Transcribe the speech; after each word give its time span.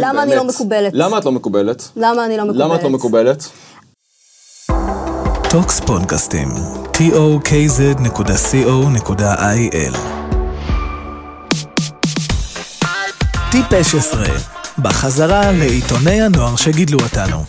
למה 0.00 0.22
אני 0.22 0.36
לא 0.36 0.44
מקובלת? 0.44 0.92
למה 0.94 1.18
את 1.18 1.24
לא 1.24 1.32
מקובלת? 1.32 1.88
למה 1.96 2.24
אני 2.24 2.36
לא 2.36 2.44
מקובלת? 2.44 2.64
למה 2.64 2.76
את 2.76 2.82
לא 2.82 2.90
מקובלת? 2.90 3.48
טוקס 5.50 5.80
פודקאסטים, 5.80 6.48
tokz.co.il 6.92 7.74
טיפש 13.50 13.94
עשרה, 13.94 14.26
בחזרה 14.78 15.52
לעיתוני 15.52 16.22
הנוער 16.22 16.56
שגידלו 16.56 16.98
אותנו, 17.00 17.44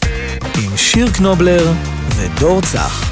עם 0.63 0.77
שיר 0.77 1.07
קנובלר 1.11 1.71
ודור 2.15 2.61
צח. 2.61 3.11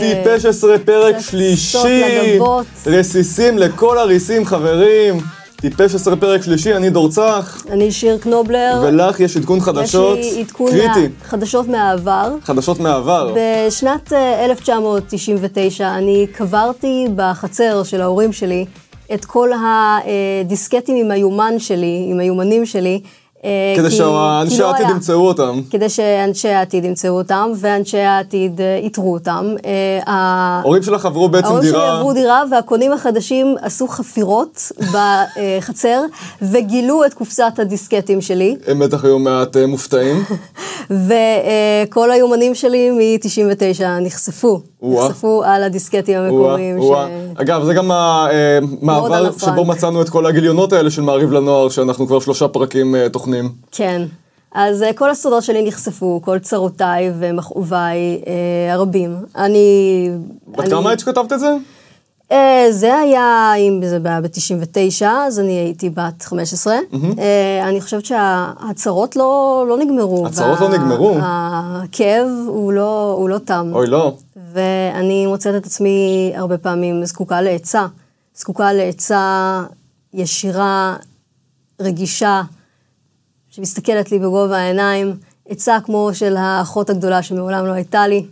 טיפש 0.00 0.44
עשרה 0.44 0.78
פרק 0.78 1.14
רסיסות 1.14 1.30
שלישי. 1.30 2.38
רסיסים 2.86 3.58
לכל 3.58 3.98
הריסים 3.98 4.46
חברים, 4.46 5.18
טיפש 5.62 5.94
עשרה 5.94 6.16
פרק 6.16 6.42
שלישי, 6.42 6.74
אני 6.74 6.90
דור 6.90 7.08
צח, 7.08 7.62
אני 7.70 7.92
שיר 7.92 8.18
קנובלר. 8.18 8.80
ולך 8.82 9.20
יש 9.20 9.36
עדכון 9.36 9.60
חדשות 9.60 10.18
יש 10.18 10.32
לי 10.34 10.40
עדכון 10.40 10.70
קריטי, 10.70 11.00
מה... 11.00 11.24
חדשות 11.24 11.68
מהעבר. 11.68 12.34
חדשות 12.44 12.80
מהעבר, 12.80 13.34
בשנת 13.36 14.12
אה, 14.12 14.44
1999 14.44 15.88
אני 15.88 16.26
קברתי 16.32 17.06
בחצר 17.16 17.82
של 17.82 18.00
ההורים 18.00 18.32
שלי 18.32 18.64
את 19.14 19.24
כל 19.24 19.50
הדיסקטים 19.52 20.96
עם 20.96 21.10
היומן 21.10 21.58
שלי, 21.58 22.06
עם 22.10 22.20
היומנים 22.20 22.66
שלי. 22.66 23.00
אה, 23.44 23.74
כדי 23.76 23.90
שאנשי 23.90 24.58
לא 24.58 24.70
העתיד. 24.70 24.86
ימצאו 24.90 25.28
אותם. 25.28 25.60
כדי 25.70 25.88
שאנשי 25.88 26.48
העתיד 26.48 26.84
ימצאו 26.84 27.10
אותם, 27.10 27.50
ואנשי 27.60 27.98
העתיד 27.98 28.60
אה, 28.60 28.76
איתרו 28.76 29.12
אותם. 29.12 29.54
אה, 29.64 30.00
ההורים 30.06 30.82
שלך 30.82 31.06
עברו 31.06 31.28
בעצם 31.28 31.46
ההורים 31.46 31.62
שלי 31.62 31.72
דירה, 31.72 31.98
עברו 31.98 32.12
דירה, 32.12 32.42
והקונים 32.50 32.92
החדשים 32.92 33.56
עשו 33.62 33.88
חפירות 33.88 34.72
בחצר, 34.94 36.02
וגילו 36.42 37.04
את 37.04 37.14
קופסת 37.14 37.52
הדיסקטים 37.58 38.20
שלי, 38.20 38.56
הם 38.66 38.78
בטח 38.78 39.04
היו 39.04 39.18
מעט 39.18 39.56
אה, 39.56 39.66
מופתעים. 39.66 40.24
וכל 41.86 42.10
היומנים 42.10 42.54
שלי 42.54 42.90
מ-99 42.90 43.84
נחשפו. 44.00 44.60
נחשפו 44.82 45.42
על 45.44 45.62
הדיסקטים 45.62 46.18
המקוריים. 46.18 46.78
אגב, 47.34 47.64
זה 47.64 47.74
גם 47.74 47.90
המעבר. 47.90 49.30
שבו 49.38 49.64
מצאנו 49.64 50.02
את 50.02 50.08
כל 50.08 50.26
הגיליונות 50.26 50.72
האלה 50.72 50.90
של 50.90 51.02
מעריב 51.02 51.32
לנוער, 51.32 51.68
שאנחנו 51.68 52.06
כבר 52.06 52.20
שלושה 52.20 52.48
פרקים 52.48 52.94
אה, 52.94 53.08
טוחנים. 53.32 53.52
כן. 53.72 54.02
אז 54.54 54.82
אה, 54.82 54.92
כל 54.92 55.10
הסודות 55.10 55.42
שלי 55.42 55.68
נחשפו, 55.68 56.20
כל 56.24 56.38
צרותיי 56.38 57.12
ומכאוביי 57.18 58.22
אה, 58.26 58.74
הרבים. 58.74 59.16
אני... 59.36 60.10
בת 60.48 60.68
כמה 60.68 60.90
היית 60.90 61.00
שכתבת 61.00 61.32
את 61.32 61.40
זה? 61.40 61.56
אה, 62.32 62.66
זה 62.70 62.98
היה, 62.98 63.52
אם 63.58 63.80
זה 63.84 63.98
היה 64.04 64.20
ב-99, 64.20 65.06
אז 65.06 65.40
אני 65.40 65.52
הייתי 65.52 65.90
בת 65.90 66.22
15. 66.22 66.74
אה, 67.18 67.68
אני 67.68 67.80
חושבת 67.80 68.04
שההצהרות 68.04 69.16
לא, 69.16 69.64
לא 69.68 69.78
נגמרו. 69.78 70.26
הצהרות 70.26 70.60
לא 70.60 70.68
נגמרו? 70.68 71.16
הכאב 71.22 72.28
הוא 72.46 72.72
לא, 72.72 73.14
הוא 73.18 73.28
לא 73.28 73.38
תם. 73.38 73.70
אוי, 73.74 73.86
לא. 73.86 74.14
ואני 74.52 75.26
מוצאת 75.26 75.54
את 75.54 75.66
עצמי 75.66 76.32
הרבה 76.36 76.58
פעמים 76.58 77.04
זקוקה 77.04 77.40
לעצה. 77.40 77.86
זקוקה 78.36 78.72
לעצה 78.72 79.62
ישירה, 80.14 80.96
רגישה, 81.80 82.42
שמסתכלת 83.54 84.12
לי 84.12 84.18
בגובה 84.18 84.58
העיניים. 84.58 85.14
עצה 85.48 85.78
כמו 85.84 86.10
של 86.12 86.36
האחות 86.36 86.90
הגדולה 86.90 87.22
שמעולם 87.22 87.66
לא 87.66 87.72
הייתה 87.72 88.08
לי. 88.08 88.24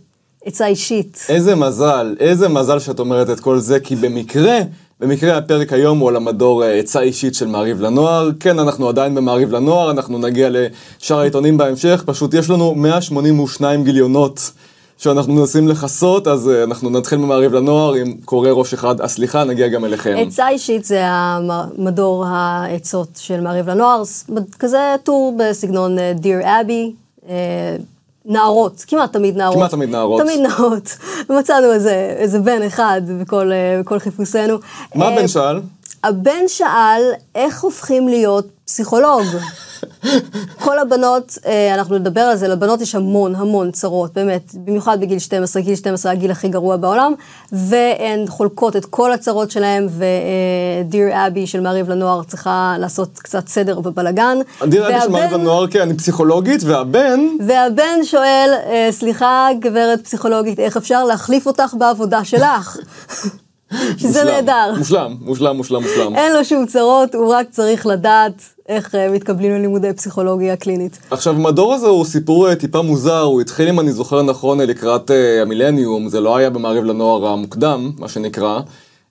עצה 0.45 0.67
אישית. 0.67 1.25
איזה 1.29 1.55
מזל, 1.55 2.15
איזה 2.19 2.49
מזל 2.49 2.79
שאת 2.79 2.99
אומרת 2.99 3.29
את 3.29 3.39
כל 3.39 3.59
זה, 3.59 3.79
כי 3.79 3.95
במקרה, 3.95 4.59
במקרה 4.99 5.37
הפרק 5.37 5.73
היום 5.73 5.99
הוא 5.99 6.09
על 6.09 6.15
המדור 6.15 6.63
אה, 6.63 6.73
עצה 6.73 6.99
אישית 6.99 7.35
של 7.35 7.47
מעריב 7.47 7.81
לנוער. 7.81 8.29
כן, 8.39 8.59
אנחנו 8.59 8.89
עדיין 8.89 9.15
במעריב 9.15 9.51
לנוער, 9.51 9.91
אנחנו 9.91 10.17
נגיע 10.17 10.49
לשאר 10.51 11.19
העיתונים 11.19 11.57
בהמשך, 11.57 12.03
פשוט 12.05 12.33
יש 12.33 12.49
לנו 12.49 12.75
182 12.75 13.83
גיליונות. 13.83 14.51
שאנחנו 15.01 15.33
מנסים 15.33 15.67
לכסות, 15.67 16.27
אז 16.27 16.49
אה, 16.49 16.63
אנחנו 16.63 16.89
נתחיל 16.89 17.17
במעריב 17.17 17.53
לנוער 17.53 17.93
עם 17.93 18.17
קורא 18.25 18.49
ראש 18.49 18.73
אחד, 18.73 19.01
אה 19.01 19.07
סליחה, 19.07 19.43
נגיע 19.43 19.67
גם 19.67 19.85
אליכם. 19.85 20.15
עצה 20.17 20.49
אישית 20.49 20.85
זה 20.85 21.01
המדור 21.03 22.25
העצות 22.27 23.07
של 23.17 23.41
מעריב 23.41 23.69
לנוער, 23.69 24.01
כזה 24.59 24.95
טור 25.03 25.37
בסגנון 25.39 25.99
אה, 25.99 26.13
Dear 26.21 26.45
Abby, 26.45 26.91
אה, 27.29 27.75
נערות, 28.25 28.85
כמעט 28.87 29.13
תמיד 29.13 29.37
נערות. 29.37 29.57
כמעט 29.57 29.71
תמיד 29.71 29.89
נערות. 29.89 30.21
תמיד 30.21 30.39
נערות. 30.39 30.97
ומצאנו 31.29 31.71
איזה, 31.71 32.15
איזה 32.17 32.39
בן 32.39 32.61
אחד 32.61 33.01
בכל, 33.21 33.51
בכל 33.79 33.99
חיפושינו. 33.99 34.57
מה 34.95 35.07
הבן 35.07 35.27
שאל? 35.27 35.61
הבן 36.03 36.47
שאל 36.47 37.01
איך 37.35 37.63
הופכים 37.63 38.07
להיות 38.07 38.47
פסיכולוג. 38.65 39.23
כל 40.59 40.79
הבנות, 40.79 41.37
אה, 41.45 41.73
אנחנו 41.73 41.97
נדבר 41.97 42.21
על 42.21 42.35
זה, 42.35 42.47
לבנות 42.47 42.81
יש 42.81 42.95
המון 42.95 43.35
המון 43.35 43.71
צרות, 43.71 44.13
באמת, 44.13 44.51
במיוחד 44.55 45.01
בגיל 45.01 45.19
12, 45.19 45.61
גיל 45.61 45.75
12 45.75 46.11
הגיל 46.11 46.31
הכי 46.31 46.47
גרוע 46.47 46.77
בעולם, 46.77 47.13
והן 47.51 48.27
חולקות 48.27 48.75
את 48.75 48.85
כל 48.85 49.11
הצרות 49.11 49.51
שלהן, 49.51 49.87
ו-Dear 49.89 51.13
Abby 51.13 51.45
של 51.45 51.59
מעריב 51.59 51.89
לנוער 51.89 52.23
צריכה 52.23 52.75
לעשות 52.79 53.19
קצת 53.19 53.47
סדר 53.47 53.79
בבלגן. 53.79 54.37
דיר 54.65 54.87
אבי 54.87 55.01
של 55.01 55.09
מעריב 55.09 55.33
לנוער, 55.33 55.67
כן, 55.67 55.81
אני 55.81 55.93
פסיכולוגית, 55.93 56.63
והבן, 56.63 57.19
והבן 57.47 58.03
שואל, 58.03 58.49
אה, 58.65 58.87
סליחה, 58.91 59.47
גברת 59.59 60.03
פסיכולוגית, 60.03 60.59
איך 60.59 60.77
אפשר 60.77 61.03
להחליף 61.03 61.47
אותך 61.47 61.73
בעבודה 61.77 62.23
שלך? 62.23 62.77
שזה 64.01 64.23
נהדר. 64.23 64.73
מושלם, 64.77 65.15
מושלם, 65.21 65.57
מושלם, 65.57 65.81
מושלם. 65.81 66.15
אין 66.15 66.33
לו 66.33 66.45
שום 66.45 66.65
צרות, 66.65 67.15
הוא 67.15 67.33
רק 67.33 67.49
צריך 67.49 67.85
לדעת 67.85 68.43
איך 68.69 68.95
אה, 68.95 69.09
מתקבלים 69.09 69.51
ללימודי 69.51 69.93
פסיכולוגיה 69.93 70.55
קלינית. 70.55 70.99
עכשיו, 71.11 71.35
המדור 71.35 71.73
הזה 71.73 71.87
הוא 71.87 72.05
סיפור 72.05 72.49
אה, 72.49 72.55
טיפה 72.55 72.81
מוזר, 72.81 73.21
הוא 73.21 73.41
התחיל, 73.41 73.69
אם 73.69 73.79
אני 73.79 73.91
זוכר 73.91 74.23
נכון, 74.23 74.61
אה, 74.61 74.65
לקראת 74.65 75.11
המילניום, 75.41 76.09
זה 76.09 76.19
לא 76.19 76.37
היה 76.37 76.49
במעריב 76.49 76.83
לנוער 76.83 77.27
המוקדם, 77.27 77.91
מה 77.99 78.07
שנקרא, 78.07 78.59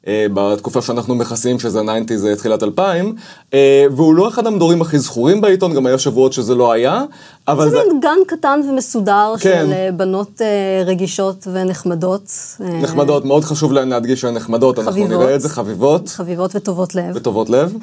בתקופה 0.08 0.82
שאנחנו 0.82 1.14
מכסים, 1.14 1.58
שזה 1.58 1.80
90 2.06 2.18
זה 2.18 2.36
תחילת 2.36 2.62
2000, 2.62 3.14
אה, 3.54 3.86
והוא 3.96 4.14
לא 4.14 4.28
אחד 4.28 4.46
המדורים 4.46 4.82
הכי 4.82 4.98
זכורים 4.98 5.40
בעיתון, 5.40 5.74
גם 5.74 5.86
היה 5.86 5.98
שבועות 5.98 6.32
שזה 6.32 6.54
לא 6.54 6.72
היה, 6.72 7.04
אבל 7.48 7.70
זה 7.70 7.70
זה... 7.70 7.82
גן 8.00 8.18
קטן 8.26 8.60
ומסודר 8.68 9.34
כן. 9.40 9.64
של 9.66 9.72
אה, 9.72 9.88
בנות 9.92 10.42
אה, 10.42 10.82
רגישות 10.86 11.46
ונחמדות. 11.52 12.32
אה, 12.60 12.68
נחמדות, 12.68 13.24
מאוד 13.24 13.44
חשוב 13.44 13.72
להן 13.72 13.88
להדגיש 13.88 14.20
שהן 14.20 14.34
נחמדות, 14.34 14.78
אנחנו 14.78 14.92
חביבות. 14.92 15.10
נראה 15.10 15.34
את 15.34 15.40
זה, 15.40 15.48
חביבות 15.48 16.08
חביבות 16.08 16.56
וטובות 16.56 16.94
לב. 16.94 17.16
וטובות 17.16 17.50
לב. 17.50 17.74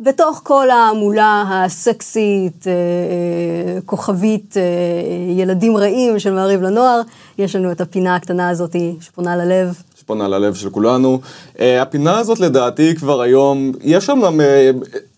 בתוך 0.00 0.40
כל 0.44 0.70
ההמולה 0.70 1.44
הסקסית, 1.48 2.66
אה, 2.66 2.72
אה, 2.72 3.80
כוכבית, 3.86 4.56
אה, 4.56 4.62
ילדים 5.36 5.76
רעים 5.76 6.18
של 6.18 6.32
מעריב 6.32 6.62
לנוער, 6.62 7.00
יש 7.38 7.56
לנו 7.56 7.72
את 7.72 7.80
הפינה 7.80 8.16
הקטנה 8.16 8.48
הזאת 8.48 8.76
שפונה 9.00 9.36
ללב. 9.36 9.82
שפונה 10.06 10.28
ללב 10.28 10.54
של 10.54 10.70
כולנו. 10.70 11.20
Uh, 11.56 11.60
הפינה 11.80 12.18
הזאת 12.18 12.40
לדעתי 12.40 12.94
כבר 12.96 13.20
היום, 13.20 13.72
יש 13.82 14.10
uh, 14.40 14.42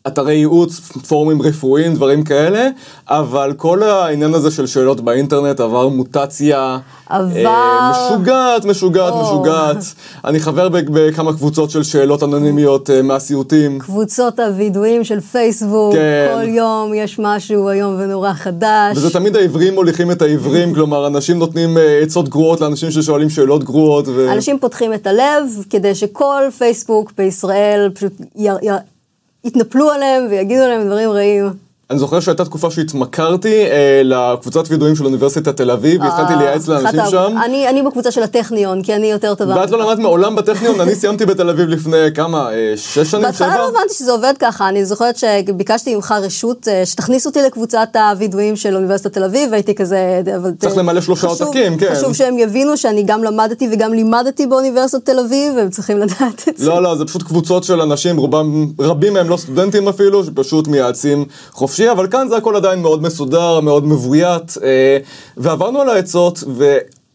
אתרי 0.09 0.35
ייעוץ, 0.35 0.79
פורומים 1.09 1.43
רפואיים, 1.43 1.95
דברים 1.95 2.23
כאלה, 2.25 2.69
אבל 3.09 3.53
כל 3.57 3.83
העניין 3.83 4.35
הזה 4.35 4.51
של 4.51 4.67
שאלות 4.67 5.01
באינטרנט 5.01 5.61
עבר 5.61 5.89
מוטציה. 5.89 6.79
עבר. 7.09 7.47
אה, 7.47 7.93
משוגעת, 7.93 8.65
משוגעת, 8.65 9.13
או. 9.13 9.23
משוגעת. 9.23 9.77
אני 10.25 10.41
חבר 10.41 10.69
בכמה 10.69 11.33
קבוצות 11.33 11.71
של 11.71 11.83
שאלות 11.83 12.23
אנונימיות 12.23 12.91
uh, 12.91 13.03
מהסיוטים. 13.03 13.79
קבוצות 13.79 14.39
הווידואים 14.39 15.05
של 15.05 15.21
פייסבוק, 15.21 15.95
כן. 15.95 16.35
כל 16.35 16.49
יום 16.49 16.95
יש 16.95 17.19
משהו 17.19 17.71
איום 17.71 17.95
ונורא 17.99 18.33
חדש. 18.33 18.97
וזה 18.97 19.11
תמיד 19.11 19.37
העברים 19.37 19.75
מוליכים 19.75 20.11
את 20.11 20.23
העברים, 20.23 20.75
כלומר 20.75 21.07
אנשים 21.07 21.39
נותנים 21.39 21.77
uh, 21.77 21.81
עצות 22.03 22.29
גרועות 22.29 22.61
לאנשים 22.61 22.91
ששואלים 22.91 23.31
שאלות 23.31 23.65
גרועות. 23.65 24.05
ו... 24.09 24.33
אנשים 24.33 24.59
פותחים 24.59 24.95
את 24.95 25.07
הלב 25.07 25.45
כדי 25.71 25.95
שכל 25.95 26.43
פייסבוק 26.59 27.13
בישראל 27.19 27.91
פשוט 27.95 28.13
י... 28.37 28.49
י... 28.49 28.98
יתנפלו 29.45 29.91
עליהם 29.91 30.27
ויגידו 30.31 30.69
להם 30.69 30.87
דברים 30.87 31.11
רעים. 31.11 31.68
אני 31.91 31.99
זוכר 31.99 32.21
שהייתה 32.21 32.45
תקופה 32.45 32.71
שהתמכרתי 32.71 33.65
אה, 33.65 34.01
לקבוצת 34.05 34.65
וידואים 34.69 34.97
של 34.97 35.05
אוניברסיטת 35.05 35.57
תל 35.57 35.71
אביב, 35.71 36.01
והתחלתי 36.03 36.33
לייעץ 36.39 36.69
לאנשים 36.69 37.01
שם. 37.11 37.35
אני, 37.45 37.69
אני 37.69 37.83
בקבוצה 37.83 38.11
של 38.11 38.23
הטכניון, 38.23 38.83
כי 38.83 38.95
אני 38.95 39.07
יותר 39.11 39.35
טובה. 39.35 39.57
ואת 39.57 39.71
לא 39.71 39.79
למדת 39.79 39.99
מעולם 39.99 40.37
בטכניון, 40.37 40.81
אני 40.81 40.95
סיימתי 40.95 41.27
בתל 41.27 41.51
אביב 41.51 41.69
לפני 41.69 41.97
כמה, 42.15 42.53
אה, 42.53 42.73
שש 42.77 42.99
שנים, 43.11 43.23
בהתחלה 43.23 43.49
שבע? 43.49 43.59
לא 43.59 43.69
הבנתי 43.69 43.95
שזה 43.95 44.13
עובד 44.13 44.35
ככה, 44.39 44.69
אני 44.69 44.85
זוכרת 44.85 45.17
שביקשתי 45.17 45.95
ממך 45.95 46.15
רשות 46.23 46.69
אה, 46.69 46.87
שתכניס 46.87 47.27
אותי 47.27 47.43
לקבוצת 47.43 47.89
הווידואים 47.95 48.57
של 48.57 48.77
אוניברסיטת 48.77 49.13
תל 49.13 49.25
אביב, 49.25 49.49
והייתי 49.53 49.75
כזה... 49.75 50.23
אבל 50.37 50.51
צריך 50.59 50.75
ת- 50.75 50.77
למלא 50.77 51.01
שלושה 51.01 51.27
עותקים, 51.27 51.79
כן. 51.79 51.95
חשוב 51.95 52.15
שהם 52.15 52.39
יבינו 52.39 52.77
שאני 52.77 53.03
גם 53.03 53.25
למדתי 53.25 53.69
וגם 53.73 53.95
לימדתי 53.95 54.47
באוניברסיטת 54.47 55.05
תל 55.07 55.19
אביב, 55.19 55.53
והם 55.57 55.71
צריכים 55.71 55.99
לדעת 56.03 56.49
את 56.49 56.59
זה. 56.59 56.69
לא, 56.69 56.83
לא, 56.83 56.95
זה 56.97 57.05
פשוט 57.05 57.23
קבוצות 57.23 57.65
של 57.65 57.81
אנשים, 57.81 58.17
רובם, 58.17 58.67
רבים 58.81 59.13
מהם 59.13 59.29
לא 59.29 59.37
סטודנטים 59.37 59.89
אפילו, 59.89 60.25
שפשוט 60.25 60.69
מייעצים 60.69 61.25
חופשי, 61.53 61.78
אבל 61.87 62.07
כאן 62.07 62.29
זה 62.29 62.37
הכל 62.37 62.57
עדיין 62.57 62.83
מאוד 62.83 63.03
מסודר, 63.03 63.61
מאוד 63.61 63.87
מבוית, 63.87 64.55
אה, 64.63 64.99
ועברנו 65.37 65.81
על 65.81 65.89
העצות, 65.89 66.45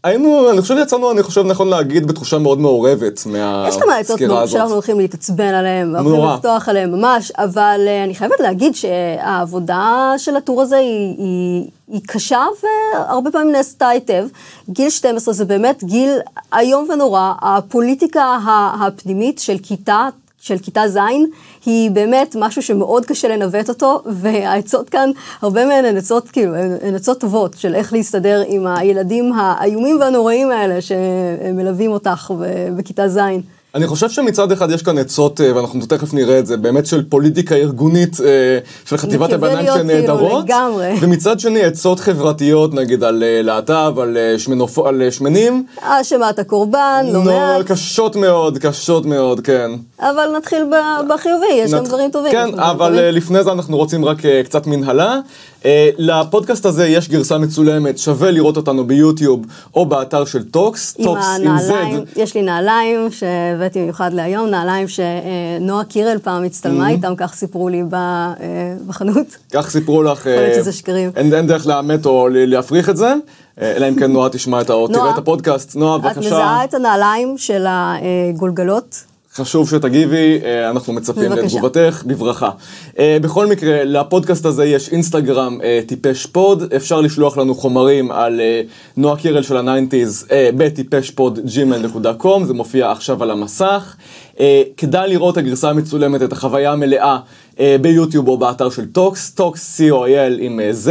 היינו, 0.03 0.49
אני 0.51 0.61
חושב 0.61 0.75
יצאנו, 0.81 1.11
אני 1.11 1.23
חושב 1.23 1.43
נכון 1.45 1.67
להגיד, 1.67 2.07
בתחושה 2.07 2.37
מאוד 2.37 2.59
מעורבת 2.59 3.25
מהסקירה 3.25 3.67
הזאת. 3.67 3.77
יש 3.77 3.83
כמה 3.83 3.97
עצות 3.97 4.21
נו, 4.21 4.47
שאנחנו 4.47 4.73
הולכים 4.73 4.99
להתעצבן 4.99 5.53
עליהם, 5.53 5.93
והולכים 5.93 6.15
נורא. 6.15 6.35
לפתוח 6.35 6.69
עליהם 6.69 6.91
ממש, 6.91 7.31
אבל 7.31 7.79
אה, 7.87 8.03
אני 8.03 8.15
חייבת 8.15 8.39
להגיד 8.39 8.75
שהעבודה 8.75 10.13
של 10.17 10.35
הטור 10.35 10.61
הזה 10.61 10.77
היא, 10.77 11.15
היא, 11.17 11.65
היא 11.87 12.01
קשה 12.07 12.45
והרבה 12.63 13.31
פעמים 13.31 13.51
נעשתה 13.51 13.87
היטב. 13.87 14.25
גיל 14.69 14.89
12 14.89 15.33
זה 15.33 15.45
באמת 15.45 15.83
גיל 15.83 16.09
איום 16.53 16.87
ונורא, 16.89 17.33
הפוליטיקה 17.41 18.37
הפנימית 18.81 19.39
של 19.39 19.57
כיתה 19.63 20.07
של 20.43 20.57
כיתה 20.57 20.87
ז', 20.87 20.97
היא 21.65 21.91
באמת 21.91 22.35
משהו 22.39 22.61
שמאוד 22.61 23.05
קשה 23.05 23.27
לנווט 23.27 23.69
אותו, 23.69 24.01
והעצות 24.05 24.89
כאן, 24.89 25.09
הרבה 25.41 25.65
מהן 25.65 25.85
הן 25.85 25.97
עצות, 25.97 26.29
כאילו, 26.29 26.55
הן 26.55 26.95
עצות 26.95 27.19
טובות 27.19 27.53
של 27.57 27.75
איך 27.75 27.93
להסתדר 27.93 28.43
עם 28.47 28.67
הילדים 28.67 29.33
האיומים 29.33 29.99
והנוראים 29.99 30.51
האלה 30.51 30.79
שמלווים 30.81 31.91
אותך 31.91 32.33
בכיתה 32.77 33.07
ז'. 33.07 33.19
אני 33.75 33.87
חושב 33.87 34.09
שמצד 34.09 34.51
אחד 34.51 34.71
יש 34.71 34.81
כאן 34.81 34.97
עצות, 34.97 35.41
אה, 35.41 35.55
ואנחנו 35.55 35.85
תכף 35.85 36.13
נראה 36.13 36.39
את 36.39 36.45
זה, 36.47 36.57
באמת 36.57 36.85
של 36.85 37.03
פוליטיקה 37.09 37.55
ארגונית 37.55 38.17
אה, 38.21 38.25
של 38.85 38.97
חטיבת 38.97 39.33
הביניים 39.33 39.59
מקיאבליות, 39.59 39.77
שנהדרות. 39.89 40.19
כאילו, 40.29 40.39
לגמרי. 40.39 40.93
ומצד 41.01 41.39
שני 41.39 41.63
עצות 41.63 41.99
חברתיות, 41.99 42.73
נגיד 42.73 43.03
על 43.03 43.23
אה, 43.23 43.41
להט"ב, 43.41 43.99
על, 43.99 44.17
שמנופ... 44.37 44.79
על 44.79 45.09
שמנים. 45.09 45.65
האשמת 45.81 46.39
הקורבן, 46.39 47.05
לא 47.13 47.21
מעט, 47.21 47.65
קשות 47.65 48.15
מאוד, 48.15 48.57
קשות 48.57 49.05
מאוד, 49.05 49.39
כן. 49.39 49.71
אבל 49.99 50.35
נתחיל 50.37 50.63
בחיובי, 51.09 51.45
יש 51.55 51.71
גם 51.71 51.79
נת- 51.79 51.87
דברים 51.87 52.11
טובים. 52.11 52.31
כן, 52.31 52.49
גם 52.51 52.59
אבל 52.59 52.87
טובים. 52.95 53.13
לפני 53.13 53.43
זה 53.43 53.51
אנחנו 53.51 53.77
רוצים 53.77 54.05
רק 54.05 54.17
קצת 54.45 54.67
מנהלה. 54.67 55.19
אה, 55.65 55.89
לפודקאסט 55.97 56.65
הזה 56.65 56.87
יש 56.87 57.09
גרסה 57.09 57.37
מצולמת, 57.37 57.97
שווה 57.97 58.31
לראות 58.31 58.57
אותנו 58.57 58.87
ביוטיוב 58.87 59.45
או 59.75 59.85
באתר 59.85 60.25
של 60.25 60.43
טוקס, 60.43 60.95
עם 60.97 61.05
טוקס 61.05 61.25
עם 61.43 61.57
Z. 61.57 61.71
יש 62.15 62.35
לי 62.35 62.41
נעליים 62.41 63.11
שהבאתי 63.11 63.79
במיוחד 63.79 64.13
להיום, 64.13 64.49
נעליים 64.49 64.87
שנועה 64.87 65.83
קירל 65.83 66.17
פעם 66.23 66.43
הצטלמה 66.43 66.89
איתם, 66.89 67.13
כך 67.17 67.33
סיפרו 67.33 67.69
לי 67.69 67.83
אה, 67.93 68.33
בחנות. 68.87 69.37
כך 69.53 69.69
סיפרו 69.69 70.03
לך, 70.03 70.27
אה. 70.27 70.61
אין, 71.15 71.47
דרך 71.47 71.67
לאמת 71.67 72.05
או 72.05 72.27
להפריך 72.31 72.89
את 72.89 72.97
זה, 72.97 73.13
אלא 73.61 73.89
אם 73.89 73.95
כן 73.95 74.11
נועה 74.11 74.29
תשמע 74.29 74.61
את 74.61 74.69
זאת, 74.69 74.91
תראה 74.91 75.09
את 75.09 75.17
הפודקאסט, 75.17 75.75
נועה 75.75 75.95
את 75.95 76.01
בבקשה, 76.01 76.19
מזהה 76.19 76.63
את 76.63 76.73
הנעליים 76.73 77.37
של 77.37 77.65
הגולגלות? 77.67 79.12
חשוב 79.35 79.69
שתגיבי, 79.69 80.39
אה, 80.43 80.69
אנחנו 80.69 80.93
מצפים 80.93 81.29
בבקשה. 81.31 81.45
לתגובתך, 81.45 82.03
בברכה. 82.05 82.49
אה, 82.99 83.17
בכל 83.21 83.47
מקרה, 83.47 83.83
לפודקאסט 83.83 84.45
הזה 84.45 84.65
יש 84.65 84.89
אינסטגרם 84.89 85.59
אה, 85.63 85.79
טיפש 85.85 86.25
pod, 86.25 86.73
אפשר 86.75 87.01
לשלוח 87.01 87.37
לנו 87.37 87.55
חומרים 87.55 88.11
על 88.11 88.41
אה, 88.41 88.61
נועה 88.97 89.17
קירל 89.17 89.41
של 89.43 89.57
ה 89.57 89.65
nineties 89.65 90.27
אה, 90.31 90.49
בטיפש 90.57 91.12
pod 91.12 91.39
gmail.com, 91.45 92.43
זה 92.45 92.53
מופיע 92.53 92.91
עכשיו 92.91 93.23
על 93.23 93.31
המסך. 93.31 93.95
אה, 94.39 94.61
כדאי 94.77 95.09
לראות 95.09 95.33
את 95.33 95.37
הגרסה 95.37 95.69
המצולמת, 95.69 96.21
את 96.21 96.31
החוויה 96.31 96.71
המלאה 96.71 97.17
אה, 97.59 97.75
ביוטיוב 97.81 98.27
או 98.27 98.37
באתר 98.37 98.69
של 98.69 98.85
טוקס, 98.85 99.31
טוקס 99.31 99.81
co.il 99.81 100.37
עם 100.39 100.59
אה, 100.59 100.71
Z. 100.85 100.89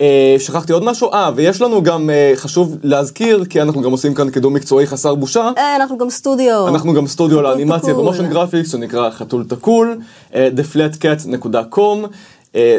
אה, 0.00 0.36
שכחתי 0.38 0.72
עוד 0.72 0.84
משהו, 0.84 1.12
אה, 1.12 1.30
ויש 1.34 1.62
לנו 1.62 1.82
גם, 1.82 2.10
אה, 2.10 2.32
חשוב 2.36 2.76
להזכיר, 2.82 3.44
כי 3.44 3.62
אנחנו 3.62 3.82
גם 3.82 3.90
עושים 3.90 4.14
כאן 4.14 4.30
קידום 4.30 4.54
מקצועי 4.54 4.86
חסר 4.86 5.14
בושה. 5.14 5.50
אה, 5.58 5.76
אנחנו 5.76 5.98
גם 5.98 6.10
סטודיו. 6.10 6.68
אנחנו 6.68 6.94
גם 6.94 7.06
סטודיו 7.06 7.42
לאנימציה. 7.42 7.98
ו 7.98 8.03
motion 8.03 8.30
graphics 8.30 8.72
שנקרא 8.72 9.10
חתול 9.10 9.44
תקול, 9.48 9.98
theflatcat.com. 10.32 12.06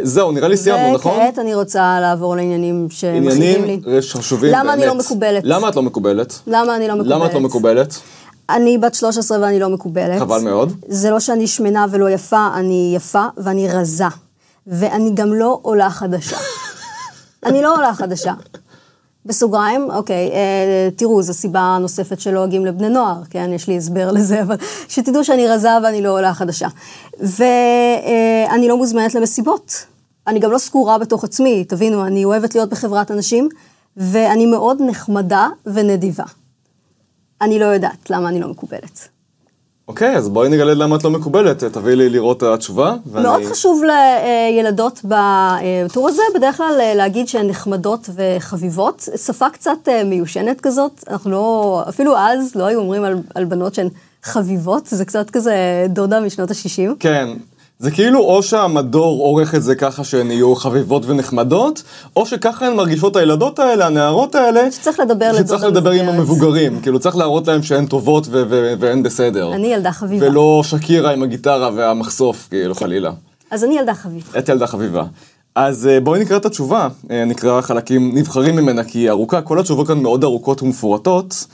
זהו, 0.03 0.31
נראה 0.31 0.47
לי 0.47 0.57
סיימנו, 0.57 0.93
נכון? 0.95 1.11
וכעת 1.11 1.39
אני 1.39 1.55
רוצה 1.55 1.99
לעבור 2.01 2.35
לעניינים 2.35 2.87
עניינים 3.03 3.65
לי. 3.65 3.79
חשובים 4.01 4.51
למה 4.51 4.73
אני 4.73 4.81
באמת. 4.81 4.93
לא 4.93 4.99
מקובלת? 4.99 5.43
למה 5.45 5.69
את 5.69 5.75
לא 5.75 5.81
מקובלת? 5.81 6.39
למה 6.47 6.75
אני 6.75 6.87
לא 6.87 6.95
מקובלת? 6.95 7.15
למה 7.15 7.25
את 7.25 7.33
לא 7.33 7.39
מקובלת? 7.39 7.99
אני 8.49 8.77
בת 8.77 8.95
13 8.95 9.39
ואני 9.41 9.59
לא 9.59 9.69
מקובלת. 9.69 10.19
חבל 10.19 10.41
מאוד. 10.41 10.73
זה 10.87 11.09
לא 11.09 11.19
שאני 11.19 11.47
שמנה 11.47 11.85
ולא 11.91 12.09
יפה, 12.09 12.47
אני 12.55 12.93
יפה 12.95 13.25
ואני 13.37 13.67
רזה. 13.67 14.05
ואני 14.67 15.11
גם 15.13 15.33
לא 15.33 15.59
עולה 15.61 15.89
חדשה. 15.89 16.37
אני 17.45 17.61
לא 17.61 17.75
עולה 17.75 17.93
חדשה. 17.93 18.33
בסוגריים, 19.25 19.91
אוקיי, 19.91 20.31
אה, 20.31 20.89
תראו, 20.95 21.21
זו 21.21 21.33
סיבה 21.33 21.77
נוספת 21.81 22.19
שלא 22.19 22.39
הוגים 22.39 22.65
לבני 22.65 22.89
נוער, 22.89 23.21
כן, 23.29 23.53
יש 23.53 23.67
לי 23.67 23.77
הסבר 23.77 24.11
לזה, 24.11 24.41
אבל 24.41 24.55
שתדעו 24.87 25.23
שאני 25.23 25.47
רזה 25.47 25.69
ואני 25.83 26.01
לא 26.01 26.11
עולה 26.11 26.33
חדשה. 26.33 26.67
ואני 27.19 28.67
לא 28.67 28.77
מוזמנת 28.77 29.15
למסיבות. 29.15 29.85
אני 30.27 30.39
גם 30.39 30.51
לא 30.51 30.57
סגורה 30.57 30.97
בתוך 30.97 31.23
עצמי, 31.23 31.63
תבינו, 31.63 32.05
אני 32.05 32.25
אוהבת 32.25 32.55
להיות 32.55 32.69
בחברת 32.69 33.11
אנשים, 33.11 33.49
ואני 33.97 34.45
מאוד 34.45 34.81
נחמדה 34.81 35.47
ונדיבה. 35.65 36.23
אני 37.41 37.59
לא 37.59 37.65
יודעת 37.65 38.09
למה 38.09 38.29
אני 38.29 38.39
לא 38.39 38.47
מקובלת. 38.47 39.07
אוקיי, 39.87 40.15
אז 40.17 40.29
בואי 40.29 40.49
נגלה 40.49 40.73
למה 40.73 40.95
את 40.95 41.03
לא 41.03 41.09
מקובלת, 41.11 41.63
תביאי 41.63 41.95
לי 41.95 42.09
לראות 42.09 42.37
את 42.37 42.43
התשובה. 42.43 42.95
ואני- 43.11 43.23
מאוד 43.27 43.43
חשוב 43.45 43.81
לילדות 43.83 45.01
בטור 45.03 46.09
הזה, 46.09 46.21
בדרך 46.35 46.57
כלל 46.57 46.77
אה, 46.81 46.93
להגיד 46.95 47.27
שהן 47.27 47.47
נחמדות 47.47 48.09
וחביבות. 48.15 49.09
שפה 49.25 49.49
קצת 49.49 49.71
אה, 49.87 50.03
מיושנת 50.03 50.61
כזאת, 50.61 51.03
אנחנו 51.07 51.31
לא, 51.31 51.83
אפילו 51.89 52.17
אז 52.17 52.55
לא 52.55 52.63
היו 52.63 52.79
אומרים 52.79 53.03
על, 53.03 53.17
על 53.35 53.45
בנות 53.45 53.73
שהן 53.75 53.87
חביבות, 54.23 54.87
זה 54.87 55.05
קצת 55.05 55.29
כזה 55.29 55.55
דודה 55.89 56.19
משנות 56.19 56.51
ה-60. 56.51 56.91
כן. 56.99 57.29
זה 57.81 57.91
כאילו 57.91 58.19
או 58.19 58.43
שהמדור 58.43 59.21
עורך 59.21 59.55
את 59.55 59.63
זה 59.63 59.75
ככה 59.75 60.03
שהן 60.03 60.31
יהיו 60.31 60.55
חביבות 60.55 61.03
ונחמדות, 61.05 61.83
או 62.15 62.25
שככה 62.25 62.67
הן 62.67 62.75
מרגישות 62.75 63.15
הילדות 63.15 63.59
האלה, 63.59 63.85
הנערות 63.85 64.35
האלה, 64.35 64.71
שצריך 64.71 64.99
לדבר 64.99 65.31
שצריך 65.37 65.63
לדבר 65.63 65.91
עם. 65.91 66.09
המבוגרים, 66.09 66.81
כאילו 66.81 66.99
צריך 66.99 67.15
להראות 67.15 67.47
להם 67.47 67.63
שהן 67.63 67.85
טובות 67.85 68.27
ו- 68.27 68.43
ו- 68.49 68.73
והן 68.79 69.03
בסדר. 69.03 69.53
אני 69.53 69.73
ילדה 69.73 69.91
חביבה. 69.91 70.27
ולא 70.27 70.61
שקירה 70.63 71.11
עם 71.11 71.23
הגיטרה 71.23 71.69
והמחשוף, 71.75 72.47
כאילו 72.49 72.75
חלילה. 72.75 73.11
אז 73.51 73.63
אני 73.63 73.77
ילדה 73.79 73.93
חביבה. 73.93 74.39
את 74.39 74.49
ילדה 74.49 74.67
חביבה. 74.67 75.03
אז 75.55 75.87
אה, 75.87 75.99
בואי 75.99 76.19
נקרא 76.19 76.37
את 76.37 76.45
התשובה, 76.45 76.87
אה, 77.11 77.25
נקרא 77.25 77.61
חלקים 77.61 78.17
נבחרים 78.17 78.55
ממנה 78.55 78.83
כי 78.83 78.99
היא 78.99 79.09
ארוכה, 79.09 79.41
כל 79.41 79.59
התשובות 79.59 79.87
כאן 79.87 79.99
מאוד 80.01 80.23
ארוכות 80.23 80.61
ומפורטות. 80.61 81.45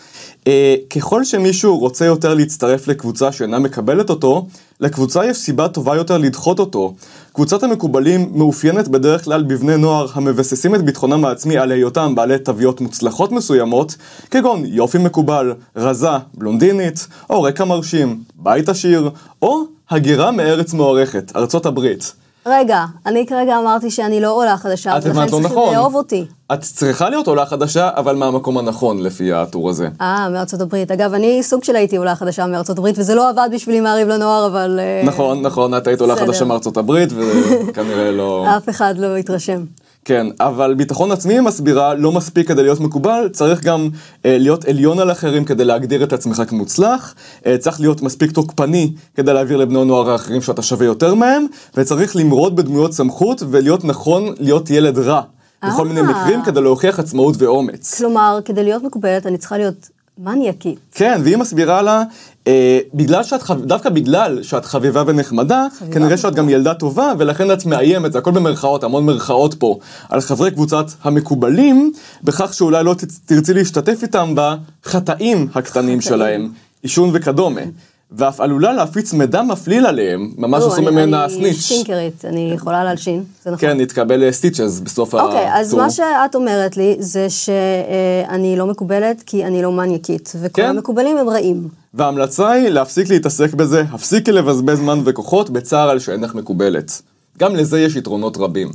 אה, 0.47 0.75
ככל 0.95 1.23
שמישהו 1.23 1.77
רוצה 1.77 2.05
יותר 2.05 2.33
להצטרף 2.33 2.87
לקבוצה 2.87 3.31
שאינה 3.31 3.59
מקבלת 3.59 4.09
אותו, 4.09 4.47
לקבוצה 4.79 5.25
יש 5.25 5.37
סיבה 5.37 5.67
טובה 5.67 5.95
יותר 5.95 6.17
לדחות 6.17 6.59
אותו. 6.59 6.93
קבוצת 7.33 7.63
המקובלים 7.63 8.31
מאופיינת 8.33 8.87
בדרך 8.87 9.23
כלל 9.23 9.43
בבני 9.43 9.77
נוער 9.77 10.07
המבססים 10.13 10.75
את 10.75 10.85
ביטחונם 10.85 11.25
העצמי 11.25 11.57
על 11.57 11.71
היותם 11.71 12.15
בעלי 12.15 12.39
תוויות 12.39 12.81
מוצלחות 12.81 13.31
מסוימות, 13.31 13.95
כגון 14.31 14.65
יופי 14.65 14.97
מקובל, 14.97 15.53
רזה, 15.75 16.09
בלונדינית, 16.33 17.07
או 17.29 17.43
רקע 17.43 17.65
מרשים, 17.65 18.19
בית 18.35 18.69
עשיר, 18.69 19.09
או 19.41 19.63
הגירה 19.89 20.31
מארץ 20.31 20.73
מוערכת, 20.73 21.31
ארצות 21.35 21.65
הברית. 21.65 22.13
רגע, 22.47 22.85
אני 23.05 23.25
כרגע 23.25 23.59
אמרתי 23.59 23.91
שאני 23.91 24.21
לא 24.21 24.31
עולה 24.31 24.57
חדשה, 24.57 24.91
ולכן 24.95 25.09
הבנת 25.09 25.31
לא 25.31 25.37
צריכים 25.37 25.57
נכון. 25.57 25.73
לאהוב 25.73 25.95
אותי. 25.95 26.25
את 26.53 26.61
צריכה 26.61 27.09
להיות 27.09 27.27
עולה 27.27 27.45
חדשה, 27.45 27.89
אבל 27.95 28.15
מהמקום 28.15 28.57
הנכון 28.57 29.03
לפי 29.03 29.33
הטור 29.33 29.69
הזה. 29.69 29.87
אה, 30.01 30.29
מארצות 30.29 30.61
הברית. 30.61 30.91
אגב, 30.91 31.13
אני 31.13 31.43
סוג 31.43 31.63
של 31.63 31.75
הייתי 31.75 31.95
עולה 31.95 32.15
חדשה 32.15 32.45
מארצות 32.47 32.77
הברית, 32.77 32.95
וזה 32.99 33.15
לא 33.15 33.29
עבד 33.29 33.49
בשבילי 33.53 33.79
מעריב 33.79 34.07
לנוער, 34.07 34.47
אבל... 34.47 34.79
אה, 34.79 35.01
נכון, 35.05 35.41
נכון, 35.41 35.77
את 35.77 35.87
היית 35.87 36.01
עולה. 36.01 36.15
חדשה 36.15 36.45
מארצות 36.45 36.77
הברית, 36.77 37.09
וכנראה 37.13 38.11
לא... 38.11 38.45
אף 38.57 38.69
אחד 38.69 38.93
לא 38.97 39.15
התרשם. 39.15 39.63
כן, 40.07 40.27
אבל 40.39 40.73
ביטחון 40.73 41.11
עצמי, 41.11 41.33
היא 41.33 41.41
מסבירה, 41.41 41.93
לא 41.93 42.11
מספיק 42.11 42.47
כדי 42.47 42.63
להיות 42.63 42.79
מקובל, 42.79 43.29
צריך 43.31 43.63
גם 43.63 43.89
אה, 44.25 44.37
להיות 44.37 44.65
עליון 44.65 44.99
על 44.99 45.11
אחרים 45.11 45.45
כדי 45.45 45.65
להגדיר 45.65 46.03
את 46.03 46.13
עצמך 46.13 46.43
כמוצלח, 46.47 47.15
אה, 47.45 47.57
צריך 47.57 47.79
להיות 47.79 48.01
מספיק 48.01 48.31
תוקפני 48.31 48.93
כדי 49.15 49.33
להעביר 49.33 49.57
לבני 49.57 49.79
הנוער 49.79 50.09
האחרים 50.09 50.41
שאתה 50.41 50.61
שווה 50.61 50.85
יותר 50.85 51.15
מהם, 51.15 51.45
וצריך 51.77 52.15
למרוד 52.15 52.55
בדמויות 52.55 52.93
סמכות 52.93 53.43
ולהיות 53.49 53.85
נכון 53.85 54.33
להיות 54.39 54.69
ילד 54.69 54.97
רע. 54.97 55.21
בכל 55.67 55.87
מיני 55.87 55.99
אה. 55.99 56.05
מקרים 56.05 56.43
כדי 56.43 56.61
להוכיח 56.61 56.99
עצמאות 56.99 57.35
ואומץ. 57.39 57.97
כלומר, 57.97 58.39
כדי 58.45 58.63
להיות 58.63 58.83
מקובלת, 58.83 59.25
אני 59.25 59.37
צריכה 59.37 59.57
להיות 59.57 59.89
מניאקית. 60.19 60.79
כן, 60.91 61.21
והיא 61.23 61.37
מסבירה 61.37 61.81
לה, 61.81 62.03
אה, 62.47 62.79
בגלל 62.93 63.23
שאת, 63.23 63.41
חב... 63.41 63.65
דווקא 63.65 63.89
בגלל 63.89 64.43
שאת 64.43 64.65
חביבה 64.65 65.03
ונחמדה, 65.07 65.67
חביבה 65.79 65.93
כנראה 65.93 66.17
שאת 66.17 66.35
גם 66.35 66.49
ילדה 66.49 66.73
טובה, 66.73 67.13
ולכן 67.17 67.51
את 67.51 67.65
מאיימת, 67.65 68.11
זה 68.11 68.17
הכל 68.17 68.31
במרכאות, 68.31 68.83
המון 68.83 69.05
מרכאות 69.05 69.53
פה, 69.53 69.79
על 70.09 70.21
חברי 70.21 70.51
קבוצת 70.51 70.85
המקובלים, 71.03 71.91
בכך 72.23 72.53
שאולי 72.53 72.83
לא 72.83 72.95
תרצי 73.25 73.53
להשתתף 73.53 73.99
איתם 74.01 74.33
בחטאים 74.35 75.47
הקטנים 75.55 76.01
שלהם, 76.01 76.51
עישון 76.81 77.09
וכדומה. 77.13 77.61
ואף 78.11 78.41
עלולה 78.41 78.73
להפיץ 78.73 79.13
מידע 79.13 79.41
מפליל 79.41 79.85
עליהם, 79.85 80.31
ממש 80.37 80.61
לא, 80.63 80.67
עשו 80.67 80.77
אני- 80.77 80.91
ממנה 80.91 81.25
אני 81.25 81.33
סניץ'. 81.33 81.55
שינקרית, 81.61 82.25
אני 82.25 82.51
יכולה 82.55 82.83
להלשין, 82.83 83.23
זה 83.43 83.51
נכון. 83.51 83.69
כן, 83.69 83.79
נתקבל 83.79 84.31
סטיצ'ס 84.31 84.79
בסוף 84.79 85.15
הטור. 85.15 85.27
אוקיי, 85.27 85.53
אז 85.53 85.73
מה 85.73 85.89
שאת 85.89 86.35
אומרת 86.35 86.77
לי 86.77 86.95
זה 86.99 87.27
שאני 87.29 88.55
לא 88.57 88.65
מקובלת 88.67 89.23
כי 89.25 89.45
אני 89.45 89.61
לא 89.61 89.71
מניאקית, 89.71 90.33
וכל 90.41 90.61
כן. 90.61 90.69
המקובלים 90.69 91.17
הם 91.17 91.29
רעים. 91.29 91.67
וההמלצה 91.93 92.49
היא 92.51 92.69
להפסיק 92.69 93.09
להתעסק 93.09 93.53
בזה, 93.53 93.83
הפסיקי 93.91 94.31
לבזבז 94.31 94.77
זמן 94.77 95.01
וכוחות 95.05 95.49
בצער 95.49 95.89
על 95.89 95.99
שאינך 95.99 96.35
מקובלת. 96.35 97.01
גם 97.39 97.55
לזה 97.55 97.79
יש 97.79 97.95
יתרונות 97.95 98.37
רבים. 98.37 98.71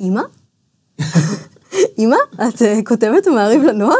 אימא? 0.00 0.22
אמא, 1.98 2.16
את 2.48 2.62
אה, 2.62 2.80
כותבת 2.84 3.26
במעריב 3.28 3.62
לנוער? 3.62 3.94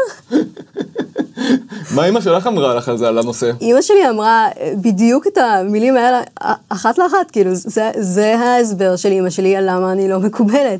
מה 1.95 2.05
אמא 2.09 2.21
שלך 2.21 2.47
אמרה 2.47 2.75
לך 2.75 2.89
על 2.89 2.97
זה, 2.97 3.07
על 3.07 3.17
הנושא? 3.17 3.51
אימא 3.61 3.81
שלי 3.81 4.09
אמרה 4.09 4.47
אה, 4.59 4.73
בדיוק 4.81 5.27
את 5.27 5.37
המילים 5.37 5.97
האלה, 5.97 6.21
א- 6.41 6.53
אחת 6.69 6.97
לאחת, 6.97 7.31
כאילו, 7.31 7.49
זה, 7.55 7.91
זה 7.97 8.35
ההסבר 8.39 8.95
של 8.95 9.11
אימא 9.11 9.29
שלי 9.29 9.55
על 9.55 9.69
למה 9.69 9.91
אני 9.91 10.09
לא 10.09 10.19
מקובלת. 10.19 10.79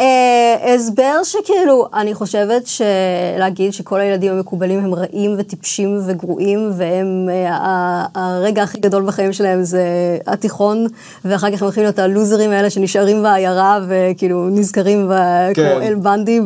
אה, 0.00 0.74
הסבר 0.74 1.20
שכאילו, 1.24 1.88
אני 1.94 2.14
חושבת 2.14 2.62
שלהגיד 2.66 3.72
שכל 3.72 4.00
הילדים 4.00 4.32
המקובלים 4.32 4.78
הם 4.78 4.94
רעים 4.94 5.34
וטיפשים 5.38 6.00
וגרועים, 6.06 6.70
והם, 6.76 7.28
אה, 7.30 8.04
הרגע 8.14 8.62
הכי 8.62 8.78
גדול 8.80 9.06
בחיים 9.06 9.32
שלהם 9.32 9.64
זה 9.64 9.82
התיכון, 10.26 10.86
ואחר 11.24 11.50
כך 11.50 11.62
הם 11.62 11.64
הולכים 11.64 11.82
להיות 11.82 11.98
הלוזרים 11.98 12.50
האלה 12.50 12.70
שנשארים 12.70 13.22
בעיירה, 13.22 13.80
וכאילו 13.88 14.48
נזכרים 14.48 15.10
כן. 15.54 15.62
כמו 15.72 15.82
אל 15.82 15.94
בנדי 15.94 16.40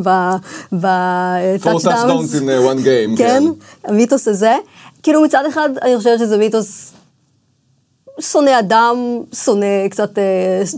בטאצ'דאונס. 0.71 2.35
game, 2.35 3.17
כן, 3.17 3.17
כן. 3.17 3.43
המיתוס 3.83 4.27
הזה. 4.27 4.55
כאילו 5.03 5.21
מצד 5.21 5.43
אחד, 5.49 5.69
אני 5.81 5.97
חושבת 5.97 6.19
שזה 6.19 6.37
מיתוס 6.37 6.91
שונא 8.21 8.59
אדם, 8.59 8.95
שונא 9.33 9.87
קצת, 9.89 10.17
אה, 10.17 10.23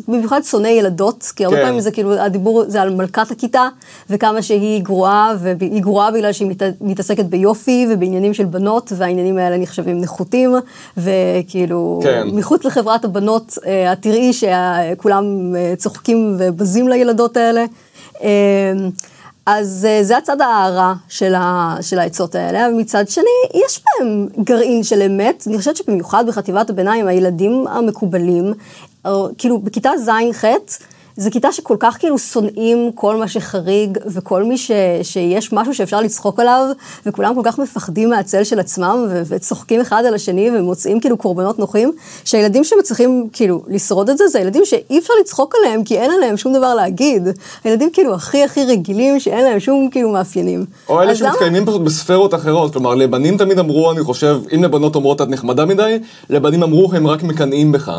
במיוחד 0.08 0.42
שונא 0.44 0.68
ילדות, 0.68 1.32
כי 1.36 1.46
הרבה 1.46 1.58
כן. 1.58 1.64
פעמים 1.64 1.80
זה 1.80 1.92
כאילו, 1.92 2.14
הדיבור 2.14 2.64
זה 2.68 2.82
על 2.82 2.96
מלכת 2.96 3.32
הכיתה, 3.32 3.68
וכמה 4.10 4.42
שהיא 4.42 4.84
גרועה, 4.84 5.34
והיא 5.40 5.82
גרועה 5.82 6.12
בגלל 6.12 6.32
שהיא 6.32 6.48
מת, 6.48 6.62
מתעסקת 6.82 7.26
ביופי 7.26 7.88
ובעניינים 7.90 8.34
של 8.34 8.46
בנות, 8.46 8.92
והעניינים 8.98 9.38
האלה 9.38 9.58
נחשבים 9.58 10.02
נחותים, 10.02 10.56
וכאילו, 10.98 12.00
כן. 12.04 12.28
מחוץ 12.34 12.66
לחברת 12.66 13.06
הבנות, 13.06 13.58
אה, 13.66 13.94
את 13.94 14.02
תראי 14.02 14.34
שכולם 14.34 15.56
אה, 15.56 15.74
צוחקים 15.78 16.36
ובזים 16.40 16.88
לילדות 16.88 17.38
האלה. 17.38 17.66
אז 19.46 19.88
אה, 19.90 20.04
זה 20.04 20.18
הצד 20.18 20.42
הרע 20.42 20.94
של, 21.08 21.36
ה, 21.36 21.76
של 21.82 22.00
העצות 22.00 22.36
האלה, 22.36 22.68
ומצד 22.70 23.10
שני, 23.10 23.64
יש 23.66 23.82
בהם 23.84 24.28
גרעין 24.44 24.84
של 24.84 25.02
אמת. 25.02 25.44
אני 25.48 25.58
חושבת 25.58 25.78
שבמיוחד 25.78 26.28
בחטיבת 26.28 26.70
הביניים, 26.70 27.08
הילדים 27.08 27.68
המקובלים, 27.68 28.54
או, 29.06 29.30
כאילו 29.38 29.60
בכיתה 29.60 29.92
ז'-ח', 29.98 30.46
זו 31.18 31.32
כיתה 31.32 31.52
שכל 31.52 31.76
כך 31.80 31.98
כאילו 32.00 32.18
שונאים 32.18 32.92
כל 32.96 33.16
מה 33.16 33.28
שחריג, 33.28 33.98
וכל 34.06 34.44
מי 34.44 34.58
ש, 34.58 34.72
שיש 35.04 35.54
משהו 35.54 35.74
שאפשר 35.74 36.02
לצחוק 36.02 36.40
עליו, 36.40 36.66
וכולם 37.06 37.36
כל 37.36 37.42
כך 37.44 37.60
מפחדים 37.60 38.10
מהצל 38.10 38.44
של 38.44 38.60
עצמם, 38.60 39.06
ו, 39.10 39.22
וצוחקים 39.28 39.82
אחד 39.82 40.04
על 40.08 40.14
השני, 40.14 40.50
ומוצאים 40.58 41.00
כאילו 41.00 41.18
קורבנות 41.18 41.60
נוחים, 41.60 41.92
שהילדים 42.26 42.64
שמצליחים 42.64 43.28
כאילו 43.34 43.64
לשרוד 43.68 44.10
את 44.10 44.18
זה, 44.18 44.28
זה 44.28 44.40
ילדים 44.40 44.66
שאי 44.66 45.00
אפשר 45.00 45.14
לצחוק 45.22 45.56
עליהם, 45.60 45.84
כי 45.84 45.98
אין 46.00 46.12
עליהם 46.12 46.38
שום 46.38 46.54
דבר 46.54 46.74
להגיד. 46.76 47.28
הילדים 47.64 47.90
כאילו 47.94 48.14
הכי 48.14 48.44
הכי 48.44 48.66
רגילים, 48.66 49.20
שאין 49.20 49.44
להם 49.44 49.60
שום 49.60 49.90
כאילו 49.92 50.10
מאפיינים. 50.10 50.66
או 50.90 51.02
אלה 51.02 51.12
אז 51.12 51.22
למה- 51.22 51.32
שמתקיימים 51.32 51.66
פשוט 51.66 51.82
בספרות 51.82 52.34
אחרות, 52.34 52.74
כלומר 52.74 52.96
לבנים 52.96 53.38
תמיד 53.38 53.60
אמרו, 53.60 53.92
אני 53.92 54.04
חושב, 54.04 54.40
אם 54.56 54.64
לבנות 54.64 54.96
אומרות 54.96 55.22
את 55.22 55.28
נחמדה 55.30 55.66
מדי, 55.66 56.00
לבנים 56.30 56.64
אמרו 56.64 56.90
הם 56.94 57.08
רק 57.08 57.24
מקנאים 57.24 57.72
בך. 57.72 57.92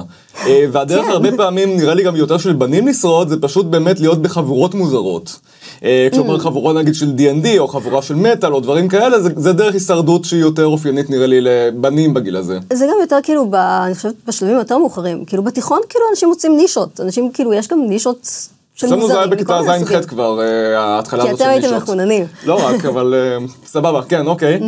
אה, 0.46 0.64
והדרך 0.72 1.04
כן. 1.04 1.10
הרבה 1.10 1.28
פעמים, 1.36 1.76
נראה 1.76 1.94
לי 1.94 2.02
גם 2.02 2.16
יותר 2.16 2.38
של 2.38 2.52
בנים 2.52 2.84
לשרוד, 3.04 3.28
זה 3.28 3.36
פשוט 3.40 3.66
באמת 3.66 4.00
להיות 4.00 4.22
בחבורות 4.22 4.74
מוזרות. 4.74 5.38
אה, 5.84 6.08
Mm. 6.10 6.14
כלומר 6.14 6.38
חבורה 6.38 6.72
נגיד 6.72 6.94
של 6.94 7.12
D&D 7.16 7.58
או 7.58 7.68
חבורה 7.68 8.02
של 8.02 8.14
מטאל 8.14 8.54
או 8.54 8.60
דברים 8.60 8.88
כאלה, 8.88 9.20
זה, 9.20 9.28
זה 9.36 9.52
דרך 9.52 9.74
הישרדות 9.74 10.24
שהיא 10.24 10.40
יותר 10.40 10.66
אופיינית 10.66 11.10
נראה 11.10 11.26
לי 11.26 11.40
לבנים 11.40 12.14
בגיל 12.14 12.36
הזה. 12.36 12.58
זה 12.72 12.86
גם 12.86 12.94
יותר 13.00 13.16
כאילו, 13.22 13.50
ב, 13.50 13.54
אני 13.54 13.94
חושבת 13.94 14.14
בשלבים 14.26 14.56
יותר 14.56 14.78
מאוחרים. 14.78 15.24
כאילו 15.24 15.42
בתיכון 15.42 15.78
כאילו 15.88 16.04
אנשים 16.10 16.28
מוצאים 16.28 16.56
נישות. 16.56 17.00
אנשים 17.00 17.32
כאילו, 17.32 17.52
יש 17.54 17.68
גם 17.68 17.80
נישות 17.88 18.28
של 18.74 18.86
אצלנו 18.86 19.00
מוזרים. 19.00 19.16
זה 19.16 19.18
היה 19.18 19.30
בכיתה. 19.30 19.60
ז'-ח' 19.62 20.06
כבר, 20.08 20.40
אה, 20.40 20.78
ההתחלה 20.78 21.22
כי 21.22 21.28
הזאת 21.28 21.40
אתם 21.40 21.44
של 21.44 21.50
הייתם 21.50 21.66
נישות. 21.66 21.82
מחוננים. 21.82 22.26
לא 22.46 22.66
רק, 22.66 22.84
אבל 22.84 23.14
אה, 23.14 23.46
סבבה, 23.66 24.02
כן, 24.08 24.26
אוקיי. 24.26 24.60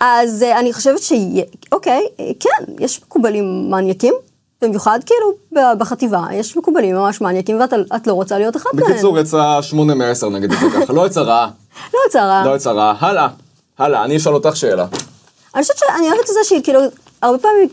אז 0.00 0.42
אני 0.60 0.72
חושבת 0.72 1.02
ש... 1.02 1.12
אוקיי, 1.72 2.06
כן, 2.40 2.64
יש 2.80 3.00
מקובלים 3.06 3.70
מניאקים, 3.70 4.14
במיוחד 4.62 4.98
כאילו 5.06 5.32
בחטיבה, 5.78 6.22
יש 6.32 6.56
מקובלים 6.56 6.96
ממש 6.96 7.20
מניאקים 7.20 7.60
ואת 7.60 7.72
את 7.96 8.06
לא 8.06 8.12
רוצה 8.12 8.38
להיות 8.38 8.56
אחד 8.56 8.70
מהם. 8.74 8.90
בקיצור, 8.90 9.18
יצא 9.18 9.58
8 9.62 9.94
מ-10 9.94 10.26
נגיד 10.26 10.52
את 10.52 10.58
זה 10.58 10.66
ככה, 10.80 10.92
לא 10.92 11.06
יצא 11.06 11.20
רעה. 11.20 11.48
לא 11.94 11.98
יצא 12.08 12.20
רע. 12.20 12.42
לא 12.44 12.56
יצא 12.56 12.70
רעה. 12.70 12.94
הלאה, 13.00 13.28
הלאה, 13.78 14.04
אני 14.04 14.16
אשאל 14.16 14.34
אותך 14.34 14.56
שאלה. 14.56 14.86
אני 15.54 15.62
חושבת 15.62 15.78
שאני 15.78 16.08
אוהבת 16.08 16.20
את 16.20 16.34
זה 16.34 16.40
שהיא 16.44 16.62
כאילו, 16.62 16.80
הרבה 17.22 17.38
פעמים 17.38 17.68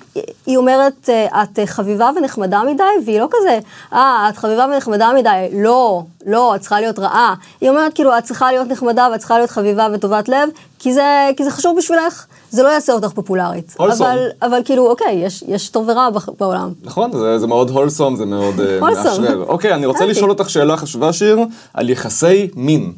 היא 0.45 0.57
אומרת, 0.57 1.09
אה, 1.09 1.43
את 1.43 1.59
אה, 1.59 1.67
חביבה 1.67 2.09
ונחמדה 2.15 2.61
מדי, 2.63 2.83
והיא 3.05 3.19
לא 3.19 3.27
כזה, 3.31 3.59
אה, 3.93 4.29
את 4.29 4.37
חביבה 4.37 4.65
ונחמדה 4.65 5.11
מדי, 5.13 5.49
לא, 5.53 6.03
לא, 6.25 6.55
את 6.55 6.61
צריכה 6.61 6.79
להיות 6.79 6.99
רעה. 6.99 7.35
היא 7.61 7.69
אומרת, 7.69 7.93
כאילו, 7.93 8.17
את 8.17 8.23
צריכה 8.23 8.51
להיות 8.51 8.67
נחמדה 8.67 9.07
ואת 9.11 9.19
צריכה 9.19 9.37
להיות 9.37 9.49
חביבה 9.49 9.87
וטובת 9.93 10.29
לב, 10.29 10.49
כי 10.79 10.93
זה, 10.93 11.29
כי 11.37 11.43
זה 11.43 11.51
חשוב 11.51 11.77
בשבילך, 11.77 12.25
זה 12.51 12.63
לא 12.63 12.67
יעשה 12.67 12.93
אותך 12.93 13.07
פופולרית. 13.07 13.75
הולסום. 13.77 14.07
אבל, 14.07 14.27
אבל 14.41 14.61
כאילו, 14.65 14.89
אוקיי, 14.89 15.13
יש, 15.13 15.43
יש 15.47 15.69
טוב 15.69 15.89
ורע 15.89 16.09
בעולם. 16.39 16.73
נכון, 16.83 17.11
זה, 17.11 17.39
זה 17.39 17.47
מאוד 17.47 17.69
הולסום, 17.69 18.15
זה 18.15 18.25
מאוד 18.25 18.59
אה. 18.59 18.79
מאשרר. 18.79 19.43
אוקיי, 19.47 19.73
אני 19.73 19.85
רוצה. 19.85 20.05
לשאול 20.05 20.29
אותך 20.29 20.49
שאלה 20.49 20.77
חשובה, 20.77 21.13
שיר, 21.13 21.39
על 21.73 21.89
יחסי 21.89 22.49
מין. 22.55 22.93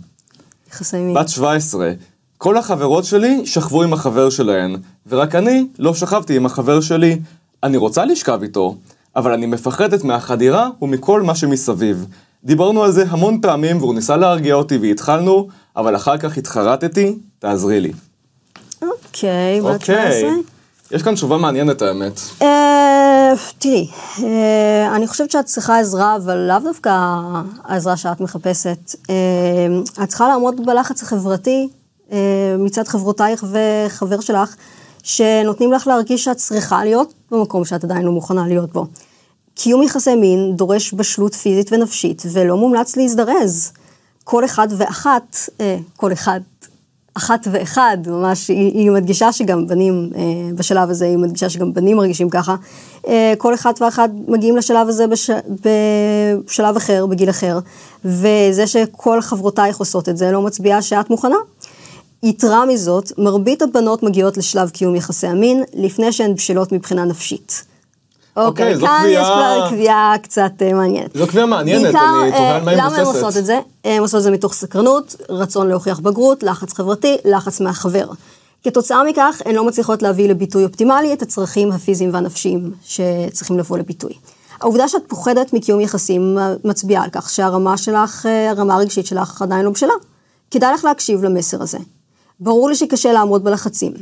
יחסי 0.72 0.98
מין. 0.98 1.14
בת 1.14 1.30
17. 1.30 1.92
כל 2.38 2.58
החברות 2.58 3.06
שלי 3.06 3.46
שכבו 3.46 3.84
עם 3.84 3.94
החבר 3.94 4.30
שלהן, 4.30 4.78
ורק 5.10 5.36
אני 5.36 5.68
לא 5.80 5.94
שכבתי 5.94 6.36
עם 6.36 6.46
החבר 6.46 6.82
שלי. 6.82 7.20
אני 7.64 7.78
רוצה 7.78 8.06
לשכב 8.06 8.40
איתו, 8.42 8.76
אבל 9.16 9.34
אני 9.34 9.46
מפחדת 9.46 10.04
מהחדירה 10.04 10.70
ומכל 10.82 11.22
מה 11.22 11.36
שמסביב. 11.36 12.06
דיברנו 12.44 12.84
על 12.84 12.92
זה 12.92 13.06
המון 13.10 13.42
פעמים 13.42 13.78
והוא 13.78 13.96
ניסה 13.96 14.18
להרגיע 14.18 14.56
אותי 14.56 14.78
והתחלנו, 14.78 15.48
אבל 15.76 15.96
אחר 15.96 16.18
כך 16.18 16.38
התחרטתי, 16.38 17.16
תעזרי 17.40 17.80
לי. 17.80 17.92
אוקיי, 18.82 19.62
בת 19.62 19.82
17. 19.82 20.30
אוקיי. 20.30 20.44
יש 20.92 21.04
כאן 21.04 21.14
תשובה 21.14 21.38
מעניינת 21.38 21.82
האמת. 21.82 22.20
אה, 22.42 23.34
תראי, 23.60 23.88
אה, 24.24 24.96
אני 24.96 25.08
חושבת 25.08 25.32
שאת 25.32 25.46
צריכה 25.46 25.80
עזרה, 25.80 26.16
אבל 26.16 26.38
לאו 26.38 26.60
דווקא 26.64 26.90
העזרה 27.64 27.98
שאת 27.98 28.22
מחפשת. 28.22 28.96
אה, 29.10 30.04
את 30.04 30.10
צריכה 30.10 30.28
לעמוד 30.28 30.66
בלחץ 30.66 31.04
החברתי 31.04 31.70
מצד 32.60 32.88
חברותייך 32.88 33.46
וחבר 33.52 34.20
שלך, 34.20 34.56
שנותנים 35.04 35.72
לך 35.72 35.88
להרגיש 35.88 36.24
שאת 36.24 36.38
צריכה 36.38 36.84
להיות 36.84 37.14
במקום 37.32 37.66
שאת 37.66 37.84
עדיין 37.84 38.02
לא 38.02 38.12
מוכנה 38.12 38.48
להיות 38.48 38.72
בו. 38.72 38.86
קיום 39.56 39.84
יחסי 39.84 40.16
מין 40.16 40.56
דורש 40.56 40.94
בשלות 40.94 41.36
פיזית 41.36 41.74
ונפשית, 41.74 42.24
ולא 42.32 42.58
מומלץ 42.58 42.98
להזדרז. 42.98 43.72
כל 44.24 44.46
אחד 44.46 44.68
ואחת, 44.78 45.38
אה, 45.62 45.78
כל 45.98 46.14
אחד 46.14 46.40
אחת 47.14 47.48
ואחד, 47.52 47.98
ממש, 48.08 48.48
היא, 48.48 48.74
היא 48.74 48.92
מדגישה 48.92 49.32
שגם 49.32 49.68
בנים, 49.68 50.10
אה, 50.16 50.22
בשלב 50.56 50.90
הזה, 50.90 51.06
היא 51.06 51.18
מדגישה 51.18 51.50
שגם 51.50 51.74
בנים 51.74 51.98
מרגישים 51.98 52.30
ככה. 52.30 52.56
אה, 53.08 53.34
כל 53.38 53.54
אחד 53.54 53.74
ואחד 53.82 54.10
מגיעים 54.28 54.58
לשלב 54.58 54.90
הזה 54.90 55.08
בש, 55.08 55.30
בשלב 56.46 56.76
אחר, 56.76 57.06
בגיל 57.06 57.30
אחר, 57.30 57.60
וזה 58.06 58.68
שכל 58.68 59.22
חברותייך 59.22 59.78
עושות 59.78 60.10
את 60.10 60.18
זה 60.18 60.32
לא 60.32 60.42
מצביע 60.42 60.82
שאת 60.82 61.10
מוכנה. 61.10 61.36
יתרה 62.24 62.66
מזאת, 62.66 63.12
מרבית 63.18 63.62
הבנות 63.62 64.04
מגיעות 64.04 64.38
לשלב 64.38 64.70
קיום 64.70 64.96
יחסי 64.96 65.28
המין 65.28 65.64
לפני 65.74 66.12
שהן 66.12 66.36
בשלות 66.36 66.72
מבחינה 66.72 67.06
נפשית. 67.06 67.71
אוקיי, 68.38 68.66
אוקיי, 68.66 68.78
זו 68.80 68.86
כאן 68.86 69.04
יש 69.08 69.18
קביעה- 69.18 69.58
כבר 69.68 69.70
קביעה 69.70 70.14
קצת 70.24 70.52
אה, 70.62 70.74
מעניינת. 70.74 71.18
זו 71.18 71.28
קביעה 71.28 71.46
מעניינת, 71.46 71.84
אני 71.86 71.92
תוהה 71.92 72.56
על 72.56 72.64
מה 72.64 72.72
היא 72.72 72.80
אה, 72.80 72.86
למה 72.86 72.96
הן 72.96 73.02
מבוססת. 73.02 73.24
עושות 73.24 73.38
את 73.38 73.46
זה? 73.46 73.60
הן 73.86 74.00
עושות 74.02 74.18
את 74.18 74.24
זה 74.24 74.32
מתוך 74.32 74.54
סקרנות, 74.54 75.16
רצון 75.30 75.68
להוכיח 75.68 76.00
בגרות, 76.00 76.44
לחץ 76.44 76.74
חברתי, 76.74 77.18
לחץ 77.26 77.60
מהחבר. 77.62 78.06
כתוצאה 78.64 79.04
מכך, 79.04 79.42
הן 79.46 79.56
לא 79.56 79.64
מצליחות 79.64 80.02
להביא 80.02 80.30
לביטוי 80.30 80.64
אופטימלי 80.66 81.14
את 81.14 81.22
הצרכים 81.22 81.72
הפיזיים 81.72 82.14
והנפשיים 82.14 82.72
שצריכים 82.84 83.58
לבוא 83.60 83.78
לביטוי. 83.78 84.14
העובדה 84.62 84.88
שאת 84.88 85.02
פוחדת 85.08 85.54
מקיום 85.54 85.82
יחסים 85.82 86.38
מצביעה 86.64 87.04
על 87.04 87.10
כך 87.10 87.30
שהרמה 87.30 87.78
שלך, 87.78 88.26
אה, 88.26 88.50
הרמה 88.50 88.76
הרגשית 88.76 89.06
שלך 89.06 89.42
עדיין 89.42 89.66
לא 89.66 89.72
בשלה. 89.72 89.94
כדאי 90.52 90.74
לך 90.74 90.86
להקשיב 90.86 91.24
למסר 91.24 91.62
הזה. 91.62 91.78
ברור 92.40 92.70
לי 92.70 92.76
שקשה 92.76 93.12
לעמוד 93.14 93.44
בלחצים. 93.44 93.94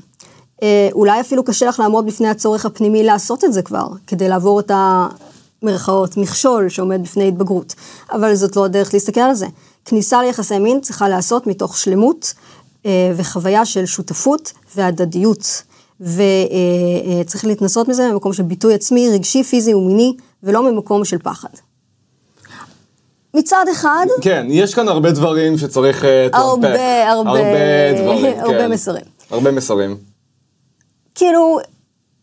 אה, 0.64 0.90
אולי 0.92 1.22
אפילו 1.22 1.44
קשה 1.44 1.66
לך 1.66 1.80
לעמוד 1.80 2.06
בפני 2.06 2.28
הצורך 2.30 2.66
הפנימי 2.66 3.04
לעשות 3.04 3.44
את 3.44 3.54
זה 3.54 3.62
כבר, 3.62 3.88
כדי 4.08 4.30
לעבור 4.30 4.60
את 4.60 4.72
המרכאות, 5.64 6.18
מכשול 6.18 6.70
שעומד 6.70 7.04
בפני 7.04 7.28
התבגרות. 7.28 7.76
אבל 8.12 8.36
זאת 8.36 8.56
לא 8.56 8.66
הדרך 8.66 8.94
להסתכל 8.94 9.22
על 9.22 9.34
זה. 9.34 9.48
כניסה 9.86 10.22
ליחסי 10.22 10.60
מין 10.60 10.82
צריכה 10.82 11.10
להיעשות 11.10 11.48
מתוך 11.48 11.78
שלמות 11.78 12.34
אה, 12.86 13.12
וחוויה 13.16 13.66
של 13.66 13.86
שותפות 13.86 14.52
והדדיות. 14.76 15.64
וצריך 16.02 17.46
להתנסות 17.46 17.88
מזה 17.88 18.12
ממקום 18.12 18.34
של 18.34 18.44
ביטוי 18.44 18.74
עצמי, 18.74 19.10
רגשי, 19.10 19.44
פיזי 19.44 19.74
ומיני, 19.74 20.14
ולא 20.44 20.72
ממקום 20.72 21.06
של 21.06 21.18
פחד. 21.18 21.50
מצד 23.34 23.66
אחד, 23.72 24.06
כן, 24.22 24.48
יש 24.50 24.74
כאן 24.76 24.88
הרבה 24.88 25.12
דברים 25.12 25.58
שצריך 25.58 26.06
אה, 26.06 26.28
הרבה. 26.34 26.68
הרבה- 27.12 27.32
הרבה 27.32 27.40
דברים, 28.04 28.40
הרבה 28.44 28.58
כן. 28.58 28.72
מסרים. 28.72 29.04
הרבה 29.32 29.52
מסרים. 29.52 29.98
כאילו, 31.20 31.60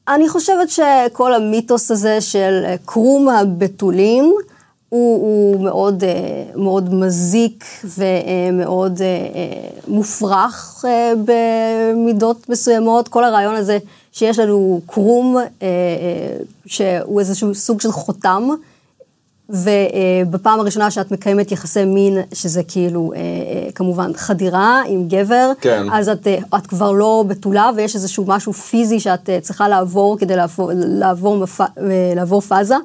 אני 0.09 0.29
חושבת 0.29 0.69
שכל 0.71 1.35
המיתוס 1.35 1.91
הזה 1.91 2.21
של 2.21 2.63
אה, 2.65 2.75
קרום 2.85 3.29
הבתולים, 3.29 4.35
הוא, 4.89 5.17
הוא 5.21 5.65
מאוד, 5.65 6.05
אה, 6.05 6.45
מאוד 6.55 6.95
מזיק 6.95 7.65
ומאוד 7.85 9.03
אה, 9.03 9.69
מופרך 9.89 10.85
במידות 11.25 12.49
מסוימות. 12.49 13.09
כל 13.09 13.25
הרעיון 13.25 13.55
הזה 13.55 13.79
שיש 14.13 14.39
לנו 14.39 14.81
קרום, 14.87 15.37
שהוא 16.67 17.21
איזשהו 17.21 17.55
סוג 17.55 17.81
של 17.81 17.93
חותם, 17.93 18.49
ובפעם 19.49 20.61
הראשונה 20.61 20.91
שאת 20.91 21.11
מקיימת 21.11 21.53
יחסי 21.53 21.85
מין, 21.85 22.19
שזה 22.35 22.63
כאילו 22.63 23.13
אה, 23.13 23.19
אה, 23.19 23.73
כמובן 23.73 24.11
חדירה 24.15 24.83
עם 24.89 25.09
גבר, 25.09 25.53
כן. 25.61 25.87
אז 25.93 26.09
את, 26.09 26.27
אה, 26.27 26.39
את 26.57 26.67
כבר 26.67 26.93
לא 26.93 27.25
בתולה 27.29 27.71
ויש 27.77 27.95
איזשהו 27.95 28.25
משהו 28.27 28.53
פיזי 28.53 29.01
שאת 29.01 29.31
צריכה 29.43 29.69
לעבור 29.69 30.19
כדי 30.19 30.37
לעבור, 30.37 30.71
לעבור, 30.75 31.37
מפ... 31.37 31.61
לעבור 32.17 32.41
פאזה. 32.41 32.77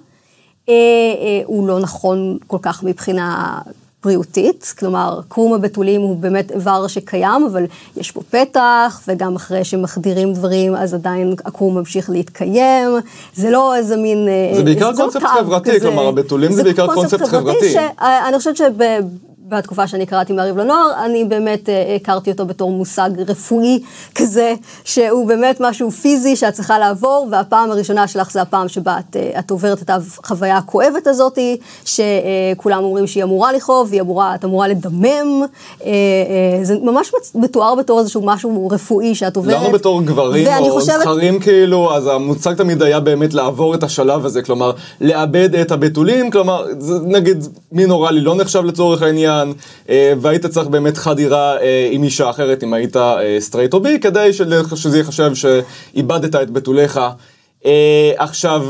הוא 1.45 1.67
לא 1.67 1.79
נכון 1.79 2.37
כל 2.47 2.57
כך 2.61 2.83
מבחינה 2.83 3.59
בריאותית, 4.03 4.73
כלומר, 4.79 5.19
קרום 5.27 5.53
הבתולים 5.53 6.01
הוא 6.01 6.17
באמת 6.17 6.51
איבר 6.51 6.87
שקיים, 6.87 7.43
אבל 7.51 7.65
יש 7.97 8.13
בו 8.13 8.21
פתח, 8.29 9.01
וגם 9.07 9.35
אחרי 9.35 9.63
שמחדירים 9.63 10.33
דברים, 10.33 10.75
אז 10.75 10.93
עדיין 10.93 11.35
הקרום 11.45 11.77
ממשיך 11.77 12.09
להתקיים. 12.09 12.89
זה 13.35 13.49
לא 13.49 13.75
איזה 13.75 13.97
מין... 13.97 14.27
אה, 14.27 14.55
זה 14.55 14.63
בעיקר 14.63 14.95
קונספט 14.95 15.21
קו 15.21 15.27
חברתי, 15.27 15.69
כזה. 15.69 15.79
כלומר, 15.79 16.07
הבתולים 16.07 16.51
זה 16.51 16.63
בעיקר 16.63 16.95
קונספט 16.95 17.27
חברתי. 17.27 17.73
שאני 17.73 18.37
חושבת 18.37 18.57
שבתקופה 19.51 19.87
שאני 19.87 20.05
קראתי 20.05 20.33
מעריב 20.33 20.57
לנוער, 20.57 20.91
אני 21.05 21.25
באמת 21.25 21.69
אה, 21.69 21.95
הכרתי 21.95 22.31
אותו 22.31 22.45
בתור 22.45 22.71
מושג 22.71 23.09
רפואי 23.27 23.79
כזה, 24.15 24.53
שהוא 24.83 25.27
באמת 25.27 25.57
משהו 25.59 25.91
פיזי 25.91 26.35
שאת 26.35 26.53
צריכה 26.53 26.79
לעבור, 26.79 27.27
והפעם 27.31 27.71
הראשונה 27.71 28.07
שלך 28.07 28.31
זה 28.31 28.41
הפעם 28.41 28.67
שבה 28.67 28.97
את, 28.99 29.15
אה, 29.15 29.39
את 29.39 29.51
עוברת 29.51 29.81
את 29.81 29.89
החוויה 29.89 30.57
הכואבת 30.57 31.07
הזאת, 31.07 31.37
שכולם 31.85 32.83
אומרים 32.83 33.07
שהיא 33.07 33.23
אמורה 33.23 33.53
לכאוב, 33.53 33.87
והיא 33.89 34.01
אמורה, 34.01 34.35
את 34.35 34.45
אמורה 34.45 34.67
לדמם. 34.67 35.05
אה, 35.05 35.89
אה, 35.89 36.63
זה 36.63 36.75
ממש 36.83 37.11
מתואר 37.35 37.75
בתור 37.75 37.99
איזשהו 37.99 38.21
משהו 38.25 38.69
רפואי 38.71 39.15
שאת 39.15 39.35
עוברת. 39.35 39.61
לנו 39.63 39.71
בתור 39.71 40.01
גברים 40.01 40.47
או 40.59 40.71
חושבת- 40.71 40.99
זכרים 40.99 41.39
כאילו, 41.39 41.95
אז 41.95 42.07
המוצג 42.07 42.53
תמיד 42.53 42.81
היה 42.83 42.99
באמת 42.99 43.33
לעבור 43.33 43.75
את 43.75 43.83
השלב 43.83 44.25
הזה, 44.25 44.41
כלומר, 44.41 44.71
לאבד 45.01 45.55
את 45.55 45.71
הבתולים, 45.71 46.31
כלומר, 46.31 46.65
נגיד 47.05 47.37
מין 47.71 47.91
אוראלי 47.91 48.21
לא 48.21 48.35
נחשב 48.35 48.63
לצורך 48.63 49.01
העניין, 49.01 49.40
אה, 49.89 50.13
והיית 50.21 50.45
צריך 50.45 50.67
באמת 50.67 50.97
חדירה 50.97 51.57
אה, 51.61 51.89
עם 51.91 52.03
אישה 52.03 52.29
אחרת, 52.29 52.63
אם 52.63 52.73
היית 52.73 52.95
סטרייט 53.39 53.73
או 53.73 53.79
bi, 53.79 53.99
כדי 53.99 54.33
של- 54.33 54.53
שזה 54.75 54.97
ייחשב 54.97 55.31
שאיבדת 55.35 56.35
את 56.35 56.49
בתוליך. 56.49 56.99
אה, 57.65 58.11
עכשיו, 58.17 58.65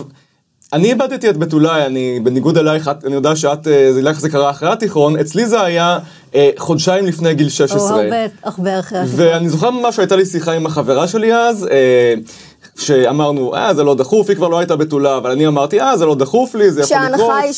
אני 0.74 0.90
איבדתי 0.90 1.30
את 1.30 1.38
בתוליי, 1.38 1.86
אני 1.86 2.20
בניגוד 2.24 2.58
אלייך, 2.58 2.88
את- 2.88 3.06
אני 3.06 3.16
יודע 3.16 3.36
שאת, 3.36 3.68
אה, 3.68 3.94
זה 3.94 4.02
לך 4.02 4.20
זה 4.20 4.30
קרה 4.30 4.50
אחרי 4.50 4.70
התיכון, 4.70 5.20
אצלי 5.20 5.46
זה 5.46 5.62
היה 5.62 6.00
אה, 6.36 6.50
חודשיים 6.58 7.06
לפני 7.06 7.34
גיל 7.34 7.50
16. 7.50 7.80
או 7.98 8.02
הרבה, 8.02 8.16
הרבה 8.44 8.80
אחרי 8.80 9.00
התיכון. 9.00 9.20
ואני 9.26 9.50
זוכר 9.50 9.70
ממש 9.72 9.96
שהייתה 9.96 10.16
לי 10.16 10.26
שיחה 10.26 10.52
עם 10.52 10.66
החברה 10.66 11.08
שלי 11.08 11.34
אז, 11.36 11.68
אה, 11.72 12.14
שאמרנו, 12.78 13.56
אה, 13.56 13.74
זה 13.74 13.84
לא 13.84 13.96
דחוף, 13.96 14.30
היא 14.30 14.38
כבר 14.38 14.48
לא 14.48 14.60
הייתה 14.60 14.76
בתולה, 14.76 15.18
אבל 15.18 15.32
אני 15.32 15.48
אמרתי, 15.48 15.82
אה, 15.82 15.98
זה 15.98 16.06
לא 16.06 16.16
דחוף 16.16 16.56
לי, 16.56 16.72
זה 16.72 16.82
יכול 16.82 16.98
לקרות. 16.98 17.20
שההנחה 17.20 17.38
היא 17.40 17.54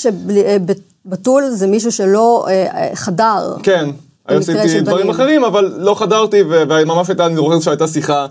שבתול 1.07 1.49
זה 1.49 1.67
מישהו 1.67 1.91
שלא 1.91 2.45
אה, 2.47 2.53
אה, 2.53 2.89
חדר. 2.95 3.55
כן, 3.63 3.89
עשיתי 4.25 4.81
דברים. 4.81 5.09
אחרים, 5.09 5.43
אבל 5.43 5.73
לא 5.77 5.95
חדרתי, 5.99 6.43
וממש 6.49 7.09
הייתה, 7.09 7.25
אני 7.25 7.35
זוכר 7.35 7.59
שהייתה 7.59 7.87
שיחה, 7.87 8.25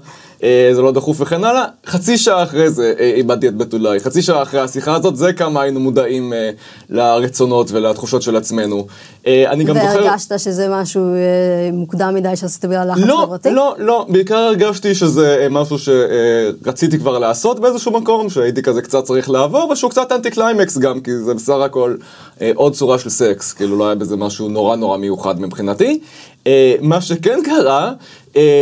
זה 0.73 0.83
לא 0.83 0.93
דחוף 0.93 1.21
וכן 1.21 1.45
הלאה. 1.45 1.65
חצי 1.87 2.19
שעה 2.19 2.43
אחרי 2.43 2.71
זה 2.71 2.95
אה, 3.01 3.13
איבדתי 3.17 3.49
את 3.49 3.57
בתולי, 3.57 4.01
חצי 4.01 4.23
שעה 4.23 4.43
אחרי 4.43 4.61
השיחה 4.61 4.95
הזאת, 4.95 5.17
זה 5.17 5.33
כמה 5.33 5.63
היינו 5.63 5.81
מודעים 5.81 6.33
אה, 6.33 6.51
לרצונות 6.91 7.71
ולתחושות 7.73 8.23
של 8.23 8.37
עצמנו. 8.37 8.87
אה, 9.27 9.51
אני 9.51 9.65
גם 9.65 9.75
זוכר... 9.75 9.87
והרגשת 9.87 10.39
שזה 10.39 10.69
משהו 10.71 11.03
אה, 11.03 11.71
מוקדם 11.73 12.15
מדי 12.15 12.37
שעשית 12.37 12.65
בגלל 12.65 12.91
לחץ 12.91 13.01
לא, 13.07 13.23
חברתי? 13.27 13.51
לא, 13.51 13.75
לא, 13.79 14.07
בעיקר 14.09 14.37
הרגשתי 14.37 14.95
שזה 14.95 15.37
אה, 15.41 15.49
משהו 15.49 15.77
שרציתי 15.79 16.99
כבר 16.99 17.19
לעשות 17.19 17.61
באיזשהו 17.61 17.93
מקום, 17.93 18.31
שהייתי 18.31 18.63
כזה 18.63 18.83
קצת 18.83 19.05
צריך 19.05 19.31
לעבור, 19.31 19.71
ושהוא 19.71 19.91
קצת 19.91 20.13
אנטי 20.13 20.31
קליימקס 20.31 20.79
גם, 20.79 21.01
כי 21.01 21.17
זה 21.19 21.35
בסך 21.35 21.55
הכל 21.65 21.97
אה, 22.41 22.51
עוד 22.55 22.73
צורה 22.75 22.99
של 22.99 23.11
סקס, 23.11 23.53
כאילו 23.53 23.77
לא 23.77 23.87
היה 23.87 23.95
בזה 23.95 24.17
משהו 24.17 24.49
נורא 24.49 24.77
נורא 24.77 24.97
מיוחד 24.97 25.41
מבחינתי. 25.41 26.01
אה, 26.47 26.75
מה 26.81 27.01
שכן 27.01 27.39
קרה, 27.45 27.85
אה, 27.87 27.93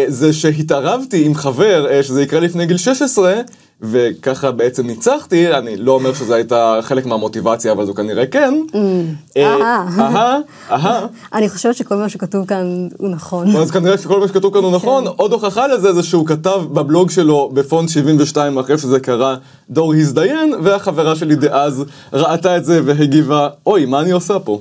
זה 0.08 0.32
שהתערבתי 0.32 1.26
עם 1.26 1.34
חבר, 1.34 1.86
אה, 1.90 2.02
שזה 2.02 2.22
יקרה 2.22 2.40
לפני 2.40 2.66
גיל 2.66 2.76
16, 2.76 3.34
וככה 3.82 4.50
בעצם 4.50 4.86
ניצחתי, 4.86 5.54
אני 5.54 5.76
לא 5.76 5.92
אומר 5.92 6.14
שזה 6.14 6.34
הייתה 6.34 6.78
חלק 6.82 7.06
מהמוטיבציה, 7.06 7.72
אבל 7.72 7.86
זו 7.86 7.94
כנראה 7.94 8.26
כן. 8.26 8.54
אה. 9.36 9.42
אהה, 9.98 10.38
אהה. 10.70 11.06
אני 11.34 11.48
חושבת 11.48 11.76
שכל 11.76 11.94
מה 11.94 12.08
שכתוב 12.08 12.46
כאן 12.46 12.88
הוא 12.98 13.08
נכון. 13.08 13.56
אז 13.56 13.70
כנראה 13.70 13.98
שכל 13.98 14.20
מה 14.20 14.28
שכתוב 14.28 14.54
כאן 14.54 14.62
הוא 14.62 14.72
נכון. 14.72 15.06
עוד 15.06 15.32
הוכחה 15.32 15.66
לזה 15.66 15.92
זה 15.92 16.02
שהוא 16.02 16.26
כתב 16.26 16.62
בבלוג 16.72 17.10
שלו 17.10 17.50
בפונט 17.54 17.88
72 17.88 18.58
אחרי 18.58 18.78
שזה 18.78 19.00
קרה, 19.00 19.36
דור 19.70 19.94
הזדיין, 19.94 20.54
והחברה 20.62 21.16
שלי 21.16 21.34
דאז 21.34 21.84
ראתה 22.12 22.56
את 22.56 22.64
זה 22.64 22.80
והגיבה, 22.84 23.48
אוי, 23.66 23.86
מה 23.86 24.00
אני 24.00 24.10
עושה 24.10 24.38
פה? 24.38 24.60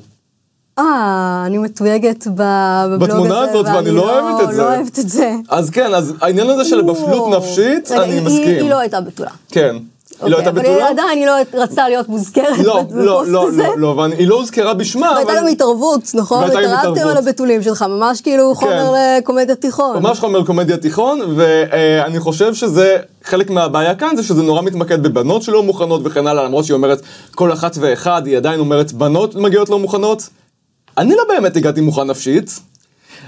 אה, 0.80 1.44
אני 1.46 1.58
מתויגת 1.58 2.28
בבלוג 2.28 3.04
הזה. 3.04 3.14
בתמונה 3.14 3.40
הזאת, 3.40 3.66
ואני 3.66 3.92
לא 3.92 4.02
אוהבת 4.22 4.44
את 4.50 4.52
זה. 4.52 4.58
לא 4.62 4.68
אוהבת 4.68 5.00
את 5.00 5.10
זה. 5.10 5.32
אז 5.50 5.70
כן, 5.70 5.94
אז 5.94 6.14
העניין 6.22 6.50
הזה 6.50 6.66
של 6.66 6.82
בשלות 6.82 7.00
וואו. 7.08 7.38
נפשית, 7.38 7.92
אני 7.92 8.14
היא- 8.14 8.22
מסכים. 8.22 8.44
היא 8.44 8.62
היא 8.62 8.70
לא 8.70 8.80
הייתה 8.80 9.02
בתולה. 9.02 9.30
כן. 9.52 9.76
היא 10.24 10.32
לא 10.32 10.38
הייתה 10.38 10.50
אבל 10.50 10.60
בתולה? 10.62 10.90
עדיין 10.90 11.18
היא 11.20 11.26
לא 11.28 11.34
רצתה 11.54 11.90
להיות 11.90 12.10
מוזכרת 12.10 12.58
לא, 12.64 12.82
בפוסט 12.82 12.96
לא, 12.96 13.24
לא, 13.28 13.48
הזה. 13.48 13.64
לא, 13.64 13.78
לא, 13.78 13.88
והיא 14.16 14.28
לא 14.28 14.36
הוזכרה 14.36 14.74
בשמה, 14.74 15.12
והייתה 15.16 15.32
גם 15.38 15.48
התערבות, 15.48 16.02
נכון? 16.14 16.44
התערבתם. 16.44 17.08
על 17.08 17.18
הבתולים 17.18 17.64
שלך, 17.64 17.86
ממש 17.90 18.22
כאילו 18.22 18.56
חומר 18.56 18.94
לקומדיית 19.18 19.62
תיכון. 19.62 19.98
ממש 20.04 20.20
חומר 20.20 20.46
קומדיה 20.46 20.78
תיכון, 20.78 21.20
ואני 21.36 22.20
חושב 22.20 22.54
שזה, 22.54 22.98
חלק 23.24 23.50
מהבעיה 23.50 23.96
כאן 23.96 24.16
זה 24.16 24.24
שזה 24.24 24.44
נורא 24.44 24.62
מתמקד 24.62 25.04
בבנות 25.04 25.42
שלא 25.42 25.64
מוכנות 25.64 26.02
וכן 26.04 26.28
הלאה, 26.28 26.44
למרות 26.44 26.66
שהיא 26.66 26.76
אומרת 26.76 27.02
כל 27.36 27.54
אחת 27.54 27.78
ואחד, 27.80 28.22
היא 28.26 28.38
עדיין 28.38 28.60
אומרת 28.60 28.94
בנות 28.94 29.36
מגיעות 29.36 29.70
לא 29.70 29.80
מוכנות. 29.80 30.30
אני 31.00 31.16
לא 31.16 31.24
באמת 31.30 31.56
הגעתי 31.56 31.82
מוכן 31.82 32.04
נפשית. 32.04 32.60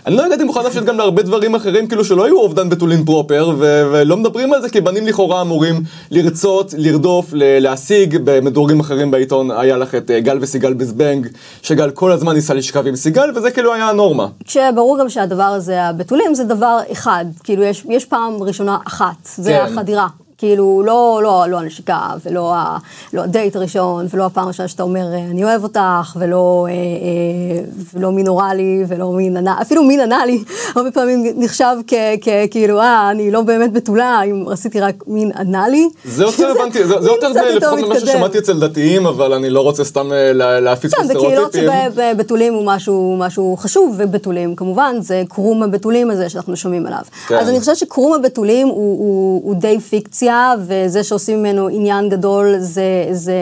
אני 0.05 0.15
לא 0.15 0.25
הגעתי 0.25 0.43
מוכן 0.43 0.59
נפשית 0.65 0.83
גם 0.83 0.97
להרבה 0.97 1.21
דברים 1.21 1.55
אחרים, 1.55 1.87
כאילו 1.87 2.05
שלא 2.05 2.25
היו 2.25 2.37
אובדן 2.39 2.69
בתולין 2.69 3.05
פרופר, 3.05 3.51
ו- 3.59 3.83
ולא 3.91 4.17
מדברים 4.17 4.53
על 4.53 4.61
זה 4.61 4.69
כי 4.69 4.81
בנים 4.81 5.07
לכאורה 5.07 5.41
אמורים 5.41 5.83
לרצות, 6.11 6.73
לרדוף, 6.77 7.25
ל- 7.33 7.59
להשיג, 7.59 8.17
במדורגים 8.23 8.79
אחרים 8.79 9.11
בעיתון 9.11 9.51
היה 9.51 9.77
לך 9.77 9.95
את 9.95 10.11
אה, 10.11 10.19
גל 10.19 10.37
וסיגל 10.41 10.73
בזבנג, 10.73 11.27
שגל 11.61 11.89
כל 11.91 12.11
הזמן 12.11 12.33
ניסה 12.33 12.53
לשכב 12.53 12.87
עם 12.87 12.95
סיגל, 12.95 13.29
וזה 13.35 13.51
כאילו 13.51 13.73
היה 13.73 13.89
הנורמה. 13.89 14.27
כשברור 14.45 14.99
גם 14.99 15.09
שהדבר 15.09 15.43
הזה, 15.43 15.83
הבתולים, 15.83 16.35
זה 16.35 16.43
דבר 16.43 16.79
אחד. 16.91 17.25
כאילו, 17.43 17.63
יש, 17.63 17.85
יש 17.89 18.05
פעם 18.05 18.43
ראשונה 18.43 18.77
אחת, 18.87 19.15
זה 19.35 19.51
כן. 19.51 19.73
החדירה. 19.73 20.07
כאילו, 20.45 20.83
לא, 20.85 21.19
לא, 21.23 21.45
לא 21.49 21.59
הנשיקה, 21.59 21.99
ולא 22.25 22.53
ה, 22.55 22.77
לא 23.13 23.21
הדייט 23.21 23.55
הראשון, 23.55 24.05
ולא 24.13 24.25
הפעם 24.25 24.43
הראשונה 24.45 24.67
שאתה 24.67 24.83
אומר, 24.83 25.13
אה, 25.13 25.25
אני 25.31 25.43
אוהב 25.43 25.63
אותך, 25.63 25.79
ולא, 26.19 26.67
אה, 26.69 26.73
אה, 26.73 27.63
ולא 27.93 28.11
מין 28.11 28.27
אוראלי, 28.27 28.83
ולא 28.87 29.11
מין 29.11 29.37
אנאלי, 29.37 29.61
אפילו 29.61 29.83
מין 29.83 29.99
אנאלי, 30.01 30.43
הרבה 30.75 30.91
פעמים 30.91 31.23
נחשב 31.37 31.75
כ, 31.87 31.93
כ, 32.21 32.27
כאילו, 32.51 32.79
אה, 32.79 33.11
אני 33.11 33.31
לא 33.31 33.41
באמת 33.41 33.73
בתולה, 33.73 34.21
אם 34.25 34.45
עשיתי 34.51 34.79
רק 34.79 34.95
מין 35.07 35.31
אנאלי. 35.39 35.89
זה 36.05 36.23
יותר 36.23 36.51
הבנתי, 36.59 36.87
זה, 36.87 37.01
זה 37.01 37.09
יותר 37.09 37.29
קצת 37.31 37.41
יותר 37.53 37.73
לפחות 37.75 37.79
ממה. 37.89 37.99
ששמעתי 37.99 38.37
אצל 38.37 38.59
דתיים, 38.59 39.05
אבל 39.05 39.33
אני 39.33 39.49
לא 39.49 39.61
רוצה 39.61 39.83
סתם 39.83 40.13
אה, 40.13 40.33
לה- 40.33 40.59
להפיץ 40.59 40.93
כן, 40.93 41.03
בקהילות 41.07 41.49
סטריאוטיפים. 41.51 41.69
שבתולים 42.15 42.53
הוא 42.53 42.65
משהו, 42.65 43.15
משהו 43.19 43.57
חשוב, 43.59 43.95
ובתולים 43.97 44.55
כמובן, 44.55 44.95
זה 44.99 45.23
קרום 45.29 45.63
הבתולים 45.63 46.11
הזה 46.11 46.29
שאנחנו 46.29 46.55
שומעים 46.55 46.85
עליו. 46.85 47.01
כן. 47.27 47.35
אז 47.35 47.49
אני 47.49 47.59
חושבת 47.59 47.77
שקרום 47.77 48.13
הבתולים 48.13 48.67
הוא, 48.67 48.75
הוא, 48.75 49.41
הוא 49.43 49.55
די 49.55 49.79
פיקציה, 49.79 50.30
וזה 50.67 51.03
שעושים 51.03 51.39
ממנו 51.39 51.67
עניין 51.67 52.09
גדול 52.09 52.55
זה, 52.59 53.07
זה 53.11 53.33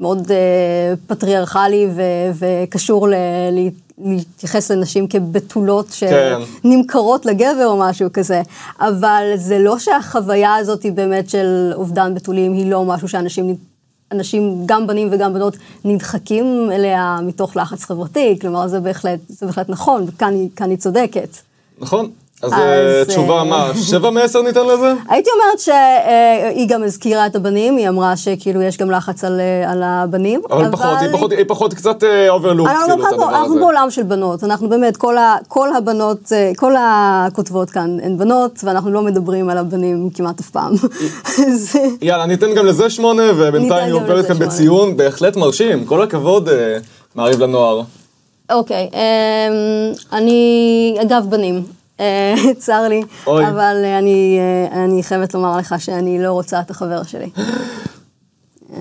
מאוד 0.00 0.26
uh, 0.26 0.30
פטריארכלי 1.06 1.88
ו, 1.94 2.02
וקשור 2.38 3.08
ל, 3.08 3.14
ל, 3.52 3.68
להתייחס 4.04 4.70
לנשים 4.70 5.08
כבתולות 5.08 5.86
כן. 5.98 6.38
שנמכרות 6.64 7.26
לגבר 7.26 7.66
או 7.66 7.76
משהו 7.76 8.08
כזה. 8.12 8.42
אבל 8.80 9.32
זה 9.36 9.58
לא 9.58 9.78
שהחוויה 9.78 10.54
הזאת 10.54 10.82
היא 10.82 10.92
באמת 10.92 11.30
של 11.30 11.72
אובדן 11.74 12.14
בתולים, 12.14 12.52
היא 12.52 12.70
לא 12.70 12.84
משהו 12.84 13.08
שאנשים... 13.08 13.56
אנשים, 14.12 14.62
גם 14.66 14.86
בנים 14.86 15.08
וגם 15.12 15.34
בנות, 15.34 15.56
נדחקים 15.84 16.68
אליה 16.72 17.18
מתוך 17.22 17.56
לחץ 17.56 17.84
חברתי, 17.84 18.38
כלומר 18.40 18.68
זה 18.68 18.80
בהחלט, 18.80 19.20
זה 19.28 19.46
בהחלט 19.46 19.68
נכון, 19.68 20.04
וכאן 20.08 20.34
היא, 20.34 20.48
היא 20.60 20.76
צודקת. 20.76 21.36
נכון. 21.78 22.10
אז 22.42 22.52
אז, 22.52 22.58
אה, 22.58 23.04
תשובה 23.04 23.38
אה, 23.38 23.44
מה, 23.44 23.70
שבע 23.90 24.10
מעשר 24.10 24.42
ניתן 24.42 24.66
לזה? 24.66 24.94
הייתי 25.08 25.30
אומרת 25.30 25.58
שהיא 25.58 26.68
גם 26.68 26.82
הזכירה 26.82 27.26
את 27.26 27.36
הבנים, 27.36 27.76
היא 27.76 27.88
אמרה 27.88 28.16
שכאילו 28.16 28.62
יש 28.62 28.76
גם 28.76 28.90
לחץ 28.90 29.24
על, 29.24 29.40
אה, 29.40 29.72
על 29.72 29.82
הבנים. 29.82 30.42
אבל 30.50 30.70
פחות, 30.72 30.98
היא 31.00 31.08
פחות, 31.12 31.32
היא 31.32 31.44
פחות 31.48 31.74
קצת 31.74 32.04
overlook, 32.28 32.68
אנחנו, 32.68 32.80
כאילו, 32.86 32.94
את 32.94 33.00
אנחנו, 33.00 33.24
הדבר 33.24 33.36
אנחנו 33.36 33.52
הזה. 33.52 33.60
בעולם 33.60 33.90
של 33.90 34.02
בנות, 34.02 34.44
אנחנו 34.44 34.68
באמת, 34.68 34.96
כל, 34.96 35.18
ה, 35.18 35.36
כל 35.48 35.76
הבנות, 35.76 36.32
אה, 36.32 36.52
כל 36.56 36.72
הכותבות 36.78 37.70
כאן 37.70 37.96
הן 38.02 38.18
בנות, 38.18 38.60
ואנחנו 38.64 38.90
לא 38.90 39.02
מדברים 39.02 39.50
על 39.50 39.58
הבנים 39.58 40.10
כמעט 40.14 40.40
אף 40.40 40.50
פעם. 40.50 40.72
אז, 41.48 41.76
יאללה, 42.02 42.26
ניתן 42.26 42.54
גם 42.54 42.66
לזה 42.66 42.90
שמונה, 42.90 43.22
ובינתיים 43.36 43.84
היא 43.84 43.94
עוברת 43.94 44.26
כאן. 44.26 44.38
בציון, 44.38 44.96
בהחלט 44.96 45.36
מרשים, 45.36 45.84
כל 45.84 46.02
הכבוד, 46.02 46.48
אה, 46.48 46.76
מעריב 47.14 47.40
לנוער. 47.40 47.82
אוקיי, 48.50 48.90
אמ, 48.92 49.92
אני, 50.12 50.96
אגב, 51.02 51.24
בנים. 51.28 51.81
אה, 52.02 52.34
צר 52.58 52.88
לי, 52.88 53.02
אוי. 53.26 53.48
אבל 53.48 53.76
אה, 53.84 53.98
אני, 53.98 54.38
אה, 54.72 54.84
אני 54.84 55.02
חייבת 55.02 55.34
לומר 55.34 55.56
לך 55.56 55.74
שאני 55.78 56.22
לא 56.22 56.32
רוצה 56.32 56.60
את 56.60 56.70
החבר 56.70 57.02
שלי. 57.02 57.30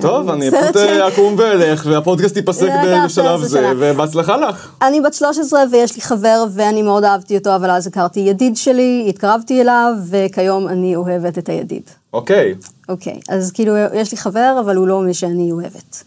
טוב, 0.01 0.29
אני 0.29 0.51
פשוט 0.51 0.77
אקום 0.77 1.35
ואלך, 1.37 1.85
והפודקאסט 1.89 2.37
ייפסק 2.37 2.69
בשלב 3.05 3.43
זה. 3.43 3.71
ובהצלחה 3.79 4.37
לך. 4.37 4.71
אני 4.81 5.01
בת 5.01 5.13
13 5.13 5.63
ויש 5.71 5.95
לי 5.95 6.01
חבר 6.01 6.45
ואני 6.53 6.81
מאוד 6.81 7.03
אהבתי 7.03 7.37
אותו, 7.37 7.55
אבל 7.55 7.71
אז 7.71 7.87
הכרתי 7.87 8.19
ידיד 8.19 8.57
שלי, 8.57 9.05
התקרבתי 9.09 9.61
אליו, 9.61 9.93
וכיום 10.09 10.67
אני 10.67 10.95
אוהבת 10.95 11.37
את 11.37 11.49
הידיד. 11.49 11.81
אוקיי. 12.13 12.55
אוקיי, 12.89 13.19
אז 13.29 13.51
כאילו 13.51 13.73
יש 13.93 14.11
לי 14.11 14.17
חבר, 14.17 14.57
אבל 14.59 14.75
הוא 14.75 14.87
לא 14.87 15.01
מי 15.01 15.13
שאני 15.13 15.51
אוהבת. 15.51 16.03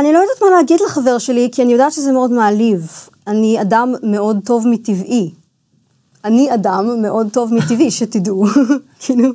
אני 0.00 0.12
לא 0.12 0.18
יודעת 0.18 0.42
מה 0.42 0.50
להגיד 0.56 0.80
לחבר 0.86 1.18
שלי, 1.18 1.48
כי 1.52 1.62
אני 1.62 1.72
יודעת 1.72 1.92
שזה 1.92 2.12
מאוד 2.12 2.30
מעליב. 2.30 2.86
אני 3.26 3.60
אדם 3.60 3.94
מאוד 4.02 4.38
טוב 4.44 4.68
מטבעי. 4.68 5.30
אני 6.26 6.54
אדם 6.54 7.02
מאוד 7.02 7.28
טוב 7.32 7.54
מטבעי, 7.54 7.90
שתדעו. 7.90 8.46
כאילו, 9.00 9.28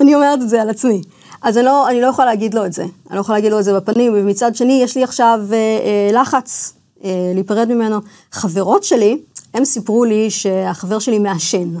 אני 0.00 0.14
אומרת 0.14 0.42
את 0.42 0.48
זה 0.48 0.62
על 0.62 0.70
עצמי. 0.70 1.02
אז 1.42 1.58
אני 1.58 1.66
לא, 1.66 1.88
אני 1.88 2.00
לא 2.00 2.06
יכולה 2.06 2.26
להגיד 2.26 2.54
לו 2.54 2.66
את 2.66 2.72
זה. 2.72 2.82
אני 2.82 3.16
לא 3.16 3.20
יכולה 3.20 3.38
להגיד 3.38 3.52
לו 3.52 3.58
את 3.58 3.64
זה 3.64 3.80
בפנים, 3.80 4.12
ומצד 4.14 4.56
שני, 4.56 4.80
יש 4.82 4.96
לי 4.96 5.04
עכשיו 5.04 5.40
אה, 5.52 5.56
אה, 5.56 6.20
לחץ 6.20 6.74
אה, 7.04 7.10
להיפרד 7.34 7.68
ממנו. 7.68 7.98
חברות 8.32 8.84
שלי, 8.84 9.18
הם 9.54 9.64
סיפרו 9.64 10.04
לי 10.04 10.30
שהחבר 10.30 10.98
שלי 10.98 11.18
מעשן. 11.18 11.74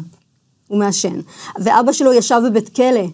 הוא 0.68 0.78
מעשן. 0.78 1.20
ואבא 1.58 1.92
שלו 1.92 2.12
ישב 2.12 2.40
בבית 2.46 2.68
כלא, 2.68 3.06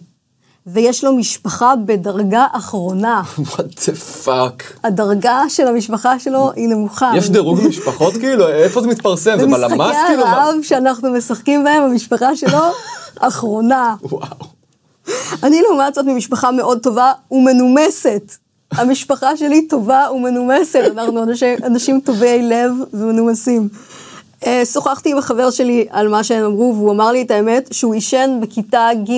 ויש 0.67 1.05
לו 1.05 1.13
משפחה 1.13 1.75
בדרגה 1.85 2.47
אחרונה. 2.53 3.23
what 3.39 3.89
the 3.89 3.95
fuck. 3.97 4.79
הדרגה 4.85 5.43
של 5.49 5.67
המשפחה 5.69 6.19
שלו 6.19 6.51
היא 6.57 6.69
נמוכה. 6.69 7.13
יש 7.17 7.31
דירוג 7.31 7.59
משפחות 7.69 8.15
כאילו? 8.21 8.49
איפה 8.49 8.81
זה 8.81 8.87
מתפרסם? 8.89 9.37
זה 9.41 9.47
בלמ"ס 9.47 9.71
במשחקי 9.73 9.97
כאילו? 10.09 10.25
מה- 10.25 10.33
הרעב 10.43 10.55
שאנחנו 10.63 11.13
משחקים 11.13 11.65
בהם, 11.65 11.83
המשפחה 11.83 12.37
שלו 12.37 12.59
אחרונה. 13.21 13.95
וואו. 14.03 14.27
אני 15.43 15.63
לעומת 15.63 15.95
זאת 15.95 16.05
ממשפחה 16.05 16.51
מאוד 16.51 16.79
טובה 16.83 17.13
ומנומסת. 17.31 18.33
המשפחה 18.73 19.37
שלי 19.37 19.67
טובה 19.69 20.07
ומנומסת, 20.15 20.81
אנחנו 20.93 21.23
אנשי, 21.23 21.55
אנשים 21.65 22.01
טובי 22.05 22.43
לב 22.43 22.73
ומנומסים. 22.95 23.69
אה, 24.47 24.63
שוחחתי 24.65 25.11
עם 25.11 25.19
החבר 25.19 25.51
שלי 25.51 25.87
על 25.91 26.09
מה 26.09 26.25
שהם 26.25 26.45
אמרו, 26.45 26.75
והוא 26.77 26.93
אמר 26.93 27.11
לי 27.13 27.23
את 27.23 27.31
האמת, 27.31 27.69
שהוא 27.73 27.95
עישן 27.95 28.39
בכיתה 28.43 28.89
ג'. 29.09 29.13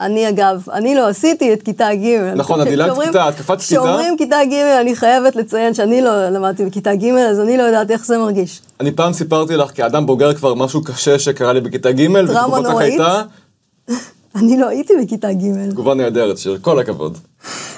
אני 0.00 0.28
אגב, 0.28 0.64
אני 0.72 0.94
לא 0.94 1.08
עשיתי 1.08 1.52
את 1.52 1.62
כיתה 1.62 1.94
ג'. 1.94 2.32
נכון, 2.36 2.60
את 2.60 2.66
דילגת 2.66 2.98
כיתה, 3.04 3.28
את 3.28 3.34
קפצת 3.34 3.46
כיתה. 3.46 3.58
כשאומרים 3.58 4.16
כיתה 4.18 4.36
ג', 4.50 4.54
אני 4.54 4.96
חייבת 4.96 5.36
לציין 5.36 5.74
שאני 5.74 6.02
לא 6.02 6.28
למדתי 6.28 6.64
בכיתה 6.64 6.94
ג', 6.94 7.04
אז 7.04 7.40
אני 7.40 7.56
לא 7.56 7.62
יודעת 7.62 7.90
איך 7.90 8.06
זה 8.06 8.18
מרגיש. 8.18 8.60
אני 8.80 8.92
פעם 8.92 9.12
סיפרתי 9.12 9.56
לך 9.56 9.70
כאדם 9.74 10.06
בוגר 10.06 10.34
כבר 10.34 10.54
משהו 10.54 10.84
קשה 10.84 11.18
שקרה 11.18 11.52
לי 11.52 11.60
בכיתה 11.60 11.92
ג' 11.92 12.10
ותגובתך 12.10 12.68
נוראית? 12.68 13.00
אני 14.36 14.56
לא 14.58 14.68
הייתי 14.68 14.92
בכיתה 15.02 15.32
ג'. 15.32 15.70
תגובה 15.70 15.94
נהדרת 15.94 16.38
שיר, 16.38 16.58
כל 16.60 16.78
הכבוד. 16.78 17.18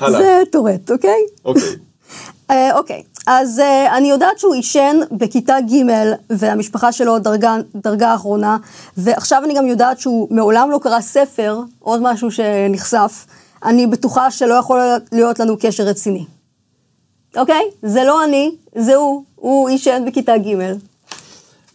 הלאה. 0.00 0.20
זה 0.20 0.42
טורט, 0.52 0.90
אוקיי? 0.90 1.20
אוקיי. 1.44 1.62
אה, 2.50 2.78
אוקיי, 2.78 3.02
אז 3.30 3.60
אה, 3.60 3.96
אני 3.96 4.10
יודעת 4.10 4.38
שהוא 4.38 4.54
עישן 4.54 4.96
בכיתה 5.12 5.56
ג' 5.60 5.84
והמשפחה 6.30 6.92
שלו 6.92 7.18
דרגה, 7.18 7.56
דרגה 7.74 8.14
אחרונה, 8.14 8.56
ועכשיו 8.96 9.42
אני 9.44 9.54
גם 9.54 9.66
יודעת 9.66 10.00
שהוא 10.00 10.28
מעולם 10.30 10.70
לא 10.70 10.78
קרא 10.82 11.00
ספר, 11.00 11.60
עוד 11.78 12.00
משהו 12.02 12.30
שנחשף, 12.30 13.26
אני 13.64 13.86
בטוחה 13.86 14.30
שלא 14.30 14.54
יכול 14.54 14.78
להיות 15.12 15.38
לנו 15.38 15.56
קשר 15.60 15.82
רציני. 15.82 16.24
אוקיי? 17.36 17.62
זה 17.82 18.04
לא 18.04 18.24
אני, 18.24 18.50
זה 18.74 18.94
הוא, 18.94 19.24
הוא 19.34 19.68
עישן 19.68 20.02
בכיתה 20.06 20.38
ג'. 20.38 20.56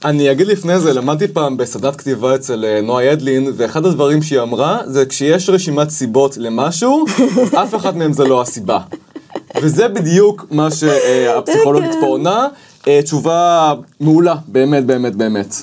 אני 0.06 0.32
אגיד 0.32 0.48
לפני 0.48 0.80
זה, 0.80 0.94
למדתי 0.94 1.28
פעם 1.28 1.58
בסדנת 1.58 1.96
כתיבה 1.96 2.36
אצל 2.36 2.66
אה, 2.66 2.82
נועה 2.82 3.04
ידלין, 3.04 3.52
ואחד 3.56 3.86
הדברים 3.86 4.22
שהיא 4.22 4.42
אמרה, 4.42 4.80
זה 4.86 5.06
כשיש 5.06 5.50
רשימת 5.50 5.90
סיבות 5.90 6.38
למשהו, 6.38 7.06
אף 7.64 7.76
אחד 7.76 7.98
מהם 7.98 8.14
זה 8.14 8.24
לא 8.24 8.42
הסיבה. 8.42 8.80
וזה 9.62 9.88
בדיוק 9.88 10.46
מה 10.52 10.72
שהפסיכולוגית 10.72 11.92
כן. 11.92 12.00
פה 12.02 12.06
עונה. 12.06 12.48
אה, 12.88 13.00
תשובה 13.04 13.74
מעולה, 14.00 14.36
באמת, 14.48 14.86
באמת, 14.86 15.16
באמת. 15.16 15.56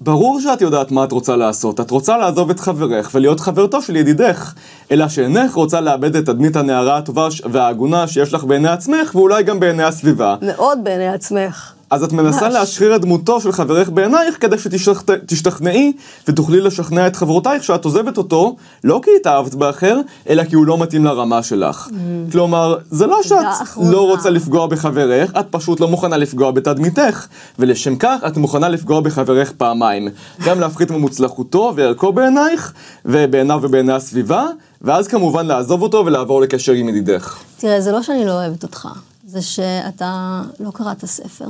ברור 0.00 0.40
שאת 0.40 0.60
יודעת 0.60 0.90
מה 0.90 1.04
את 1.04 1.12
רוצה 1.12 1.36
לעשות, 1.36 1.80
את 1.80 1.90
רוצה 1.90 2.16
לעזוב 2.16 2.50
את 2.50 2.60
חברך 2.60 3.10
ולהיות 3.14 3.40
חברתו 3.40 3.82
של 3.82 3.96
ידידך, 3.96 4.52
אלא 4.90 5.08
שאינך 5.08 5.54
רוצה 5.54 5.80
לאבד 5.80 6.16
את 6.16 6.26
תדמית 6.26 6.56
הנערה 6.56 6.96
הטובה 6.96 7.28
וההגונה 7.50 8.06
שיש 8.06 8.34
לך 8.34 8.44
בעיני 8.44 8.68
עצמך, 8.68 9.14
ואולי 9.14 9.42
גם 9.42 9.60
בעיני 9.60 9.82
הסביבה. 9.82 10.36
מאוד 10.42 10.78
בעיני 10.82 11.08
עצמך. 11.08 11.72
אז 11.90 12.02
את 12.02 12.12
מנסה 12.12 12.44
ממש. 12.44 12.54
להשחיר 12.54 12.96
את 12.96 13.00
דמותו 13.00 13.40
של 13.40 13.52
חברך 13.52 13.88
בעינייך 13.88 14.36
כדי 14.40 14.56
שתשתכנעי 14.58 15.92
ותוכלי 16.28 16.60
לשכנע 16.60 17.06
את 17.06 17.16
חברותייך 17.16 17.64
שאת 17.64 17.84
עוזבת 17.84 18.18
אותו, 18.18 18.56
לא 18.84 19.00
כי 19.04 19.10
התאהבת 19.20 19.54
באחר, 19.54 20.00
אלא 20.28 20.44
כי 20.44 20.54
הוא 20.54 20.66
לא 20.66 20.78
מתאים 20.78 21.04
לרמה 21.04 21.42
שלך. 21.42 21.88
כלומר, 22.32 22.76
זה 22.90 23.06
לא 23.06 23.22
שאת. 23.22 23.76
לא 23.90 24.06
רוצה 24.06 24.30
לפגוע 24.30 24.66
בחברך, 24.66 25.32
את 25.40 25.46
פשוט 25.50 25.80
לא 25.80 25.88
מוכנה 25.88 26.16
לפגוע 26.16 26.50
בתדמיתך. 26.50 27.26
ולשם 27.58 27.96
כך 27.96 28.20
את 28.26 28.36
מוכנה 28.36 28.68
לפגוע 28.68 29.00
בחברך 29.00 29.52
פעמיים. 29.52 30.08
גם 30.46 30.60
להפחית 30.60 30.90
ממוצלחותו 30.90 31.72
וערכו 31.76 32.12
בעינייך, 32.12 32.72
ובעיניו 33.04 33.60
ובעיני 33.62 33.92
הסביבה, 33.92 34.46
ואז 34.82 35.08
כמובן 35.08 35.46
לעזוב 35.46 35.82
אותו 35.82 36.02
ולעבור 36.06 36.40
לקשר 36.40 36.72
עם 36.72 36.88
ידידך. 36.88 37.38
תראה, 37.58 37.80
זה 37.80 37.92
לא 37.92 38.02
שאני 38.02 38.24
לא 38.26 38.32
אוהבת 38.32 38.62
אותך, 38.62 38.88
זה 39.26 39.42
שאתה 39.42 40.42
לא 40.60 40.70
קראת 40.70 41.04
ספר. 41.04 41.46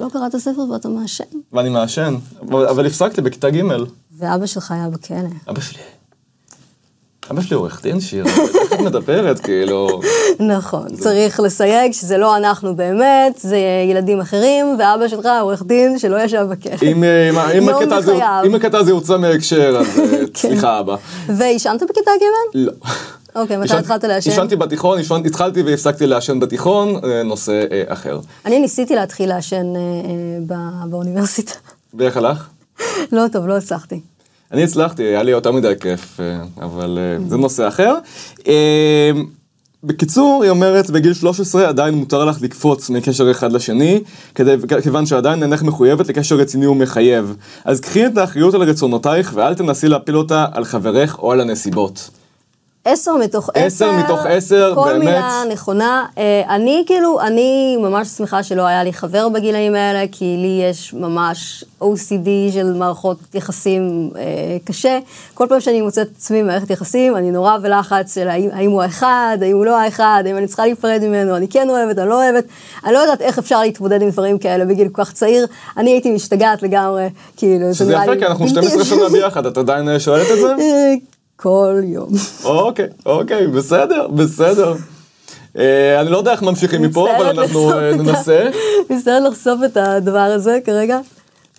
לא 0.00 0.08
קראת 0.12 0.36
ספר 0.36 0.60
ואתה 0.72 0.88
מעשן. 0.88 1.24
ואני 1.52 1.68
מעשן, 1.68 2.14
אבל 2.42 2.66
אבל 2.66 2.86
הפסקתי 2.86 3.20
בכיתה 3.20 3.50
ג'. 3.50 3.62
ואבא 4.18 4.46
שלך 4.46 4.70
היה 4.70 4.88
בכלא. 4.88 5.16
אבא 5.48 5.60
שלי... 5.60 5.80
אבא 7.30 7.40
שלי 7.40 7.56
עורך 7.56 7.82
דין 7.82 8.00
שיר, 8.00 8.24
את 8.74 8.80
מדברת, 8.80 9.40
כאילו... 9.40 10.00
נכון, 10.40 10.96
צריך 10.96 11.40
לסייג 11.40 11.92
שזה 11.92 12.18
לא 12.18 12.36
אנחנו 12.36 12.76
באמת, 12.76 13.38
זה 13.38 13.58
ילדים 13.90 14.20
אחרים, 14.20 14.76
ואבא 14.78 15.08
שלך 15.08 15.28
עורך 15.40 15.62
דין 15.62 15.98
שלא 15.98 16.22
ישב 16.22 16.46
בכלא. 16.50 16.72
אם, 16.82 17.04
אה, 17.04 17.54
יום 17.54 17.68
הקטע 18.54 18.78
הזה, 18.78 18.90
יוצא 18.90 19.18
מהקשר, 19.18 19.76
אז 19.80 19.98
אה, 19.98 20.04
כן. 20.18 20.26
סליחה 20.34 20.80
אבא. 20.80 20.96
ועישנת 21.36 21.82
בכיתה 21.82 22.10
ג'? 22.20 22.24
לא. 22.54 22.72
אוקיי, 23.34 23.56
מתי 23.56 23.74
התחלת 23.74 24.04
לעשן? 24.04 24.30
עישנתי 24.30 24.56
בתיכון, 24.56 24.98
עישנ- 24.98 25.26
התחלתי 25.26 25.62
והפסקתי 25.62 26.06
לעשן 26.06 26.40
בתיכון, 26.40 26.96
אה, 27.04 27.22
נושא 27.22 27.64
אה, 27.72 27.82
אחר. 27.86 28.20
אני 28.46 28.58
ניסיתי 28.60 28.94
להתחיל 28.94 29.28
לעשן 29.28 29.66
אה, 29.76 30.56
באוניברסיטה. 30.88 31.52
ואיך 31.98 32.16
הלך? 32.16 32.48
לא 33.12 33.24
טוב, 33.32 33.46
לא 33.46 33.56
הצלחתי. 33.56 34.00
אני 34.52 34.64
הצלחתי, 34.64 35.02
היה 35.02 35.22
לי 35.22 35.30
יותר 35.30 35.52
מדי 35.52 35.72
כיף, 35.80 36.20
אבל 36.62 36.98
זה 37.28 37.36
נושא 37.36 37.68
אחר. 37.68 37.94
בקיצור, 39.84 40.42
היא 40.42 40.50
אומרת, 40.50 40.90
בגיל 40.90 41.14
13 41.14 41.68
עדיין 41.68 41.94
מותר 41.94 42.24
לך 42.24 42.42
לקפוץ 42.42 42.90
מקשר 42.90 43.30
אחד 43.30 43.52
לשני, 43.52 44.00
כדי, 44.34 44.54
כיוון 44.82 45.06
שעדיין 45.06 45.42
אינך 45.42 45.62
מחויבת 45.62 46.08
לקשר 46.08 46.36
רציני 46.36 46.66
ומחייב. 46.66 47.36
אז 47.64 47.80
קחי 47.80 48.06
את 48.06 48.18
האחריות 48.18 48.54
על 48.54 48.62
רצונותייך 48.62 49.32
ואל 49.34 49.54
תנסי 49.54 49.88
להפיל 49.88 50.16
אותה 50.16 50.46
על 50.52 50.64
חברך 50.64 51.18
או 51.18 51.32
על 51.32 51.40
הנסיבות. 51.40 52.10
עשר 52.84 53.16
מתוך 53.16 53.50
עשר 53.54 53.66
עשר. 53.66 53.92
מתוך 53.92 54.26
עשר, 54.26 54.72
כל 54.74 54.92
באמת. 54.92 55.04
מילה 55.04 55.42
נכונה. 55.52 56.06
אה, 56.18 56.42
אני 56.48 56.84
כאילו, 56.86 57.20
אני 57.20 57.76
ממש 57.76 58.08
שמחה 58.08 58.42
שלא 58.42 58.62
היה 58.62 58.84
לי 58.84 58.92
חבר 58.92 59.28
בגילאים 59.28 59.74
האלה, 59.74 60.04
כי 60.12 60.36
לי 60.38 60.68
יש 60.70 60.94
ממש 60.94 61.64
OCD 61.82 62.52
של 62.52 62.72
מערכות 62.72 63.18
יחסים 63.34 64.10
אה, 64.16 64.22
קשה. 64.64 64.98
כל 65.34 65.46
פעם 65.48 65.60
שאני 65.60 65.80
מוצאת 65.80 66.06
את 66.06 66.12
עצמי 66.16 66.42
במערכת 66.42 66.70
יחסים, 66.70 67.16
אני 67.16 67.30
נורא 67.30 67.58
בלחץ 67.58 68.14
של 68.14 68.28
האם, 68.28 68.48
האם 68.52 68.70
הוא 68.70 68.82
האחד, 68.82 69.38
האם 69.42 69.56
הוא 69.56 69.64
לא 69.64 69.80
האחד, 69.80 70.22
האם 70.26 70.36
אני 70.36 70.46
צריכה 70.46 70.66
להיפרד 70.66 71.00
ממנו, 71.02 71.36
אני 71.36 71.48
כן 71.48 71.68
אוהבת, 71.70 71.98
אני 71.98 72.08
לא 72.08 72.24
אוהבת. 72.24 72.44
אני 72.84 72.92
לא 72.92 72.98
יודעת 72.98 73.20
איך 73.20 73.38
אפשר 73.38 73.60
להתמודד 73.60 74.02
עם 74.02 74.10
דברים 74.10 74.38
כאלה 74.38 74.64
בגיל 74.64 74.88
כל 74.88 75.04
כך 75.04 75.12
צעיר. 75.12 75.46
אני 75.76 75.90
הייתי 75.90 76.10
משתגעת 76.10 76.62
לגמרי, 76.62 77.08
כאילו, 77.36 77.68
זה 77.68 77.74
שזה 77.74 77.90
נראה 77.90 78.02
יפה, 78.02 78.12
לי 78.12 78.18
כי 78.20 78.26
אנחנו 78.26 78.46
בלתי 78.46 78.66
12 78.66 78.82
אפשרי. 78.82 78.98
שנה 78.98 79.08
ביחד, 79.08 79.46
את 79.46 79.58
עדיין 79.58 79.88
אה, 79.88 80.00
שואלת 80.00 80.26
את 80.30 80.38
זה? 80.38 80.54
כל 81.42 81.80
יום. 81.84 82.08
אוקיי, 82.44 82.86
אוקיי, 83.06 83.46
בסדר, 83.46 84.08
בסדר. 84.08 84.74
אה, 85.58 86.00
אני 86.00 86.10
לא 86.10 86.18
יודע 86.18 86.32
איך 86.32 86.42
ממשיכים 86.42 86.82
מפה, 86.82 87.16
אבל 87.16 87.26
אנחנו 87.26 87.72
אה, 87.72 87.96
ננסה. 87.96 88.50
מצטערת 88.90 89.22
לחשוף 89.22 89.60
את 89.64 89.76
הדבר 89.76 90.18
הזה 90.18 90.58
כרגע. 90.64 90.98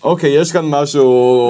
אוקיי, 0.04 0.30
יש 0.30 0.52
כאן 0.52 0.66
משהו... 0.66 1.04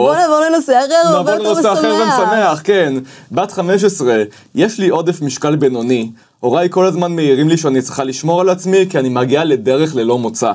בוא 0.06 0.16
נעבור 0.16 0.40
לנושא 0.40 0.80
אחר, 0.86 1.08
הרבה 1.08 1.32
נעבור 1.32 1.48
יותר 1.48 1.54
לנושא 1.54 1.74
אחר 1.74 1.94
משמח. 1.94 2.20
ומשמח, 2.20 2.62
כן. 2.64 2.94
בת 3.32 3.52
15, 3.52 4.24
יש 4.56 4.80
לי 4.80 4.90
עודף 4.90 5.22
משקל 5.22 5.56
בינוני. 5.56 6.12
הוריי 6.40 6.68
כל 6.70 6.86
הזמן 6.86 7.12
מעירים 7.16 7.50
לי 7.50 7.58
שאני 7.58 7.82
צריכה 7.82 8.04
לשמור 8.04 8.42
על 8.42 8.50
עצמי, 8.50 8.86
כי 8.90 9.00
אני 9.00 9.10
מגיעה 9.10 9.44
לדרך 9.44 9.96
ללא 9.96 10.18
מוצא. 10.18 10.52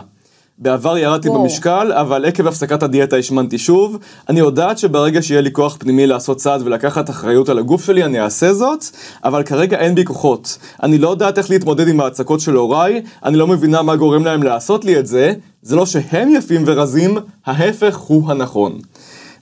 בעבר 0.58 0.98
ירדתי 0.98 1.28
וואו. 1.28 1.42
במשקל, 1.42 1.92
אבל 1.92 2.24
עקב 2.24 2.46
הפסקת 2.46 2.82
הדיאטה 2.82 3.16
השמנתי 3.16 3.58
שוב. 3.58 3.98
אני 4.28 4.40
יודעת 4.40 4.78
שברגע 4.78 5.22
שיהיה 5.22 5.40
לי 5.40 5.52
כוח 5.52 5.76
פנימי 5.80 6.06
לעשות 6.06 6.36
צעד 6.36 6.62
ולקחת 6.64 7.10
אחריות 7.10 7.48
על 7.48 7.58
הגוף 7.58 7.84
שלי, 7.84 8.04
אני 8.04 8.20
אעשה 8.20 8.54
זאת, 8.54 8.84
אבל 9.24 9.42
כרגע 9.42 9.78
אין 9.78 9.94
בי 9.94 10.04
כוחות. 10.04 10.58
אני 10.82 10.98
לא 10.98 11.08
יודעת 11.08 11.38
איך 11.38 11.50
להתמודד 11.50 11.88
עם 11.88 12.00
ההצקות 12.00 12.40
של 12.40 12.54
הוריי, 12.54 13.02
אני 13.24 13.36
לא 13.36 13.46
מבינה 13.46 13.82
מה 13.82 13.96
גורם 13.96 14.24
להם 14.24 14.42
לעשות 14.42 14.84
לי 14.84 14.98
את 14.98 15.06
זה. 15.06 15.32
זה 15.62 15.76
לא 15.76 15.86
שהם 15.86 16.34
יפים 16.34 16.62
ורזים, 16.66 17.18
ההפך 17.46 17.96
הוא 17.96 18.30
הנכון. 18.30 18.78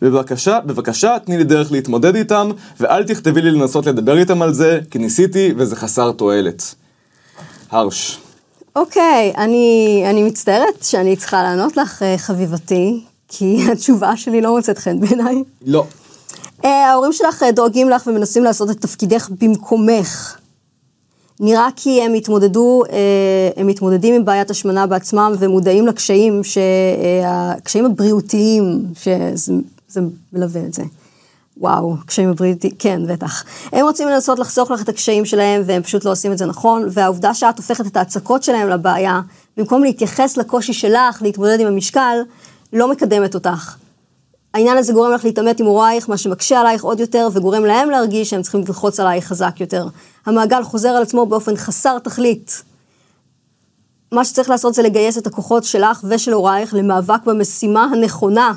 בבקשה, 0.02 0.60
בבקשה, 0.60 1.16
תני 1.24 1.38
לי 1.38 1.44
דרך 1.44 1.72
להתמודד 1.72 2.16
איתם, 2.16 2.50
ואל 2.80 3.04
תכתבי 3.04 3.42
לי 3.42 3.50
לנסות 3.50 3.86
לדבר 3.86 4.18
איתם 4.18 4.42
על 4.42 4.52
זה, 4.52 4.80
כי 4.90 4.98
ניסיתי 4.98 5.54
וזה 5.56 5.76
חסר 5.76 6.12
תועלת. 6.12 6.74
הרש. 7.70 8.23
אוקיי, 8.76 9.32
אני, 9.36 10.02
אני 10.10 10.22
מצטערת 10.22 10.82
שאני 10.84 11.16
צריכה 11.16 11.42
לענות 11.42 11.76
לך, 11.76 12.02
אה, 12.02 12.18
חביבתי, 12.18 13.04
כי 13.28 13.58
התשובה 13.72 14.16
שלי 14.16 14.40
לא 14.40 14.56
מוצאת 14.56 14.78
חן 14.78 15.00
בעיניי. 15.00 15.34
לא. 15.66 15.84
אה, 16.64 16.90
ההורים 16.90 17.12
שלך 17.12 17.42
אה, 17.42 17.52
דואגים 17.52 17.88
לך 17.90 18.06
ומנסים 18.06 18.44
לעשות 18.44 18.70
את 18.70 18.80
תפקידך 18.80 19.28
במקומך. 19.40 20.36
נראה 21.40 21.68
כי 21.76 22.02
הם 22.02 22.14
התמודדו, 22.14 22.82
אה, 22.92 22.98
הם 23.56 23.66
מתמודדים 23.66 24.14
עם 24.14 24.24
בעיית 24.24 24.50
השמנה 24.50 24.86
בעצמם 24.86 25.32
ומודעים 25.38 25.86
לקשיים, 25.86 26.44
ש- 26.44 26.58
אה, 26.58 27.50
הקשיים 27.52 27.84
הבריאותיים 27.84 28.86
שזה 28.94 29.52
זה 29.88 30.00
מלווה 30.32 30.60
את 30.60 30.74
זה. 30.74 30.82
וואו, 31.56 31.96
קשיים 32.06 32.28
הבריאותיים, 32.30 32.74
כן, 32.78 33.06
בטח. 33.06 33.44
הם 33.72 33.86
רוצים 33.86 34.08
לנסות 34.08 34.38
לחסוך 34.38 34.70
לך 34.70 34.82
את 34.82 34.88
הקשיים 34.88 35.24
שלהם, 35.24 35.62
והם 35.66 35.82
פשוט 35.82 36.04
לא 36.04 36.10
עושים 36.10 36.32
את 36.32 36.38
זה 36.38 36.46
נכון, 36.46 36.88
והעובדה 36.90 37.34
שאת 37.34 37.56
הופכת 37.56 37.86
את 37.86 37.96
ההצקות 37.96 38.42
שלהם 38.42 38.68
לבעיה, 38.68 39.20
במקום 39.56 39.82
להתייחס 39.82 40.36
לקושי 40.36 40.72
שלך, 40.72 41.22
להתמודד 41.22 41.60
עם 41.60 41.66
המשקל, 41.66 42.18
לא 42.72 42.90
מקדמת 42.90 43.34
אותך. 43.34 43.76
העניין 44.54 44.76
הזה 44.76 44.92
גורם 44.92 45.12
לך 45.12 45.24
להתעמת 45.24 45.60
עם 45.60 45.66
הורייך, 45.66 46.08
מה 46.08 46.16
שמקשה 46.16 46.60
עלייך 46.60 46.84
עוד 46.84 47.00
יותר, 47.00 47.28
וגורם 47.32 47.64
להם 47.64 47.90
להרגיש 47.90 48.30
שהם 48.30 48.42
צריכים 48.42 48.60
ללחוץ 48.60 49.00
עלייך 49.00 49.26
חזק 49.26 49.60
יותר. 49.60 49.86
המעגל 50.26 50.62
חוזר 50.62 50.88
על 50.88 51.02
עצמו 51.02 51.26
באופן 51.26 51.56
חסר 51.56 51.98
תכלית. 51.98 52.62
מה 54.12 54.24
שצריך 54.24 54.50
לעשות 54.50 54.74
זה 54.74 54.82
לגייס 54.82 55.18
את 55.18 55.26
הכוחות 55.26 55.64
שלך 55.64 56.04
ושל 56.08 56.32
הורייך 56.32 56.74
למאבק 56.74 57.24
במשימה 57.24 57.84
הנכונה. 57.84 58.52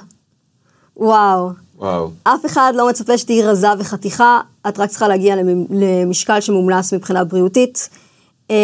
וואו. 0.97 1.51
וואו. 1.77 2.09
אף 2.23 2.45
אחד 2.45 2.73
לא 2.75 2.89
מצפה 2.89 3.17
שתהיי 3.17 3.43
רזה 3.43 3.67
וחתיכה, 3.79 4.39
את 4.69 4.79
רק 4.79 4.89
צריכה 4.89 5.07
להגיע 5.07 5.35
למ- 5.35 5.65
למשקל 5.69 6.41
שמומלץ 6.41 6.93
מבחינה 6.93 7.23
בריאותית. 7.23 7.89
אה, 8.51 8.55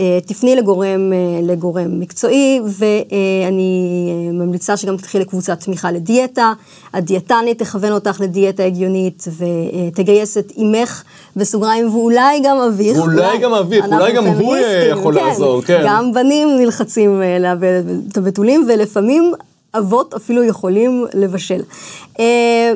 אה, 0.00 0.18
תפני 0.26 0.56
לגורם, 0.56 1.12
אה, 1.12 1.18
לגורם 1.42 2.00
מקצועי, 2.00 2.60
ואני 2.64 3.90
ממליצה 4.32 4.76
שגם 4.76 4.96
תלכי 4.96 5.18
לקבוצת 5.18 5.60
תמיכה 5.60 5.90
לדיאטה. 5.90 6.52
הדיאטנית 6.94 7.58
תכוון 7.58 7.92
אותך 7.92 8.20
לדיאטה 8.20 8.62
הגיונית, 8.64 9.24
ותגייס 9.38 10.38
את 10.38 10.52
אימך 10.56 11.02
בסוגריים, 11.36 11.94
ואולי 11.94 12.40
גם 12.44 12.56
אביך. 12.56 12.98
אולי 12.98 13.38
גם 13.38 13.54
אביך, 13.54 13.84
אולי 13.92 14.12
גם 14.12 14.26
הוא 14.26 14.56
יכול 14.90 15.14
לעזור, 15.14 15.62
כן. 15.62 15.82
גם 15.86 16.12
בנים 16.12 16.48
נלחצים 16.58 17.22
לאבד 17.40 17.82
את 18.12 18.16
הבתולים, 18.16 18.66
ולפעמים 18.68 19.32
אבות 19.74 20.14
אפילו 20.14 20.44
יכולים 20.44 21.06
לבשל. 21.14 21.62
אה, 22.20 22.72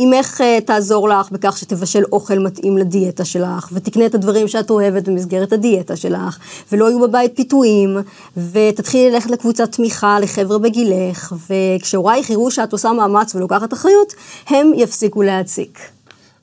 אמך 0.00 0.40
אה, 0.40 0.58
תעזור 0.60 1.08
לך 1.08 1.30
בכך 1.30 1.58
שתבשל 1.58 2.02
אוכל 2.12 2.38
מתאים 2.38 2.78
לדיאטה 2.78 3.24
שלך, 3.24 3.68
ותקנה 3.72 4.06
את 4.06 4.14
הדברים 4.14 4.48
שאת 4.48 4.70
אוהבת 4.70 5.08
במסגרת 5.08 5.52
הדיאטה 5.52 5.96
שלך, 5.96 6.38
ולא 6.72 6.84
יהיו 6.84 7.00
בבית 7.00 7.36
פיתויים, 7.36 7.96
ותתחילי 8.36 9.10
ללכת 9.10 9.30
לקבוצת 9.30 9.72
תמיכה 9.72 10.20
לחבר'ה 10.20 10.58
בגילך, 10.58 11.34
וכשהורייך 11.48 12.30
יראו 12.30 12.50
שאת 12.50 12.72
עושה 12.72 12.92
מאמץ 12.92 13.34
ולוקחת 13.34 13.72
אחריות, 13.72 14.14
הם 14.48 14.72
יפסיקו 14.76 15.22
להציק. 15.22 15.78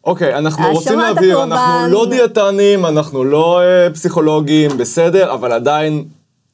אוקיי, 0.03 0.35
אנחנו 0.35 0.63
האשמת 0.63 0.75
רוצים 0.75 0.99
להבהיר, 0.99 1.38
הקורבן. 1.38 1.51
אנחנו 1.51 1.91
לא 1.91 2.05
דיאטנים, 2.09 2.85
אנחנו 2.85 3.23
לא 3.23 3.62
אה, 3.62 3.89
פסיכולוגים, 3.93 4.77
בסדר, 4.77 5.33
אבל 5.33 5.51
עדיין... 5.51 6.03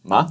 מה? 0.05 0.23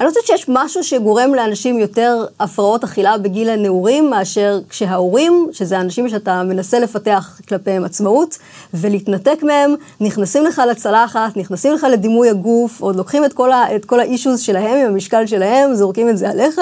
אני 0.00 0.06
לא 0.06 0.10
חושבת 0.10 0.26
שיש 0.26 0.46
משהו 0.48 0.84
שגורם 0.84 1.34
לאנשים 1.34 1.78
יותר 1.78 2.24
הפרעות 2.40 2.84
אכילה 2.84 3.18
בגיל 3.18 3.50
הנעורים, 3.50 4.10
מאשר 4.10 4.60
כשההורים, 4.68 5.48
שזה 5.52 5.78
האנשים 5.78 6.08
שאתה 6.08 6.42
מנסה 6.42 6.78
לפתח 6.78 7.40
כלפיהם 7.48 7.84
עצמאות, 7.84 8.38
ולהתנתק 8.74 9.38
מהם, 9.42 9.74
נכנסים 10.00 10.44
לך 10.44 10.62
לצלחת, 10.70 11.36
נכנסים 11.36 11.72
לך 11.72 11.86
לדימוי 11.92 12.30
הגוף, 12.30 12.80
עוד 12.80 12.96
לוקחים 12.96 13.24
את 13.24 13.32
כל, 13.32 13.52
ה, 13.52 13.76
את 13.76 13.84
כל 13.84 14.00
האישוז 14.00 14.40
שלהם 14.40 14.78
עם 14.78 14.86
המשקל 14.86 15.26
שלהם, 15.26 15.74
זורקים 15.74 16.08
את 16.08 16.18
זה 16.18 16.30
עליך, 16.30 16.60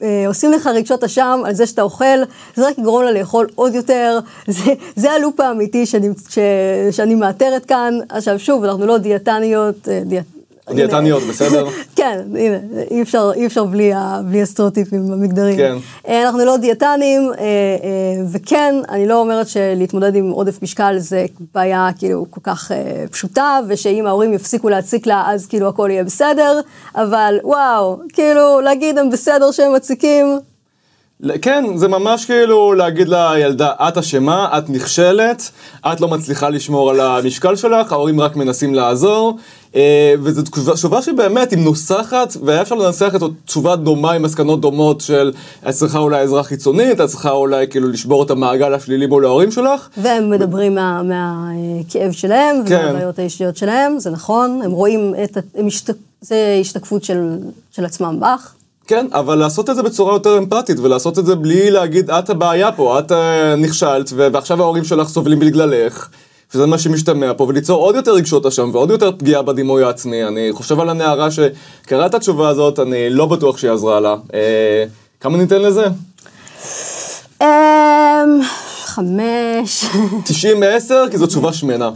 ועושים 0.00 0.52
לך 0.52 0.66
רגשות 0.66 1.04
אשם 1.04 1.42
על 1.44 1.54
זה 1.54 1.66
שאתה 1.66 1.82
אוכל, 1.82 2.18
זה 2.56 2.68
רק 2.68 2.78
יגרום 2.78 3.02
לה 3.02 3.12
לאכול 3.12 3.46
עוד 3.54 3.74
יותר, 3.74 4.18
זה, 4.48 4.72
זה 4.96 5.12
הלופ 5.12 5.40
האמיתי 5.40 5.86
שאני, 5.86 6.08
ש, 6.28 6.38
שאני 6.90 7.14
מאתרת 7.14 7.64
כאן. 7.64 7.98
עכשיו 8.08 8.38
שוב, 8.38 8.64
אנחנו 8.64 8.86
לא 8.86 8.98
דיאטניות, 8.98 9.88
אה, 9.88 10.00
דיאט... 10.04 10.35
דיאטניות, 10.74 11.22
בסדר? 11.22 11.66
כן, 11.96 12.20
הנה, 12.34 12.56
אי 12.90 13.02
אפשר, 13.02 13.30
אי 13.34 13.46
אפשר 13.46 13.64
בלי, 13.64 13.92
ה, 13.92 14.20
בלי 14.24 14.42
הסטריאוטיפים 14.42 15.12
המגדריים. 15.12 15.56
כן. 15.56 15.76
אה, 16.08 16.22
אנחנו 16.22 16.44
לא 16.44 16.56
דיאטנים, 16.56 17.32
אה, 17.38 17.38
אה, 17.38 18.24
וכן, 18.32 18.74
אני 18.88 19.06
לא 19.08 19.20
אומרת 19.20 19.48
שלהתמודד 19.48 20.14
עם 20.14 20.30
עודף 20.30 20.62
משקל 20.62 20.98
זה 20.98 21.26
בעיה 21.54 21.88
כאילו 21.98 22.26
כל 22.30 22.40
כך 22.42 22.70
פשוטה, 23.10 23.60
ושאם 23.68 24.06
ההורים 24.06 24.32
יפסיקו 24.32 24.68
להציק 24.68 25.06
לה, 25.06 25.24
אז 25.26 25.46
כאילו 25.46 25.68
הכל 25.68 25.88
יהיה 25.92 26.04
בסדר, 26.04 26.60
אבל 26.94 27.38
וואו, 27.44 27.98
כאילו, 28.12 28.60
להגיד 28.60 28.98
הם 28.98 29.10
בסדר 29.10 29.50
שהם 29.50 29.74
מציקים, 29.74 30.38
כן, 31.42 31.64
זה 31.76 31.88
ממש 31.88 32.24
כאילו 32.24 32.72
להגיד 32.72 33.08
לילדה, 33.08 33.72
את 33.88 33.98
אשמה, 33.98 34.58
את 34.58 34.70
נכשלת, 34.70 35.50
את 35.92 36.00
לא 36.00 36.08
מצליחה 36.08 36.48
לשמור 36.48 36.90
על 36.90 37.00
המשקל 37.00 37.56
שלך, 37.56 37.92
ההורים 37.92 38.20
רק 38.20 38.36
מנסים 38.36 38.74
לעזור, 38.74 39.38
וזו 40.22 40.42
תשובה- 40.74 41.02
שבאמת 41.02 41.50
היא 41.50 41.58
מנוסחת, 41.58 42.36
והיה 42.44 42.62
אפשר 42.62 42.74
לנסח 42.74 43.12
את 43.16 43.20
תשובה 43.46 43.76
דומה 43.76 44.12
עם 44.12 44.22
מסקנות 44.22 44.60
דומות 44.60 45.00
של 45.00 45.32
את 45.68 45.74
צריכה 45.74 45.98
אולי 45.98 46.20
עזרה 46.20 46.42
חיצונית, 46.42 47.00
את 47.00 47.08
צריכה 47.08 47.30
אולי 47.30 47.66
כאילו 47.70 47.88
לשבור 47.88 48.22
את 48.22 48.30
המעגל 48.30 48.74
השלילי 48.74 49.06
מול 49.06 49.24
ההורים 49.24 49.50
שלך. 49.50 49.88
והם 50.02 50.30
מדברים 50.30 50.74
מה- 50.74 51.02
מהכאב 51.02 52.12
שלהם, 52.12 52.56
כן. 52.66 52.80
ומהבעיות 52.90 53.18
האישיות 53.18 53.56
שלהם, 53.56 53.98
זה 53.98 54.10
נכון, 54.10 54.60
הם 54.64 54.70
רואים 54.70 55.14
את. 55.24 55.36
זה 56.20 56.58
השתקפות 56.60 57.04
של, 57.04 57.38
של 57.72 57.84
עצמם 57.84 58.18
בך. 58.20 58.52
כן, 58.86 59.06
אבל 59.12 59.34
לעשות 59.34 59.70
את 59.70 59.76
זה 59.76 59.82
בצורה 59.82 60.12
יותר 60.14 60.38
אמפתית, 60.38 60.78
ולעשות 60.80 61.18
את 61.18 61.26
זה 61.26 61.34
בלי 61.34 61.70
להגיד, 61.70 62.10
את 62.10 62.30
הבעיה 62.30 62.72
פה, 62.72 62.98
את 62.98 63.12
אה, 63.12 63.56
נכשלת, 63.56 64.12
ועכשיו 64.16 64.62
ההורים 64.62 64.84
שלך 64.84 65.08
סובלים 65.08 65.38
בגללך, 65.38 66.08
וזה 66.54 66.66
מה 66.66 66.78
שמשתמע 66.78 67.32
פה, 67.36 67.44
וליצור 67.44 67.82
עוד 67.82 67.94
יותר 67.94 68.12
רגשות 68.14 68.46
אשם, 68.46 68.70
ועוד 68.72 68.90
יותר 68.90 69.12
פגיעה 69.18 69.42
בדימוי 69.42 69.84
העצמי. 69.84 70.24
אני 70.24 70.48
חושב 70.52 70.80
על 70.80 70.88
הנערה 70.88 71.28
שקראה 71.30 72.06
את 72.06 72.14
התשובה 72.14 72.48
הזאת, 72.48 72.78
אני 72.78 73.10
לא 73.10 73.26
בטוח 73.26 73.58
שהיא 73.58 73.70
עזרה 73.70 74.00
לה. 74.00 74.16
אה, 74.34 74.84
כמה 75.20 75.38
ניתן 75.38 75.62
לזה? 75.62 75.86
אמ, 77.40 77.46
חמש. 78.84 79.84
90 80.24 80.60
מ-10? 80.60 81.10
כי 81.10 81.18
זו 81.18 81.26
תשובה 81.26 81.52
שמנה. 81.52 81.90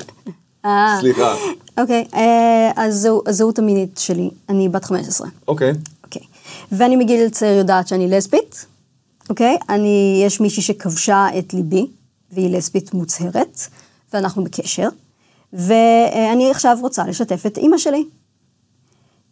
אה, 0.64 0.96
סליחה. 1.00 1.34
אוקיי, 1.78 2.04
אה, 2.14 2.70
אז 2.76 2.94
זהו- 2.94 3.22
הזהות 3.26 3.58
המינית 3.58 3.98
שלי, 3.98 4.30
אני 4.48 4.68
בת 4.68 4.84
15. 4.84 5.26
אוקיי. 5.48 5.72
אוקיי. 6.04 6.22
ואני 6.72 6.96
מגיל 6.96 7.28
צעיר 7.28 7.58
יודעת 7.58 7.88
שאני 7.88 8.08
לסבית, 8.08 8.66
אוקיי? 9.30 9.56
אני, 9.68 10.22
יש 10.26 10.40
מישהי 10.40 10.62
שכבשה 10.62 11.26
את 11.38 11.54
ליבי, 11.54 11.86
והיא 12.32 12.56
לסבית 12.56 12.94
מוצהרת, 12.94 13.58
ואנחנו 14.12 14.44
בקשר, 14.44 14.88
ואני 15.52 16.50
עכשיו 16.50 16.78
רוצה 16.80 17.06
לשתף 17.06 17.46
את 17.46 17.58
אימא 17.58 17.78
שלי. 17.78 18.04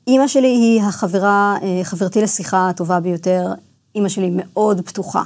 אימא 0.06 0.28
שלי 0.28 0.48
היא 0.48 0.82
החברה, 0.82 1.56
אה, 1.62 1.80
חברתי 1.84 2.22
לשיחה 2.22 2.68
הטובה 2.68 3.00
ביותר, 3.00 3.52
אימא 3.94 4.08
שלי 4.08 4.30
מאוד 4.32 4.80
פתוחה. 4.80 5.22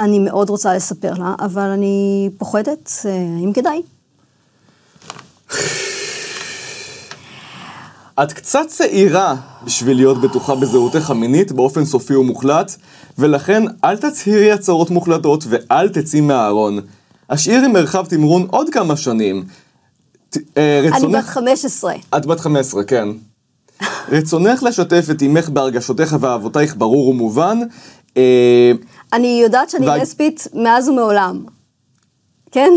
אני 0.00 0.18
מאוד 0.18 0.50
רוצה 0.50 0.74
לספר 0.74 1.12
לה, 1.12 1.34
אבל 1.40 1.68
אני 1.68 2.28
פוחדת, 2.38 2.90
אה, 3.04 3.10
האם 3.40 3.52
כדאי? 3.52 3.82
את 8.22 8.32
קצת 8.32 8.66
צעירה 8.68 9.34
בשביל 9.64 9.96
להיות 9.96 10.20
בטוחה 10.20 10.54
בזהותך 10.54 11.10
המינית 11.10 11.52
באופן 11.52 11.84
סופי 11.84 12.16
ומוחלט, 12.16 12.76
ולכן 13.18 13.62
אל 13.84 13.96
תצהירי 13.96 14.52
הצהרות 14.52 14.90
מוחלטות 14.90 15.44
ואל 15.48 15.88
תצאי 15.88 16.20
מהארון. 16.20 16.80
השאירי 17.30 17.68
מרחב 17.68 18.06
תמרון 18.06 18.46
עוד 18.50 18.68
כמה 18.70 18.96
שנים. 18.96 19.44
ת- 20.30 20.36
אה, 20.56 20.78
אני 20.78 20.88
רצונך... 20.90 21.16
בת 21.24 21.30
15. 21.30 21.94
את 22.16 22.26
בת 22.26 22.40
15, 22.40 22.84
כן. 22.84 23.08
רצונך 24.12 24.62
לשתף 24.62 25.06
את 25.10 25.22
אמך 25.22 25.48
בהרגשותיך 25.48 26.16
ואהבותייך 26.20 26.76
ברור 26.76 27.08
ומובן. 27.08 27.58
אה, 28.16 28.72
אני 29.12 29.40
יודעת 29.42 29.70
שאני 29.70 29.86
וה- 29.86 29.96
לסבית 29.96 30.46
מאז 30.54 30.88
ומעולם. 30.88 31.44
כן? 32.52 32.70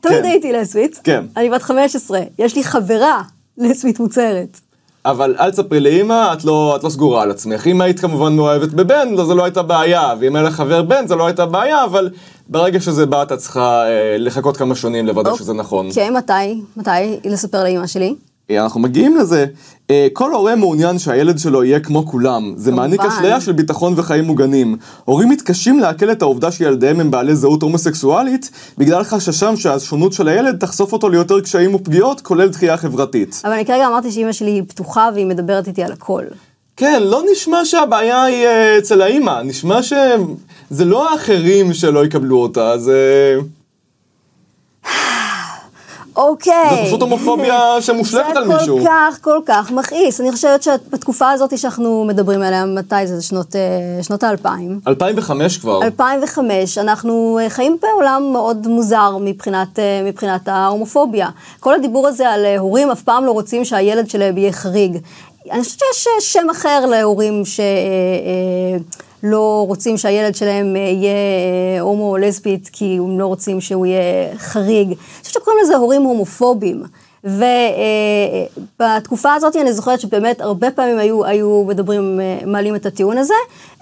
תמיד 0.00 0.18
כן. 0.18 0.24
הייתי 0.24 0.52
לסבית. 0.52 1.00
כן. 1.04 1.24
אני 1.36 1.50
בת 1.50 1.62
15, 1.62 2.20
יש 2.38 2.56
לי 2.56 2.64
חברה 2.64 3.22
לסבית 3.58 4.00
מוצהרת. 4.00 4.60
אבל 5.04 5.34
אל 5.40 5.50
תספרי 5.50 5.80
לאמא, 5.80 6.32
את 6.32 6.44
לא, 6.44 6.76
את 6.76 6.84
לא 6.84 6.90
סגורה 6.90 7.22
על 7.22 7.30
עצמך. 7.30 7.66
אם 7.66 7.80
היית 7.80 8.00
כמובן 8.00 8.36
מאוהבת 8.36 8.68
בבן, 8.68 9.08
לא, 9.14 9.24
זו 9.24 9.34
לא 9.34 9.44
הייתה 9.44 9.62
בעיה, 9.62 10.14
ואם 10.20 10.36
היה 10.36 10.44
לך 10.44 10.54
חבר 10.54 10.82
בן, 10.82 11.06
זו 11.06 11.16
לא 11.16 11.26
הייתה 11.26 11.46
בעיה, 11.46 11.84
אבל 11.84 12.10
ברגע 12.48 12.80
שזה 12.80 13.06
בא, 13.06 13.22
אתה 13.22 13.36
צריכה 13.36 13.84
אה, 13.86 14.16
לחכות 14.18 14.56
כמה 14.56 14.74
שנים 14.74 15.06
לוודא 15.06 15.36
שזה 15.36 15.52
נכון. 15.52 15.88
כן, 15.94 16.14
מתי? 16.16 16.62
מתי 16.76 17.20
לספר 17.24 17.64
לאמא 17.64 17.86
שלי? 17.86 18.14
אה, 18.58 18.62
אנחנו 18.64 18.80
מגיעים 18.80 19.16
לזה. 19.16 19.46
אה, 19.90 20.08
כל 20.12 20.32
הורה 20.32 20.56
מעוניין 20.56 20.98
שהילד 20.98 21.38
שלו 21.38 21.64
יהיה 21.64 21.80
כמו 21.80 22.06
כולם. 22.06 22.54
זה 22.56 22.72
מעניק 22.72 23.00
אשליה 23.00 23.40
של 23.40 23.52
ביטחון 23.52 23.94
וחיים 23.96 24.24
מוגנים. 24.24 24.76
הורים 25.04 25.28
מתקשים 25.28 25.80
לעכל 25.80 26.12
את 26.12 26.22
העובדה 26.22 26.52
שילדיהם 26.52 27.00
הם 27.00 27.10
בעלי 27.10 27.36
זהות 27.36 27.62
הומוסקסואלית, 27.62 28.50
בגלל 28.78 29.04
חששם 29.04 29.56
שהשונות 29.56 30.12
של 30.12 30.28
הילד 30.28 30.58
תחשוף 30.58 30.92
אותו 30.92 31.08
ליותר 31.08 31.40
קשיים 31.40 31.74
ופגיעות, 31.74 32.20
כולל 32.20 32.48
דחייה 32.48 32.76
חברתית. 32.76 33.42
אבל 33.44 33.52
אני 33.52 33.64
כרגע 33.64 33.86
אמרתי 33.86 34.12
שאימא 34.12 34.32
שלי 34.32 34.50
היא 34.50 34.62
פתוחה 34.68 35.08
והיא 35.14 35.26
מדברת 35.26 35.66
איתי 35.68 35.82
על 35.82 35.92
הכל. 35.92 36.22
כן, 36.76 37.02
לא 37.02 37.22
נשמע 37.32 37.64
שהבעיה 37.64 38.22
היא 38.22 38.46
אה, 38.46 38.78
אצל 38.78 39.02
האימא, 39.02 39.42
נשמע 39.42 39.82
שזה 39.82 40.84
לא 40.84 41.12
האחרים 41.12 41.74
שלא 41.74 42.04
יקבלו 42.04 42.38
אותה, 42.38 42.78
זה... 42.78 43.38
אוקיי. 46.16 46.52
זה 46.70 46.86
פשוט 46.86 47.02
הומופוביה 47.02 47.60
שמושלכת 47.80 48.36
על 48.36 48.44
מישהו. 48.48 48.78
זה 48.80 48.86
כל 48.86 48.90
כך, 48.90 49.18
כל 49.20 49.38
כך 49.46 49.70
מכעיס. 49.70 50.20
אני 50.20 50.32
חושבת 50.32 50.62
שבתקופה 50.62 51.30
הזאת 51.30 51.58
שאנחנו 51.58 52.04
מדברים 52.04 52.42
עליה, 52.42 52.66
מתי 52.66 53.06
זה? 53.06 53.22
שנות, 53.22 53.56
אה, 53.56 54.02
שנות 54.02 54.22
האלפיים. 54.22 54.80
2005 54.86 55.58
כבר. 55.58 55.82
2005, 55.82 56.78
אנחנו 56.78 57.38
אה, 57.42 57.50
חיים 57.50 57.76
בעולם 57.82 58.30
מאוד 58.32 58.66
מוזר 58.66 59.16
מבחינת, 59.20 59.78
אה, 59.78 60.02
מבחינת 60.04 60.48
ההומופוביה. 60.48 61.28
כל 61.60 61.74
הדיבור 61.74 62.08
הזה 62.08 62.28
על 62.28 62.46
הורים 62.58 62.90
אף 62.90 63.02
פעם 63.02 63.24
לא 63.24 63.30
רוצים 63.30 63.64
שהילד 63.64 64.10
שלהם 64.10 64.38
יהיה 64.38 64.52
חריג. 64.52 64.98
אני 65.50 65.62
חושבת 65.62 65.78
שיש 65.92 66.32
שם 66.32 66.50
אחר 66.50 66.86
להורים 66.86 67.42
שלא 69.22 69.64
רוצים 69.68 69.98
שהילד 69.98 70.34
שלהם 70.34 70.76
אה, 70.76 70.80
יהיה 70.80 71.10
אה, 71.76 71.80
הומו 71.80 72.10
או 72.10 72.16
לסבית, 72.16 72.70
כי 72.72 72.96
הם 72.98 73.18
לא 73.18 73.26
רוצים 73.26 73.60
שהוא 73.60 73.86
יהיה 73.86 74.36
חריג. 74.36 74.86
אני 74.86 74.96
חושבת 75.22 75.34
שקוראים 75.34 75.60
לזה 75.62 75.76
הורים 75.76 76.02
הומופובים. 76.02 76.82
ובתקופה 78.78 79.34
הזאת 79.34 79.56
אני 79.56 79.72
זוכרת 79.72 80.00
שבאמת 80.00 80.40
הרבה 80.40 80.70
פעמים 80.70 80.98
היו, 80.98 81.24
היו 81.24 81.64
מדברים, 81.68 82.20
אה, 82.20 82.38
מעלים 82.46 82.74
את 82.76 82.86
הטיעון 82.86 83.18
הזה, 83.18 83.34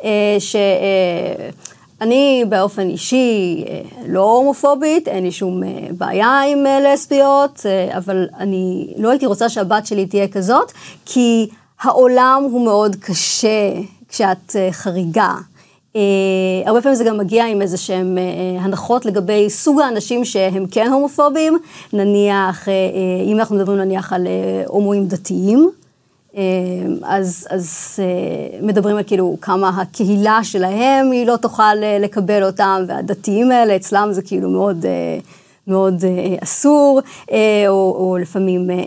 אה, 0.05 0.37
שאני 2.01 2.45
באופן 2.49 2.89
אישי 2.89 3.65
אה, 3.69 3.81
לא 4.07 4.37
הומופובית, 4.37 5.09
אין 5.09 5.25
לי 5.25 5.33
שום 5.33 5.63
אה, 5.63 5.69
בעיה 5.99 6.41
עם 6.41 6.67
אה, 6.67 6.81
לסביות, 6.81 7.67
אה, 7.67 7.97
אבל 7.97 8.27
אני 8.39 8.95
לא 8.97 9.11
הייתי 9.11 9.27
רוצה 9.27 9.49
שהבת 9.49 9.87
שלי 9.87 10.07
תהיה 10.07 10.29
כזאת, 10.29 10.73
כי 11.07 11.49
העולם 11.81 12.49
הוא 12.51 12.65
מאוד 12.65 12.97
קשה 12.97 13.73
כשאת 14.11 14.57
אה, 14.57 14.73
חריגה. 14.73 15.35
Uh, 15.93 15.97
הרבה 16.67 16.81
פעמים 16.81 16.97
זה 16.97 17.05
גם 17.05 17.19
מגיע 17.19 17.47
עם 17.47 17.63
איזה 17.63 17.77
שהם 17.77 18.19
uh, 18.19 18.61
הנחות 18.61 19.07
לגבי 19.07 19.51
סוג 19.51 19.81
האנשים 19.81 20.25
שהם 20.25 20.67
כן 20.71 20.91
הומופובים, 20.93 21.59
נניח, 21.93 22.69
אם 23.27 23.39
אנחנו 23.39 23.57
מדברים 23.57 23.79
נניח 23.79 24.13
על 24.13 24.27
הומואים 24.67 25.07
דתיים, 25.07 25.71
אז, 27.03 27.47
אז 27.51 27.99
מדברים 28.63 28.97
על 28.97 29.03
כאילו 29.03 29.37
כמה 29.41 29.69
הקהילה 29.69 30.41
שלהם 30.43 31.11
היא 31.11 31.27
לא 31.27 31.37
תוכל 31.37 31.75
לקבל 32.01 32.45
אותם, 32.45 32.83
והדתיים 32.89 33.51
האלה 33.51 33.77
אצלם 33.77 34.09
זה 34.13 34.23
כאילו 34.23 34.51
מאוד... 34.51 34.87
מאוד 35.67 36.05
אה, 36.05 36.37
אסור, 36.43 37.01
אה, 37.33 37.65
או, 37.69 37.95
או 37.99 38.19
לפעמים 38.21 38.71
אה, 38.71 38.75
אה, 38.75 38.81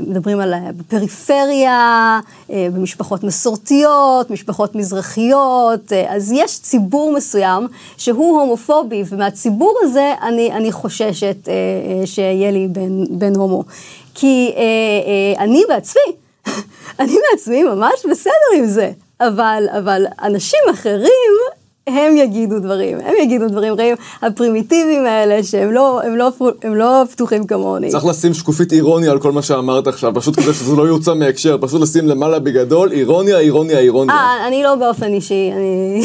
מדברים 0.00 0.40
על 0.40 0.54
הפריפריה, 0.54 2.20
אה, 2.50 2.68
במשפחות 2.74 3.24
מסורתיות, 3.24 4.30
משפחות 4.30 4.74
מזרחיות, 4.74 5.92
אה, 5.92 6.14
אז 6.14 6.32
יש 6.32 6.60
ציבור 6.60 7.12
מסוים 7.12 7.66
שהוא 7.96 8.40
הומופובי, 8.40 9.02
ומהציבור 9.08 9.78
הזה 9.82 10.14
אני, 10.22 10.52
אני 10.52 10.72
חוששת 10.72 11.48
אה, 11.48 11.52
אה, 11.52 12.06
שיהיה 12.06 12.50
לי 12.50 12.68
בן, 12.68 13.18
בן 13.18 13.36
הומו. 13.36 13.64
כי 14.14 14.52
אה, 14.56 14.62
אה, 14.62 15.44
אני 15.44 15.62
בעצמי, 15.68 16.02
אני 17.00 17.14
בעצמי 17.30 17.62
ממש 17.62 18.06
בסדר 18.10 18.50
עם 18.56 18.66
זה, 18.66 18.90
אבל, 19.20 19.64
אבל 19.78 20.06
אנשים 20.22 20.60
אחרים, 20.70 21.59
הם 21.86 22.16
יגידו 22.16 22.58
דברים, 22.58 22.98
הם 23.00 23.14
יגידו 23.22 23.48
דברים 23.48 23.74
רעים, 23.74 23.96
הפרימיטיביים 24.22 25.06
האלה 25.06 25.42
שהם 25.42 25.72
לא, 25.72 26.00
הם 26.02 26.16
לא, 26.16 26.30
הם 26.62 26.74
לא 26.74 27.02
פתוחים 27.12 27.46
כמוני. 27.46 27.90
צריך 27.90 28.06
לשים 28.06 28.34
שקופית 28.34 28.72
אירוניה 28.72 29.10
על 29.10 29.18
כל 29.18 29.32
מה 29.32 29.42
שאמרת 29.42 29.86
עכשיו, 29.86 30.12
פשוט 30.14 30.36
כדי 30.40 30.52
שזה 30.54 30.76
לא 30.76 30.82
יוצא 30.82 31.14
מהקשר, 31.14 31.56
פשוט 31.60 31.82
לשים 31.82 32.08
למעלה 32.08 32.38
בגדול, 32.38 32.92
אירוניה, 32.92 33.38
אירוניה, 33.38 33.78
אירוניה. 33.78 34.14
אה, 34.14 34.46
אני 34.46 34.62
לא 34.62 34.74
באופן 34.74 35.12
אישי, 35.12 35.50
אני 35.56 36.02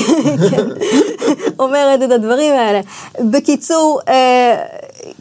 אומרת 1.60 2.04
את 2.04 2.12
הדברים 2.12 2.54
האלה. 2.54 2.82
בקיצור, 3.32 4.00
אה, 4.08 4.56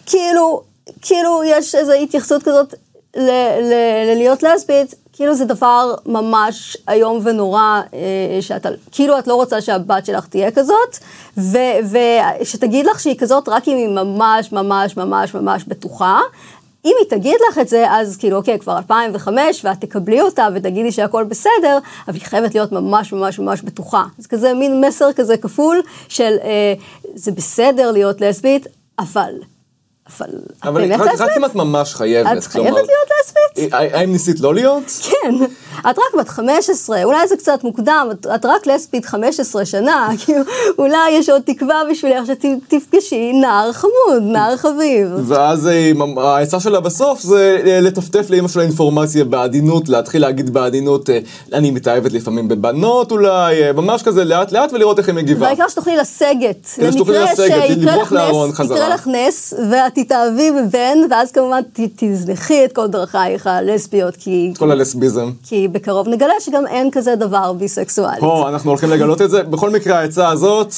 כאילו, 0.06 0.62
כאילו 1.02 1.42
יש 1.46 1.74
איזו 1.74 1.92
התייחסות 1.92 2.42
כזאת 2.42 2.74
ל- 3.16 3.20
ל- 3.60 4.12
ללהיות 4.14 4.42
לסבית, 4.42 4.94
כאילו 5.16 5.34
זה 5.34 5.44
דבר 5.44 5.94
ממש 6.06 6.76
איום 6.88 7.20
ונורא, 7.24 7.80
אה, 7.94 8.38
שאתה, 8.40 8.68
כאילו 8.92 9.18
את 9.18 9.26
לא 9.26 9.34
רוצה 9.34 9.60
שהבת 9.60 10.06
שלך 10.06 10.26
תהיה 10.26 10.50
כזאת, 10.50 10.98
ושתגיד 12.40 12.86
לך 12.86 13.00
שהיא 13.00 13.18
כזאת 13.18 13.48
רק 13.48 13.68
אם 13.68 13.76
היא 13.76 13.88
ממש 13.88 14.52
ממש 14.52 14.96
ממש 14.96 15.34
ממש 15.34 15.64
בטוחה. 15.64 16.20
אם 16.84 16.92
היא 17.00 17.10
תגיד 17.10 17.36
לך 17.50 17.58
את 17.58 17.68
זה, 17.68 17.90
אז 17.90 18.16
כאילו, 18.16 18.36
אוקיי, 18.36 18.58
כבר 18.58 18.76
2005, 18.78 19.64
ואת 19.64 19.80
תקבלי 19.80 20.20
אותה 20.20 20.48
ותגידי 20.54 20.92
שהכל 20.92 21.24
בסדר, 21.24 21.78
אבל 22.08 22.14
היא 22.14 22.24
חייבת 22.24 22.54
להיות 22.54 22.72
ממש 22.72 23.12
ממש 23.12 23.38
ממש 23.38 23.62
בטוחה. 23.62 24.04
זה 24.18 24.28
כזה 24.28 24.54
מין 24.54 24.84
מסר 24.84 25.12
כזה 25.12 25.36
כפול 25.36 25.82
של 26.08 26.36
אה, 26.42 26.74
זה 27.14 27.32
בסדר 27.32 27.90
להיות 27.90 28.20
לסבית, 28.20 28.66
אבל... 28.98 29.32
אבל... 30.08 30.26
אבל 30.62 30.92
רק? 30.92 31.30
אם 31.36 31.44
את 31.44 31.54
ממש 31.54 31.94
חייבת. 31.94 32.38
את 32.38 32.44
חייבת 32.44 32.70
להיות 32.70 33.08
לסבית? 33.20 33.74
אה, 33.74 33.98
האם 33.98 34.12
ניסית 34.12 34.40
לא 34.40 34.54
להיות? 34.54 34.84
כן, 35.02 35.34
את 35.90 35.98
רק 35.98 36.20
בת 36.20 36.28
15, 36.28 37.04
אולי 37.04 37.28
זה 37.28 37.36
קצת 37.36 37.64
מוקדם, 37.64 38.08
את, 38.34 38.46
רק 38.46 38.66
לסבית 38.66 39.04
15 39.04 39.64
שנה, 39.64 40.08
כאילו, 40.24 40.40
אולי 40.78 41.10
יש 41.10 41.28
עוד 41.28 41.42
תקווה 41.44 41.82
בשבילך 41.90 42.26
שתפגשי 42.26 43.32
נער 43.32 43.72
חמוד, 43.72 44.22
נער 44.22 44.56
חביב. 44.56 45.08
ואז 45.26 45.66
אה, 45.68 45.92
העצה 46.16 46.60
שלה 46.60 46.80
בסוף 46.80 47.20
זה 47.20 47.62
אה, 47.66 47.80
לטפטף 47.80 48.30
לאמא 48.30 48.48
שלה 48.48 48.62
אינפורמציה 48.62 49.24
בעדינות, 49.24 49.88
להתחיל 49.88 50.22
להגיד 50.22 50.50
בעדינות, 50.50 51.10
אה, 51.10 51.18
אני 51.52 51.70
מתאהבת 51.70 52.12
לפעמים 52.12 52.48
בבנות 52.48 53.12
אולי, 53.12 53.62
אה, 53.62 53.72
ממש 53.72 54.02
כזה 54.02 54.24
לאט 54.24 54.52
לאט 54.52 54.72
ולראות 54.72 54.98
איך 54.98 55.08
היא 55.08 55.14
מגיבה. 55.14 55.40
והעיקר 55.40 55.68
שתוכלי 55.68 55.96
לסגת. 55.96 56.66
כדי 56.76 56.92
שתוכלי 56.92 57.18
לסגת, 57.18 57.70
לברוח 57.70 58.12
לארון 58.12 58.52
חזרה. 58.52 58.76
יקרה 58.76 58.94
לך 58.94 59.06
נס, 59.06 59.54
ואת 59.70 59.93
תתאהבי 59.94 60.50
בבן, 60.50 60.98
ואז 61.10 61.32
כמובן 61.32 61.60
ת- 61.72 62.04
תזנחי 62.04 62.64
את 62.64 62.72
כל 62.72 62.86
דרכייך 62.86 63.46
הלסביות, 63.46 64.16
כי... 64.16 64.50
את 64.52 64.58
כל 64.58 64.70
הלסביזם. 64.70 65.30
כי 65.42 65.68
בקרוב 65.68 66.08
נגלה 66.08 66.32
שגם 66.40 66.66
אין 66.66 66.90
כזה 66.90 67.16
דבר 67.16 67.52
ביסקסואלי. 67.52 68.20
פה 68.20 68.48
אנחנו 68.48 68.70
הולכים 68.70 68.90
לגלות 68.90 69.22
את 69.22 69.30
זה, 69.30 69.42
בכל 69.42 69.70
מקרה 69.70 69.98
העצה 69.98 70.28
הזאת, 70.28 70.72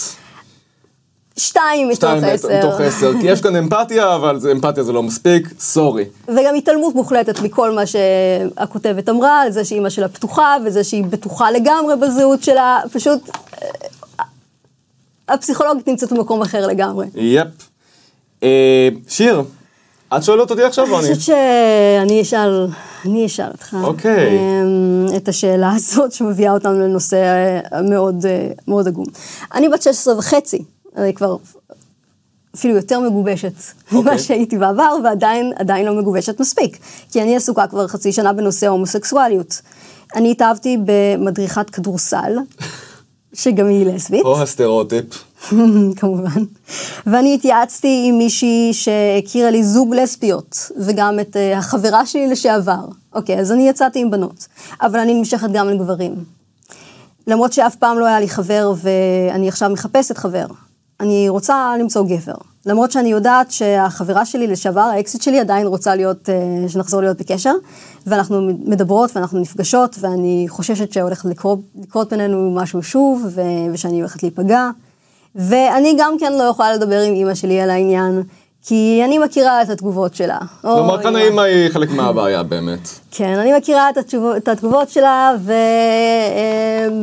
שתיים 1.36 1.88
מתוך 1.88 2.10
עשר. 2.22 2.48
מתוך 2.58 2.80
עשר, 2.80 3.12
כי 3.20 3.26
יש 3.26 3.40
כאן 3.40 3.56
אמפתיה, 3.56 4.14
אבל 4.14 4.38
זה- 4.40 4.52
אמפתיה 4.52 4.82
זה 4.82 4.92
לא 4.92 5.02
מספיק, 5.02 5.48
סורי. 5.60 6.04
וגם 6.28 6.54
התעלמות 6.54 6.94
מוחלטת 6.94 7.40
מכל 7.40 7.70
מה 7.74 7.82
שהכותבת 7.86 9.08
אמרה, 9.08 9.40
על 9.42 9.50
זה 9.52 9.64
שאימא 9.64 9.88
שלה 9.90 10.08
פתוחה, 10.08 10.56
וזה 10.66 10.84
שהיא 10.84 11.04
בטוחה 11.04 11.50
לגמרי 11.50 11.96
בזהות 11.96 12.42
שלה, 12.42 12.80
פשוט... 12.92 13.20
אה, 13.62 13.68
הפסיכולוגית 15.28 15.88
נמצאת 15.88 16.12
במקום 16.12 16.42
אחר 16.42 16.66
לגמרי. 16.66 17.06
יפ. 17.14 17.46
אה, 18.46 18.88
שיר, 19.08 19.42
את 20.16 20.22
שואלת 20.22 20.50
אותי 20.50 20.62
עכשיו 20.62 20.90
או 20.90 20.98
אני 20.98 21.06
אני? 21.06 21.14
חושבת 21.14 21.36
שאני 21.36 22.22
אשאל, 22.22 22.66
אני 23.04 23.26
אשאל 23.26 23.50
אותך. 23.52 23.76
אוקיי. 23.82 24.38
אמ, 24.38 25.06
את 25.16 25.28
השאלה 25.28 25.72
הזאת 25.74 26.12
שמביאה 26.12 26.52
אותנו 26.52 26.80
לנושא 26.80 27.16
אה, 27.72 27.82
מאוד, 27.82 28.26
אה, 28.26 28.48
מאוד 28.68 28.88
עגום. 28.88 29.06
אני 29.54 29.68
בת 29.68 29.82
16 29.82 30.18
וחצי, 30.18 30.62
אני 30.96 31.14
כבר 31.14 31.36
אפילו 32.54 32.76
יותר 32.76 33.00
מגובשת 33.00 33.52
ממה 33.92 34.00
אוקיי. 34.00 34.18
שהייתי 34.18 34.58
בעבר, 34.58 34.96
ועדיין 35.04 35.52
עדיין 35.56 35.86
לא 35.86 35.94
מגובשת 35.94 36.40
מספיק. 36.40 36.78
כי 37.12 37.22
אני 37.22 37.36
עסוקה 37.36 37.66
כבר 37.66 37.88
חצי 37.88 38.12
שנה 38.12 38.32
בנושא 38.32 38.66
ההומוסקסואליות. 38.66 39.60
אני 40.16 40.30
התאהבתי 40.30 40.78
במדריכת 40.84 41.70
כדורסל, 41.70 42.32
שגם 43.34 43.66
היא 43.66 43.86
לסבית. 43.86 44.24
או 44.24 44.42
הסטריאוטיפ. 44.42 45.04
כמובן. 45.96 46.44
ואני 47.06 47.34
התייעצתי 47.34 48.04
עם 48.08 48.18
מישהי 48.18 48.70
שהכירה 48.72 49.50
לי 49.50 49.64
זוג 49.64 49.94
לסביות, 49.94 50.70
וגם 50.76 51.20
את 51.20 51.36
אה, 51.36 51.58
החברה 51.58 52.06
שלי 52.06 52.28
לשעבר. 52.28 52.84
אוקיי, 53.14 53.40
אז 53.40 53.52
אני 53.52 53.68
יצאתי 53.68 54.00
עם 54.00 54.10
בנות, 54.10 54.46
אבל 54.82 54.98
אני 54.98 55.14
נמשכת 55.14 55.48
גם 55.52 55.68
לגברים. 55.68 56.14
למרות 57.26 57.52
שאף 57.52 57.76
פעם 57.76 57.98
לא 57.98 58.06
היה 58.06 58.20
לי 58.20 58.28
חבר, 58.28 58.72
ואני 58.76 59.48
עכשיו 59.48 59.70
מחפשת 59.70 60.18
חבר. 60.18 60.46
אני 61.00 61.28
רוצה 61.28 61.72
למצוא 61.80 62.04
גבר. 62.08 62.34
למרות 62.66 62.92
שאני 62.92 63.08
יודעת 63.08 63.50
שהחברה 63.50 64.24
שלי 64.24 64.46
לשעבר, 64.46 64.80
האקסיט 64.80 65.22
שלי, 65.22 65.40
עדיין 65.40 65.66
רוצה 65.66 65.94
להיות, 65.94 66.28
אה, 66.28 66.68
שנחזור 66.68 67.00
להיות 67.00 67.18
בקשר, 67.18 67.54
ואנחנו 68.06 68.50
מדברות 68.64 69.16
ואנחנו 69.16 69.40
נפגשות, 69.40 69.96
ואני 70.00 70.46
חוששת 70.48 70.92
שהולך 70.92 71.24
לקרות 71.24 72.10
בינינו 72.10 72.50
משהו 72.54 72.82
שוב, 72.82 73.26
ו, 73.34 73.42
ושאני 73.72 74.00
הולכת 74.00 74.22
להיפגע. 74.22 74.70
ואני 75.36 75.94
גם 75.98 76.16
כן 76.20 76.32
לא 76.32 76.42
יכולה 76.42 76.72
לדבר 76.74 77.00
עם 77.00 77.14
אימא 77.14 77.34
שלי 77.34 77.60
על 77.60 77.70
העניין, 77.70 78.22
כי 78.62 79.02
אני 79.04 79.18
מכירה 79.18 79.62
את 79.62 79.70
התגובות 79.70 80.14
שלה. 80.14 80.38
כלומר, 80.62 81.02
כאן 81.02 81.16
האימא 81.16 81.40
היא 81.40 81.68
חלק 81.68 81.90
מהבעיה 81.90 82.42
באמת. 82.42 82.88
כן, 83.10 83.38
אני 83.38 83.58
מכירה 83.58 83.90
את, 83.90 83.96
התשובות, 83.96 84.36
את 84.36 84.48
התגובות 84.48 84.90
שלה, 84.90 85.32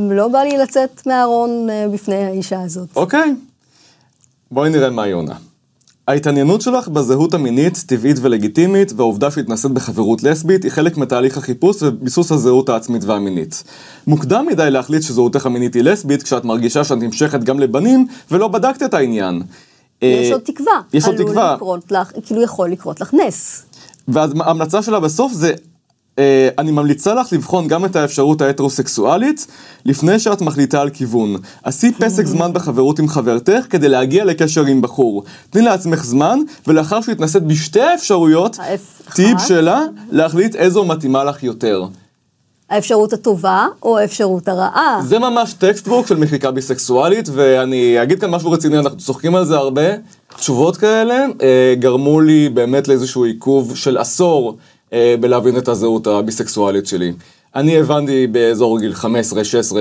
ולא 0.09 0.27
בא 0.27 0.39
לי 0.39 0.57
לצאת 0.57 1.07
מהארון 1.07 1.69
אה, 1.69 1.85
בפני 1.93 2.15
האישה 2.25 2.61
הזאת. 2.61 2.89
אוקיי, 2.95 3.35
בואי 4.51 4.69
נראה 4.69 4.89
מה 4.89 5.03
היא 5.03 5.13
עונה. 5.13 5.35
ההתעניינות 6.07 6.61
שלך 6.61 6.87
בזהות 6.87 7.33
המינית, 7.33 7.83
טבעית 7.87 8.17
ולגיטימית, 8.21 8.91
והעובדה 8.95 9.31
שהתנסית 9.31 9.71
בחברות 9.71 10.23
לסבית, 10.23 10.63
היא 10.63 10.71
חלק 10.71 10.97
מתהליך 10.97 11.37
החיפוש 11.37 11.77
וביסוס 11.83 12.31
הזהות 12.31 12.69
העצמית 12.69 13.03
והמינית. 13.03 13.63
מוקדם 14.07 14.45
מדי 14.51 14.71
להחליט 14.71 15.01
שזהותך 15.01 15.45
המינית 15.45 15.73
היא 15.73 15.83
לסבית, 15.83 16.23
כשאת 16.23 16.45
מרגישה 16.45 16.83
שאת 16.83 16.97
נמשכת 16.97 17.43
גם 17.43 17.59
לבנים, 17.59 18.07
ולא 18.31 18.47
בדקת 18.47 18.83
את 18.83 18.93
העניין. 18.93 19.41
יש 20.01 20.31
עוד 20.31 20.41
תקווה. 20.41 20.81
יש 20.93 21.05
עוד 21.05 21.15
תקווה. 21.15 21.43
עלול 21.43 21.55
לקרות 21.55 21.91
לך, 21.91 22.11
כאילו 22.25 22.41
יכול 22.41 22.69
לקרות 22.69 23.01
לך 23.01 23.13
נס. 23.13 23.65
ואז 24.07 24.31
ההמלצה 24.39 24.81
שלה 24.81 24.99
בסוף 24.99 25.33
זה, 25.33 25.49
אה, 25.49 25.55
אני 26.57 26.71
ממליצה 26.71 27.13
לך 27.13 27.33
לבחון 27.33 27.67
גם 27.67 27.85
את 27.85 27.95
האפשרות 27.95 28.41
ההטרוסקסואלית, 28.41 29.47
לפני 29.85 30.19
שאת 30.19 30.41
מחליטה 30.41 30.81
על 30.81 30.89
כיוון. 30.89 31.35
עשי 31.63 31.91
פסק 31.91 32.25
זמן 32.25 32.53
בחברות 32.53 32.99
עם 32.99 33.07
חברתך 33.07 33.65
כדי 33.69 33.89
להגיע 33.89 34.25
לקשר 34.25 34.65
עם 34.65 34.81
בחור. 34.81 35.23
תני 35.49 35.61
לעצמך 35.61 36.05
זמן, 36.05 36.39
ולאחר 36.67 37.01
שהתנסית 37.01 37.43
בשתי 37.43 37.81
האפשרויות, 37.81 38.55
האפ- 38.59 39.13
תהיי. 39.15 39.35
בשלה 39.35 39.81
להחליט 40.11 40.55
איזו 40.55 40.83
מתאימה 40.85 41.23
לך 41.23 41.43
יותר. 41.43 41.85
האפשרות 42.69 43.13
הטובה 43.13 43.67
או 43.83 43.97
האפשרות 43.97 44.47
הרעה. 44.47 45.01
זה 45.05 45.19
ממש 45.19 45.53
textbook 45.53 46.07
של 46.07 46.17
מחיקה 46.17 46.51
ביסקסואלית, 46.51 47.29
ואני 47.33 48.03
אגיד 48.03 48.21
כאן 48.21 48.29
משהו 48.29 48.51
רציני, 48.51 48.79
אנחנו 48.79 48.97
צוחקים 48.97 49.35
על 49.35 49.45
זה 49.45 49.55
הרבה. 49.57 49.81
תשובות 50.37 50.77
כאלה 50.77 51.25
אה, 51.41 51.73
גרמו 51.79 52.21
לי 52.21 52.49
באמת 52.49 52.87
לאיזשהו 52.87 53.23
עיכוב 53.23 53.75
של 53.75 53.97
עשור 53.97 54.57
בלהבין 55.19 55.57
את 55.57 55.67
הזהות 55.67 56.07
הביסקסואלית 56.07 56.87
שלי. 56.87 57.13
אני 57.55 57.79
הבנתי 57.79 58.27
באזור 58.27 58.79
גיל 58.79 58.93
15-16 58.93 59.05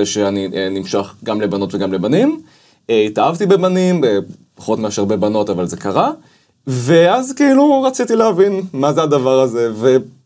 שאני 0.05 0.49
אה, 0.55 0.69
נמשך 0.69 1.13
גם 1.23 1.41
לבנות 1.41 1.75
וגם 1.75 1.93
לבנים. 1.93 2.41
אה, 2.89 3.01
התאהבתי 3.01 3.45
בבנים, 3.45 4.03
אה, 4.03 4.17
פחות 4.55 4.79
מאשר 4.79 5.05
בבנות, 5.05 5.49
אבל 5.49 5.67
זה 5.67 5.77
קרה. 5.77 6.11
ואז 6.67 7.33
כאילו 7.33 7.81
רציתי 7.81 8.15
להבין 8.15 8.61
מה 8.73 8.93
זה 8.93 9.03
הדבר 9.03 9.39
הזה, 9.39 9.71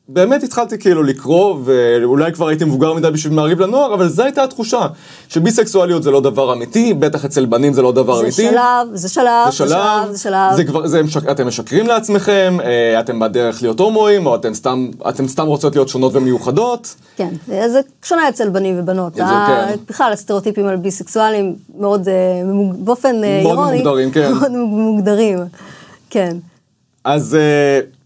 ובאמת 0.10 0.44
התחלתי 0.44 0.78
כאילו 0.78 1.04
לקרוא, 1.04 1.56
ואולי 1.64 2.32
כבר 2.34 2.48
הייתי 2.48 2.66
מבוגר 2.66 2.94
מדי 2.94 3.12
בשביל 3.12 3.34
מעריב 3.34 3.60
לנוער, 3.62 3.94
אבל 3.94 4.08
זו 4.10 4.24
הייתה 4.24 4.44
התחושה, 4.44 4.88
שביסקסואליות 5.30 6.04
זה 6.04 6.12
לא 6.12 6.22
דבר 6.22 6.54
אמיתי, 6.54 6.94
בטח 6.94 7.26
אצל 7.26 7.46
בנים 7.46 7.74
זה 7.74 7.82
לא 7.82 7.92
דבר 7.92 8.16
זה 8.16 8.22
אמיתי. 8.22 8.36
שלב, 8.50 8.88
זה 8.94 9.10
שלב, 9.10 9.46
זה 9.50 9.52
שלב, 9.52 10.12
זה 10.12 10.18
שלב. 10.20 10.56
זה 10.56 10.64
כבר, 10.64 10.88
זה, 10.88 11.02
משק- 11.04 11.32
אתם 11.32 11.48
משקרים 11.48 11.88
לעצמכם, 11.88 12.58
אה, 12.64 13.00
אתם 13.00 13.20
בדרך 13.20 13.62
להיות 13.62 13.80
הומואים, 13.80 14.26
או 14.26 14.36
אתם 14.36 14.54
סתם, 14.54 14.90
אתם 15.10 15.28
סתם 15.28 15.46
רוצות 15.48 15.76
להיות 15.76 15.90
שונות 15.90 16.12
ומיוחדות. 16.16 16.96
כן, 17.16 17.30
זה 17.48 17.80
שונה 18.04 18.30
אצל 18.30 18.50
בנים 18.50 18.76
ובנות. 18.80 19.14
זה 19.16 19.22
כן. 19.48 19.76
בכלל, 19.90 20.12
הסטריאוטיפים 20.14 20.66
על 20.66 20.76
ביסקסואלים 20.76 21.56
מאוד, 21.80 22.10
אה, 22.10 22.14
באופן 22.80 23.24
אה, 23.24 23.40
מאוד 23.44 23.58
אירוני, 23.58 23.78
מוגדרים, 23.78 24.12
כן. 24.12 24.32
מאוד 24.34 24.52
מוגדרים, 24.52 25.40
כן. 26.10 26.38
אז 27.04 27.38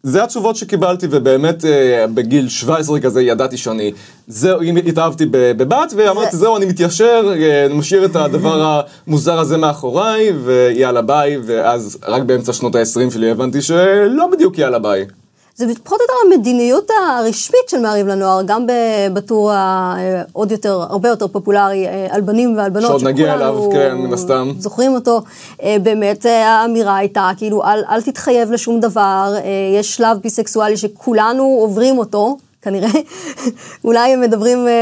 זה 0.04 0.24
התשובות 0.24 0.56
שקיבלתי, 0.56 1.08
ובאמת 1.10 1.66
אה, 1.66 2.06
בגיל 2.14 2.50
17 2.50 3.00
כזה 3.00 3.22
ידעתי 3.22 3.58
שאני, 3.58 3.92
זהו, 4.28 4.62
התאהבתי 4.88 5.26
בבת, 5.32 5.94
ואמרתי, 5.96 6.38
זהו, 6.38 6.58
אני 6.58 6.66
מתיישר, 6.66 7.34
אה, 7.40 7.68
משאיר 7.70 8.06
את 8.06 8.16
הדבר 8.16 8.84
המוזר 9.08 9.40
הזה 9.40 9.58
מאחוריי, 9.58 10.32
ויאללה 10.44 11.02
ביי, 11.02 11.38
ואז 11.44 11.98
רק 12.08 12.22
באמצע 12.22 12.54
שנות 12.54 12.76
ה-20 12.76 13.12
שלי 13.14 13.32
הבנתי 13.32 13.62
שלא 13.62 14.28
בדיוק 14.32 14.58
יאללה 14.58 14.80
ביי. 14.80 15.06
זה 15.68 15.74
פחות 15.84 16.00
או 16.00 16.04
יותר 16.04 16.36
המדיניות 16.36 16.88
הרשמית 16.90 17.70
של 17.70 17.80
מעריב 17.80 18.08
לנוער, 18.08 18.42
גם 18.46 18.66
בטור 19.14 19.52
העוד 19.52 20.52
יותר, 20.52 20.82
הרבה 20.90 21.10
יותר 21.10 21.28
פופולרי 21.28 21.88
אה, 21.88 22.08
על 22.10 22.22
בנים 22.22 22.58
ועל 22.58 22.70
בנות, 22.70 22.88
שעוד 22.88 23.04
נגיע 23.04 23.34
אליו, 23.34 23.70
כן, 23.72 23.96
מן 23.96 24.14
הסתם. 24.14 24.52
זוכרים 24.60 24.96
אותו. 24.96 25.22
אה, 25.64 25.78
באמת 25.84 26.26
אה, 26.26 26.48
האמירה 26.48 26.98
הייתה, 26.98 27.32
כאילו, 27.38 27.64
אל, 27.64 27.84
אל 27.90 28.02
תתחייב 28.02 28.52
לשום 28.52 28.80
דבר, 28.80 29.36
יש 29.80 29.96
שלב 29.96 30.18
ביסקסואלי 30.18 30.78
שכולנו 30.78 31.44
עוברים 31.44 31.98
אותו. 31.98 32.38
כנראה, 32.62 32.90
אולי 33.86 34.14
הם 34.14 34.22
מדברים 34.22 34.68
אה, 34.68 34.74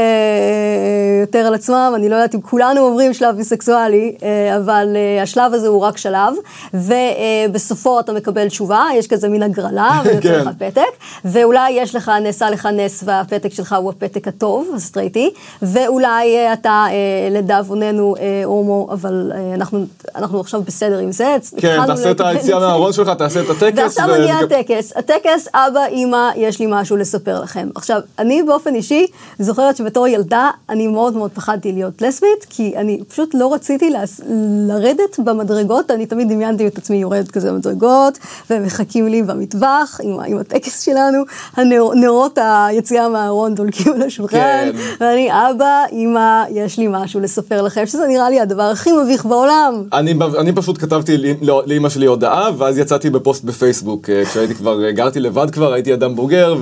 יותר 1.20 1.38
על 1.38 1.54
עצמם, 1.54 1.92
אני 1.96 2.08
לא 2.08 2.14
יודעת 2.14 2.34
אם 2.34 2.40
כולנו 2.40 2.80
עוברים 2.80 3.14
שלב 3.14 3.36
ביסקסואלי, 3.36 4.16
אה, 4.22 4.56
אבל 4.56 4.96
אה, 4.96 5.22
השלב 5.22 5.54
הזה 5.54 5.68
הוא 5.68 5.80
רק 5.80 5.96
שלב, 5.96 6.34
ובסופו 6.74 8.00
אתה 8.00 8.12
מקבל 8.12 8.48
תשובה, 8.48 8.84
יש 8.94 9.06
כזה 9.06 9.28
מין 9.28 9.42
הגרלה, 9.42 10.00
ויוצא 10.04 10.28
כן. 10.28 10.40
לך 10.40 10.48
פתק, 10.58 10.90
ואולי 11.24 11.70
יש 11.70 11.94
לך, 11.94 12.10
נעשה 12.22 12.50
לך 12.50 12.66
נס 12.66 13.02
והפתק 13.06 13.52
שלך 13.52 13.72
הוא 13.72 13.90
הפתק 13.90 14.28
הטוב, 14.28 14.70
הסטרייטי, 14.76 15.30
ואולי 15.62 16.36
אה, 16.36 16.52
אתה 16.52 16.86
אה, 16.90 17.28
לדאבוננו 17.30 18.14
אה, 18.20 18.42
הומו, 18.44 18.88
אבל 18.90 19.32
אה, 19.34 19.54
אנחנו, 19.54 19.86
אנחנו 20.16 20.40
עכשיו 20.40 20.62
בסדר 20.62 20.98
עם 20.98 21.12
זה. 21.12 21.36
כן, 21.56 21.86
תעשה 21.86 22.10
את 22.10 22.20
היציאה. 22.20 22.58
מהארון 22.58 22.92
שלך, 22.92 23.08
תעשה 23.08 23.40
את 23.40 23.50
הטקס. 23.56 23.78
ועכשיו 23.78 24.08
מגיע 24.20 24.34
הטקס. 24.34 24.92
הטקס, 24.96 25.48
אבא, 25.54 25.84
אימא, 25.86 26.30
יש 26.36 26.58
לי 26.58 26.66
משהו 26.68 26.96
לספר 26.96 27.40
לכם. 27.40 27.69
עכשיו, 27.74 28.00
אני 28.18 28.42
באופן 28.42 28.74
אישי 28.74 29.06
זוכרת 29.38 29.76
שבתור 29.76 30.06
ילדה, 30.06 30.50
אני 30.68 30.86
מאוד 30.86 31.16
מאוד 31.16 31.30
פחדתי 31.30 31.72
להיות 31.72 32.02
לסבית, 32.02 32.46
כי 32.50 32.76
אני 32.76 33.00
פשוט 33.08 33.34
לא 33.34 33.54
רציתי 33.54 33.90
לס... 33.90 34.20
לרדת 34.68 35.18
במדרגות, 35.18 35.90
אני 35.90 36.06
תמיד 36.06 36.28
דמיינתי 36.32 36.66
את 36.66 36.78
עצמי 36.78 36.96
יורדת 36.96 37.30
כזה 37.30 37.52
במדרגות, 37.52 38.18
והם 38.50 38.62
מחכים 38.62 39.08
לי 39.08 39.22
במטבח 39.22 40.00
עם, 40.02 40.20
עם 40.20 40.38
הטקס 40.38 40.80
שלנו, 40.80 41.22
הנרות 41.56 42.38
היציאה 42.42 43.08
מהארון 43.08 43.54
דולקים 43.54 43.92
על 43.92 44.02
השולחן, 44.02 44.36
כן. 44.36 44.70
ואני, 45.00 45.28
אבא, 45.32 45.84
אימא, 45.92 46.44
יש 46.50 46.78
לי 46.78 46.86
משהו 46.90 47.20
לספר 47.20 47.62
לכם, 47.62 47.86
שזה 47.86 48.06
נראה 48.08 48.30
לי 48.30 48.40
הדבר 48.40 48.62
הכי 48.62 48.90
מביך 48.92 49.26
בעולם. 49.26 49.84
אני, 49.92 50.14
אני 50.38 50.52
פשוט 50.52 50.78
כתבתי 50.78 51.16
לא- 51.42 51.62
לאימא 51.66 51.88
שלי 51.88 52.06
הודעה, 52.06 52.50
ואז 52.58 52.78
יצאתי 52.78 53.10
בפוסט 53.10 53.44
בפייסבוק, 53.44 54.10
אה, 54.10 54.24
כשהייתי 54.24 54.54
כבר, 54.54 54.84
אה, 54.84 54.92
גרתי 54.92 55.20
לבד 55.20 55.50
כבר, 55.50 55.72
הייתי 55.72 55.94
אדם 55.94 56.16
בוגר, 56.16 56.56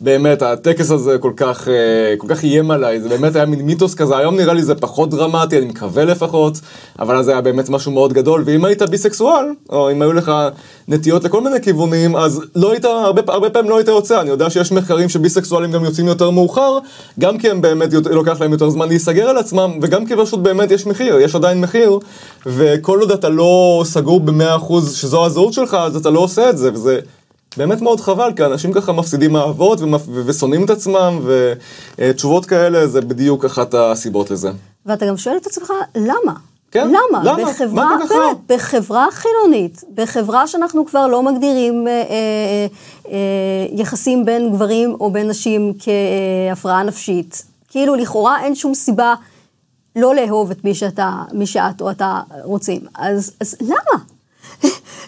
ובאמת 0.00 0.42
הטקס 0.52 0.90
הזה 0.90 1.18
כל 1.18 1.32
כך, 1.36 1.68
אה, 1.68 2.14
כל 2.18 2.26
כך 2.28 2.44
איים 2.44 2.70
עליי, 2.70 3.00
זה 3.00 3.08
באמת 3.08 3.36
היה 3.36 3.46
מין 3.46 3.60
מיתוס 3.60 3.94
כזה, 3.94 4.16
היום 4.16 4.36
נראה 4.36 4.54
לי 4.54 4.62
זה 4.62 4.74
פחות 4.74 5.10
דרמטי, 5.10 5.58
אני 5.58 5.66
מקווה 5.66 6.04
לפחות, 6.04 6.60
אבל 6.98 7.16
אז 7.16 7.28
היה 7.28 7.40
באמת 7.40 7.68
משהו 7.68 7.92
מאוד 7.92 8.12
גדול, 8.12 8.42
ואם 8.46 8.64
היית 8.64 8.82
ביסקסואל, 8.82 9.44
או 9.70 9.90
אם 9.90 10.02
היו 10.02 10.12
לך 10.12 10.32
נטיות 10.88 11.24
לכל 11.24 11.40
מיני 11.40 11.60
כיוונים, 11.62 12.16
אז 12.16 12.42
לא 12.56 12.72
היית, 12.72 12.84
הרבה, 12.84 13.22
הרבה 13.28 13.50
פעמים 13.50 13.70
לא 13.70 13.76
היית 13.76 13.88
יוצא, 13.88 14.20
אני 14.20 14.30
יודע 14.30 14.50
שיש 14.50 14.72
מחקרים 14.72 15.08
שביסקסואלים 15.08 15.72
גם 15.72 15.84
יוצאים 15.84 16.06
יותר 16.06 16.30
מאוחר, 16.30 16.78
גם 17.18 17.38
כי 17.38 17.50
הם 17.50 17.60
באמת, 17.60 17.92
לוקח 18.10 18.40
להם 18.40 18.52
יותר 18.52 18.70
זמן 18.70 18.88
להיסגר 18.88 19.28
על 19.28 19.38
עצמם, 19.38 19.78
וגם 19.82 20.06
כי 20.06 20.14
פשוט 20.16 20.40
באמת 20.40 20.70
יש 20.70 20.86
מחיר, 20.86 21.20
יש 21.20 21.34
עדיין 21.34 21.60
מחיר, 21.60 21.98
וכל 22.46 23.00
עוד 23.00 23.12
אתה 23.12 23.28
לא 23.28 23.82
סגור 23.84 24.20
במאה 24.20 24.56
אחוז 24.56 24.96
שזו 24.96 25.26
הזהות 25.26 25.52
שלך, 25.52 25.74
אז 25.74 25.96
אתה 25.96 26.10
לא 26.10 26.20
עושה 26.20 26.50
את 26.50 26.58
זה, 26.58 26.70
וזה 26.72 27.00
באמת 27.58 27.80
מאוד 27.80 28.00
חבל, 28.00 28.32
כי 28.36 28.44
אנשים 28.44 28.72
ככה 28.72 28.92
מפסידים 28.92 29.36
אהבות 29.36 29.80
ושונאים 30.26 30.64
את 30.64 30.70
עצמם, 30.70 31.20
ותשובות 31.98 32.46
כאלה 32.46 32.86
זה 32.86 33.00
בדיוק 33.00 33.44
אחת 33.44 33.74
הסיבות 33.74 34.30
לזה. 34.30 34.50
ואתה 34.86 35.06
גם 35.06 35.16
שואל 35.16 35.36
את 35.36 35.46
עצמך, 35.46 35.72
למה? 35.94 36.32
כן, 36.70 36.88
למה? 36.88 37.24
למה? 37.24 37.50
בחברה? 37.50 37.88
באמת, 37.98 38.36
בחברה 38.48 39.06
חילונית, 39.10 39.84
בחברה 39.94 40.46
שאנחנו 40.46 40.86
כבר 40.86 41.06
לא 41.06 41.22
מגדירים 41.22 41.88
אה, 41.88 41.92
אה, 41.92 42.66
אה, 43.10 43.66
יחסים 43.72 44.24
בין 44.24 44.52
גברים 44.52 44.96
או 45.00 45.10
בין 45.10 45.28
נשים 45.28 45.72
כהפרעה 45.78 46.82
נפשית, 46.82 47.44
כאילו 47.68 47.94
לכאורה 47.94 48.42
אין 48.42 48.54
שום 48.54 48.74
סיבה 48.74 49.14
לא 49.96 50.14
לאהוב 50.14 50.50
את 50.50 50.64
מי 50.64 50.74
שאתה, 50.74 51.10
מי 51.32 51.46
שאת 51.46 51.80
או 51.80 51.90
אתה 51.90 52.20
רוצים. 52.42 52.80
אז, 52.94 53.32
אז 53.40 53.56
למה? 53.60 54.02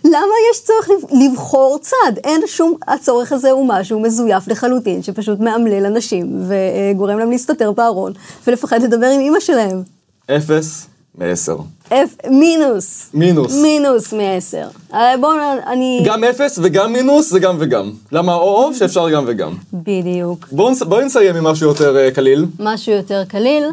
למה 0.04 0.16
יש 0.52 0.60
צורך 0.64 0.88
לב- 0.90 1.20
לבחור 1.32 1.78
צד? 1.82 2.12
אין 2.24 2.40
שום, 2.46 2.74
הצורך 2.88 3.32
הזה 3.32 3.50
הוא 3.50 3.68
משהו 3.68 4.00
מזויף 4.00 4.48
לחלוטין, 4.48 5.02
שפשוט 5.02 5.38
מאמלל 5.40 5.86
אנשים 5.86 6.42
וגורם 6.48 7.18
להם 7.18 7.30
להסתתר 7.30 7.72
בארון 7.72 8.12
ולפחד 8.46 8.82
לדבר 8.82 9.06
עם 9.06 9.20
אימא 9.20 9.40
שלהם. 9.40 9.82
אפס 10.30 10.86
מעשר. 11.18 11.56
אפ... 11.88 12.14
מינוס. 12.30 13.06
מינוס. 13.14 13.54
מינוס 13.62 14.12
מעשר. 14.12 14.68
אה, 14.94 15.14
בואו, 15.20 15.32
אני... 15.66 16.02
גם 16.06 16.24
אפס 16.24 16.58
וגם 16.62 16.92
מינוס 16.92 17.30
זה 17.30 17.38
גם 17.40 17.56
וגם. 17.60 17.92
למה 18.12 18.34
או 18.34 18.64
או 18.64 18.74
שאפשר 18.74 19.10
גם 19.10 19.24
וגם. 19.26 19.54
בדיוק. 19.72 20.46
בואו 20.52 20.70
נס- 20.70 20.82
בואי 20.82 21.04
נסיים 21.04 21.36
עם 21.36 21.44
משהו 21.44 21.68
יותר 21.68 21.96
אה, 21.96 22.10
קליל. 22.10 22.46
משהו 22.58 22.92
יותר 22.92 23.22
קליל. 23.28 23.64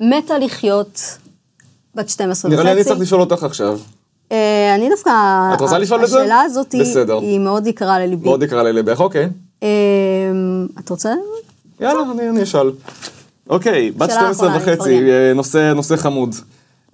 מתה 0.00 0.38
לחיות 0.38 1.00
בת 1.94 2.08
12 2.08 2.48
וחצי. 2.50 2.62
נראה 2.62 2.74
לי 2.74 2.80
אני 2.80 2.88
צריך 2.88 3.00
לשאול 3.00 3.20
אותך 3.20 3.42
עכשיו. 3.44 3.78
אה, 4.32 4.74
אני 4.74 4.88
דווקא... 4.90 5.10
את 5.54 5.60
רוצה 5.60 5.78
לשאול 5.78 6.04
את 6.04 6.08
זה? 6.08 6.18
השאלה 6.20 6.40
הזאת 6.40 6.72
היא- 6.72 7.38
מאוד 7.40 7.66
יקרה 7.66 7.98
לליבי. 7.98 8.24
מאוד 8.28 8.42
יקרה 8.42 8.62
ללבך, 8.62 9.00
אוקיי. 9.00 9.28
אה, 9.62 9.68
את 10.80 10.90
רוצה? 10.90 11.12
יאללה, 11.80 12.02
אני, 12.30 12.42
אשאל. 12.42 12.70
אוקיי, 13.50 13.90
בת 13.90 14.10
שאלה 14.10 14.20
12 14.20 14.48
אחרונה, 14.48 14.64
אני 14.64 14.74
וחצי. 14.76 15.10
אה, 15.58 15.72
נושא, 15.74 15.96
חמוד. 15.96 16.34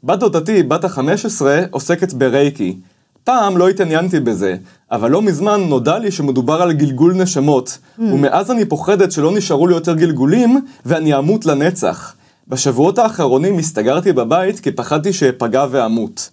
בת 0.05 0.19
דודתי, 0.19 0.63
בת 0.63 0.85
ה-15, 0.85 1.43
עוסקת 1.71 2.13
ברייקי. 2.13 2.77
פעם 3.25 3.57
לא 3.57 3.69
התעניינתי 3.69 4.21
בזה, 4.21 4.57
אבל 4.91 5.11
לא 5.11 5.23
מזמן 5.23 5.61
נודע 5.61 5.99
לי 5.99 6.11
שמדובר 6.11 6.63
על 6.63 6.73
גלגול 6.73 7.15
נשמות, 7.15 7.79
ומאז 7.99 8.51
אני 8.51 8.65
פוחדת 8.65 9.13
שלא 9.13 9.33
נשארו 9.33 9.67
לי 9.67 9.75
יותר 9.75 9.95
גלגולים, 9.95 10.61
ואני 10.87 11.19
אמות 11.19 11.47
לנצח. 11.47 12.15
בשבועות 12.49 12.99
האחרונים 12.99 13.59
הסתגרתי 13.59 14.13
בבית 14.13 14.61
כי 14.61 14.71
פחדתי 14.71 15.13
שאפגע 15.13 15.67
ואמות. 15.71 16.31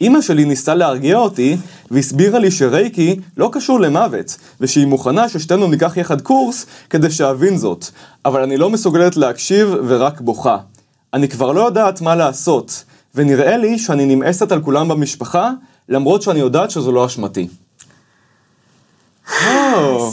אמא 0.00 0.20
שלי 0.20 0.44
ניסתה 0.44 0.74
להרגיע 0.74 1.18
אותי, 1.18 1.56
והסבירה 1.90 2.38
לי 2.38 2.50
שרייקי 2.50 3.16
לא 3.36 3.50
קשור 3.52 3.80
למוות, 3.80 4.36
ושהיא 4.60 4.86
מוכנה 4.86 5.28
ששתינו 5.28 5.66
ניקח 5.66 5.96
יחד 5.96 6.20
קורס 6.20 6.66
כדי 6.90 7.10
שאבין 7.10 7.56
זאת, 7.56 7.84
אבל 8.24 8.42
אני 8.42 8.56
לא 8.56 8.70
מסוגלת 8.70 9.16
להקשיב 9.16 9.74
ורק 9.86 10.20
בוכה. 10.20 10.58
אני 11.14 11.28
כבר 11.28 11.52
לא 11.52 11.60
יודעת 11.60 12.00
מה 12.00 12.16
לעשות, 12.16 12.84
ונראה 13.14 13.56
לי 13.56 13.78
שאני 13.78 14.16
נמאסת 14.16 14.52
על 14.52 14.62
כולם 14.62 14.88
במשפחה, 14.88 15.50
למרות 15.88 16.22
שאני 16.22 16.40
יודעת 16.40 16.70
שזו 16.70 16.92
לא 16.92 17.06
אשמתי. 17.06 17.48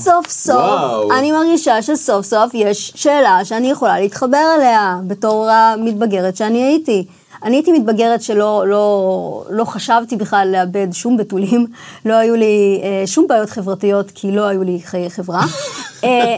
סוף 0.04 0.30
סוף, 0.30 0.56
וואו. 0.56 1.12
אני 1.12 1.32
מרגישה 1.32 1.82
שסוף 1.82 2.26
סוף 2.26 2.54
יש 2.54 2.94
שאלה 2.96 3.46
שאני 3.46 3.72
יכולה 3.72 4.00
להתחבר 4.00 4.56
אליה 4.58 4.98
בתור 5.08 5.50
המתבגרת 5.50 6.38
שאני 6.38 6.64
הייתי. 6.64 7.06
אני 7.44 7.56
הייתי 7.56 7.72
מתבגרת 7.72 8.22
שלא 8.22 8.64
לא, 8.68 9.44
לא 9.50 9.64
חשבתי 9.64 10.16
בכלל 10.16 10.48
לאבד 10.52 10.88
שום 10.92 11.18
בתולים, 11.18 11.66
לא 12.06 12.14
היו 12.14 12.36
לי 12.36 12.82
אה, 12.84 13.08
שום 13.08 13.28
בעיות 13.28 13.50
חברתיות 13.50 14.12
כי 14.16 14.32
לא 14.32 14.46
היו 14.46 14.64
לי 14.64 14.80
חיי 14.86 15.10
חברה. 15.10 15.42
אה, 16.04 16.38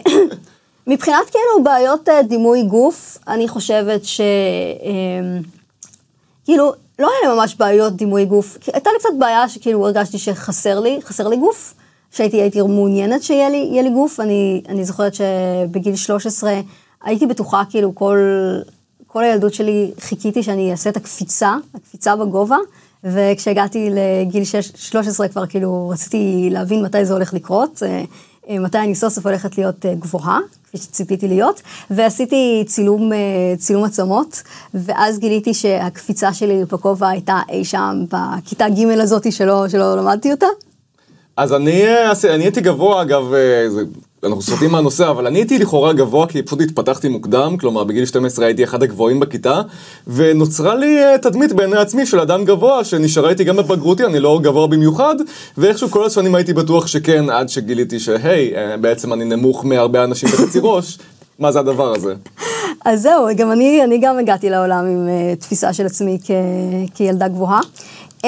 מבחינת 0.87 1.29
כאילו 1.31 1.63
בעיות 1.63 2.09
אה, 2.09 2.23
דימוי 2.23 2.63
גוף, 2.63 3.17
אני 3.27 3.47
חושבת 3.47 4.05
ש... 4.05 4.21
אה, 4.21 5.39
כאילו, 6.45 6.73
לא 6.99 7.07
היה 7.07 7.29
לי 7.29 7.35
ממש 7.35 7.55
בעיות 7.55 7.95
דימוי 7.95 8.25
גוף. 8.25 8.57
הייתה 8.73 8.89
לי 8.93 8.99
קצת 8.99 9.09
בעיה 9.19 9.49
שכאילו 9.49 9.85
הרגשתי 9.85 10.17
שחסר 10.17 10.79
לי, 10.79 10.99
חסר 11.03 11.27
לי 11.27 11.37
גוף. 11.37 11.73
שהייתי 12.11 12.41
הייתי 12.41 12.61
מעוניינת 12.61 13.23
שיהיה 13.23 13.49
לי, 13.49 13.57
יהיה 13.71 13.81
לי 13.81 13.89
גוף. 13.89 14.19
אני, 14.19 14.61
אני 14.69 14.85
זוכרת 14.85 15.13
שבגיל 15.13 15.95
13 15.95 16.59
הייתי 17.03 17.25
בטוחה, 17.27 17.63
כאילו, 17.69 17.95
כל, 17.95 18.17
כל 19.07 19.23
הילדות 19.23 19.53
שלי 19.53 19.91
חיכיתי 19.99 20.43
שאני 20.43 20.71
אעשה 20.71 20.89
את 20.89 20.97
הקפיצה, 20.97 21.55
הקפיצה 21.75 22.15
בגובה. 22.15 22.57
וכשהגעתי 23.03 23.89
לגיל 23.91 24.43
6, 24.43 24.71
13 24.75 25.27
כבר 25.27 25.45
כאילו 25.45 25.89
רציתי 25.89 26.49
להבין 26.51 26.83
מתי 26.83 27.05
זה 27.05 27.13
הולך 27.13 27.33
לקרות, 27.33 27.83
אה, 27.83 28.03
אה, 28.49 28.59
מתי 28.59 28.77
אני 28.77 28.95
סוף 28.95 29.13
סוף 29.13 29.25
הולכת 29.25 29.57
להיות 29.57 29.85
אה, 29.85 29.93
גבוהה, 29.95 30.39
כפי 30.63 30.77
שציפיתי 30.77 31.27
להיות, 31.27 31.61
ועשיתי 31.89 32.63
צילום, 32.67 33.11
צילום 33.57 33.83
עצמות, 33.83 34.43
ואז 34.73 35.19
גיליתי 35.19 35.53
שהקפיצה 35.53 36.33
שלי 36.33 36.65
בכובע 36.65 37.07
הייתה 37.07 37.39
אי 37.49 37.65
שם 37.65 38.03
בכיתה 38.11 38.69
ג' 38.69 38.99
הזאתי 39.01 39.31
שלא, 39.31 39.69
שלא 39.69 39.97
למדתי 39.97 40.31
אותה. 40.31 40.47
אז 41.39 41.53
אני, 41.53 41.85
אה, 41.87 42.11
אני 42.35 42.43
הייתי 42.43 42.61
גבוה, 42.61 43.01
אגב, 43.01 43.33
אה, 43.33 43.67
אנחנו 44.23 44.41
סוטים 44.41 44.71
מהנושא, 44.71 45.09
אבל 45.09 45.27
אני 45.27 45.39
הייתי 45.39 45.59
לכאורה 45.59 45.93
גבוה 45.93 46.27
כי 46.27 46.41
פשוט 46.41 46.61
התפתחתי 46.61 47.09
מוקדם, 47.09 47.57
כלומר 47.59 47.83
בגיל 47.83 48.05
12 48.05 48.45
הייתי 48.45 48.63
אחד 48.63 48.83
הגבוהים 48.83 49.19
בכיתה, 49.19 49.61
ונוצרה 50.07 50.75
לי 50.75 51.03
אה, 51.03 51.17
תדמית 51.17 51.53
בעיני 51.53 51.77
עצמי 51.77 52.05
של 52.05 52.19
אדם 52.19 52.45
גבוה, 52.45 52.83
שנשארה 52.83 53.29
איתי 53.29 53.43
גם 53.43 53.57
בבגרותי, 53.57 54.05
אני 54.05 54.19
לא 54.19 54.39
גבוה 54.43 54.67
במיוחד, 54.67 55.15
ואיכשהו 55.57 55.89
כל 55.89 56.05
השנים 56.05 56.35
הייתי 56.35 56.53
בטוח 56.53 56.87
שכן, 56.87 57.29
עד 57.29 57.49
שגיליתי 57.49 57.99
שהי, 57.99 58.51
בעצם 58.81 59.13
אני 59.13 59.25
נמוך 59.25 59.65
מהרבה 59.65 60.03
אנשים 60.03 60.29
בחצי 60.29 60.59
ראש, 60.61 60.97
מה 61.39 61.51
זה 61.51 61.59
הדבר 61.59 61.95
הזה? 61.95 62.13
אז 62.85 63.01
זהו, 63.01 63.25
גם 63.35 63.51
אני, 63.51 63.83
אני 63.83 63.97
גם 64.01 64.19
הגעתי 64.19 64.49
לעולם 64.49 64.85
עם 64.85 65.07
uh, 65.07 65.41
תפיסה 65.41 65.73
של 65.73 65.85
עצמי 65.85 66.17
כ, 66.23 66.31
כילדה 66.95 67.27
גבוהה. 67.27 67.59
Uh, 68.21 68.25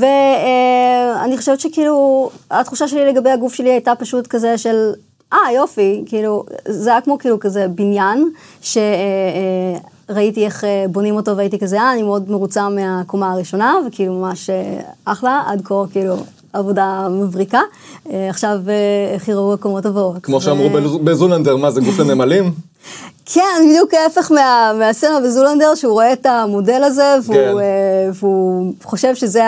ואני 0.00 1.34
uh, 1.34 1.38
חושבת 1.38 1.60
שכאילו, 1.60 2.30
התחושה 2.50 2.88
שלי 2.88 3.04
לגבי 3.04 3.30
הגוף 3.30 3.54
שלי 3.54 3.70
הייתה 3.70 3.94
פשוט 3.94 4.26
כזה 4.26 4.58
של, 4.58 4.92
אה, 5.32 5.52
יופי, 5.54 6.02
כאילו, 6.06 6.44
זה 6.68 6.90
היה 6.90 7.00
כמו 7.00 7.18
כאילו 7.18 7.40
כזה 7.40 7.66
בניין, 7.68 8.30
שראיתי 8.62 10.44
איך 10.44 10.64
אה, 10.64 10.84
בונים 10.90 11.16
אותו 11.16 11.36
והייתי 11.36 11.58
כזה, 11.58 11.80
אה, 11.80 11.92
אני 11.92 12.02
מאוד 12.02 12.30
מרוצה 12.30 12.68
מהקומה 12.68 13.32
הראשונה, 13.32 13.74
וכאילו 13.86 14.14
ממש 14.14 14.50
אה, 14.50 14.80
אחלה, 15.04 15.42
עד 15.46 15.62
כה 15.64 15.74
כאילו 15.92 16.14
עבודה 16.52 17.08
מבריקה. 17.10 17.60
אה, 18.10 18.30
עכשיו 18.30 18.58
אה, 18.68 19.14
איך 19.14 19.28
יראו 19.28 19.52
הקומות 19.52 19.86
הבאות. 19.86 20.22
כמו 20.22 20.40
שאמרו 20.40 20.70
בזולנדר, 21.04 21.56
מה 21.56 21.70
זה 21.70 21.80
גוף 21.80 21.98
לנמלים? 21.98 22.52
כן, 23.32 23.66
בדיוק 23.68 23.94
ההפך 23.94 24.32
מה, 24.32 24.72
מהסצנה 24.78 25.20
בזולנדר, 25.20 25.74
שהוא 25.74 25.92
רואה 25.92 26.12
את 26.12 26.26
המודל 26.26 26.82
הזה, 26.84 27.16
והוא, 27.24 27.34
כן. 27.36 27.58
אה, 27.58 28.10
והוא 28.14 28.74
חושב 28.82 29.14
שזה, 29.14 29.42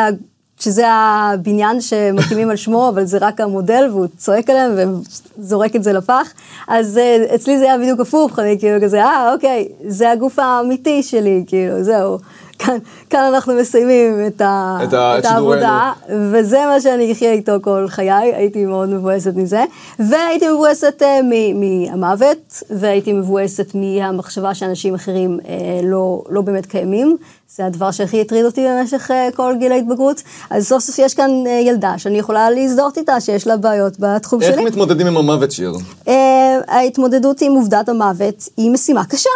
שזה 0.61 0.85
הבניין 0.89 1.81
שמקימים 1.81 2.51
על 2.51 2.57
שמו, 2.57 2.89
אבל 2.89 3.05
זה 3.05 3.19
רק 3.21 3.41
המודל, 3.41 3.89
והוא 3.91 4.07
צועק 4.17 4.51
עליהם 4.51 5.01
וזורק 5.39 5.77
את 5.77 5.83
זה 5.83 5.93
לפח. 5.93 6.33
אז 6.69 6.99
אה, 6.99 7.35
אצלי 7.35 7.59
זה 7.59 7.65
היה 7.65 7.79
בדיוק 7.79 8.01
הפוך, 8.01 8.39
אני 8.39 8.59
כאילו 8.59 8.83
כזה, 8.83 9.05
אה, 9.05 9.33
אוקיי, 9.33 9.69
זה 9.87 10.11
הגוף 10.11 10.39
האמיתי 10.39 11.03
שלי, 11.03 11.45
כאילו, 11.47 11.83
זהו. 11.83 12.19
כאן, 12.61 12.79
כאן 13.11 13.21
אנחנו 13.35 13.55
מסיימים 13.55 14.27
את, 14.27 14.41
ה, 14.41 14.79
את 14.83 14.93
ה- 14.95 15.19
את. 15.19 15.25
העבודה, 15.25 15.93
וזה 16.33 16.59
מה 16.67 16.81
שאני 16.81 17.13
אחיה 17.13 17.33
איתו 17.33 17.53
כל 17.63 17.87
חיי, 17.89 18.11
הייתי 18.35 18.65
מאוד 18.65 18.89
מבואסת 18.89 19.33
מזה, 19.37 19.65
והייתי 19.99 20.49
מבואסת 20.49 21.03
מ- 21.25 21.61
מהמוות, 21.61 22.63
והייתי 22.71 23.13
מבואסת 23.13 23.67
מהמחשבה 23.75 24.55
שאנשים 24.55 24.95
אחרים 24.95 25.41
אה, 25.49 25.55
לא, 25.83 26.23
לא 26.31 26.41
באמת 26.41 26.67
קיימים, 26.67 27.17
זה 27.57 27.67
הדבר 27.67 27.91
שהכי 27.91 28.21
הטריד 28.21 28.45
אותי 28.45 28.67
במשך 28.69 29.11
אה, 29.11 29.29
כל 29.37 29.55
גיל 29.59 29.73
ההתבגרות, 29.73 30.23
אז 30.51 30.69
סוף 30.69 30.83
סוף 30.83 30.99
יש 30.99 31.15
כאן 31.15 31.31
אה, 31.47 31.53
ילדה 31.53 31.95
שאני 31.99 32.19
יכולה 32.19 32.51
להזדהות 32.51 32.99
איתה, 32.99 33.21
שיש 33.21 33.47
לה 33.47 33.57
בעיות 33.57 33.97
בתחום 34.01 34.43
איך 34.43 34.55
שלי. 34.55 34.65
מתמודדים 34.65 35.07
עם 35.07 35.17
המוות 35.17 35.53
שיר? 35.53 35.73
אה, 36.09 36.59
ההתמודדות 36.69 37.41
עם 37.41 37.53
עובדת 37.53 37.89
המוות 37.89 38.49
היא 38.57 38.71
משימה 38.71 39.05
קשה. 39.05 39.31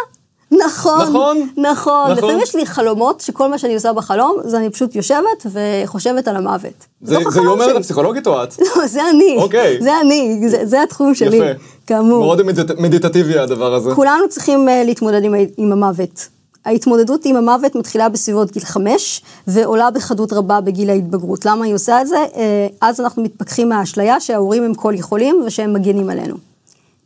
נכון, 0.51 1.01
נכון, 1.01 1.37
נכון. 1.57 1.61
נכון. 1.61 2.11
לפעמים 2.11 2.39
יש 2.39 2.55
לי 2.55 2.65
חלומות 2.65 3.21
שכל 3.21 3.49
מה 3.49 3.57
שאני 3.57 3.73
עושה 3.75 3.93
בחלום 3.93 4.37
זה 4.43 4.57
אני 4.57 4.69
פשוט 4.69 4.95
יושבת 4.95 5.45
וחושבת 5.51 6.27
על 6.27 6.35
המוות. 6.35 6.85
זה 7.01 7.17
היא 7.17 7.25
אומרת. 7.47 7.75
הפסיכולוגית 7.75 8.27
או 8.27 8.43
את? 8.43 8.55
לא, 8.77 8.87
זה 8.87 9.01
אני. 9.09 9.35
אוקיי. 9.37 9.77
זה 9.81 9.91
אני, 10.01 10.49
זה, 10.49 10.65
זה 10.65 10.83
התחום 10.83 11.15
שלי, 11.15 11.37
יפה. 11.37 11.59
כאמור. 11.87 12.19
מאוד 12.19 12.41
מדיט- 12.41 12.79
מדיטטיבי 12.79 13.39
הדבר 13.39 13.73
הזה. 13.73 13.91
כולנו 13.95 14.29
צריכים 14.29 14.69
אה, 14.69 14.83
להתמודד 14.85 15.23
עם, 15.23 15.33
עם 15.57 15.71
המוות. 15.71 16.27
ההתמודדות 16.65 17.21
עם 17.25 17.35
המוות 17.35 17.75
מתחילה 17.75 18.09
בסביבות 18.09 18.51
גיל 18.51 18.63
חמש, 18.65 19.21
ועולה 19.47 19.91
בחדות 19.91 20.33
רבה 20.33 20.61
בגיל 20.61 20.89
ההתבגרות. 20.89 21.45
למה 21.45 21.65
היא 21.65 21.73
עושה 21.75 22.01
את 22.01 22.07
זה? 22.07 22.15
אה, 22.35 22.67
אז 22.81 22.99
אנחנו 23.01 23.23
מתפכחים 23.23 23.69
מהאשליה 23.69 24.19
שההורים 24.19 24.63
הם 24.63 24.73
כל 24.73 24.93
יכולים 24.97 25.43
ושהם 25.45 25.73
מגינים 25.73 26.09
עלינו. 26.09 26.35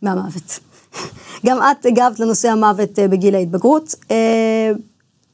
מהמוות. 0.01 0.59
גם 1.45 1.59
את 1.71 1.85
הגבת 1.85 2.19
לנושא 2.19 2.49
המוות 2.49 2.99
אה, 2.99 3.07
בגיל 3.07 3.35
ההתבגרות. 3.35 3.95
אה, 4.11 4.71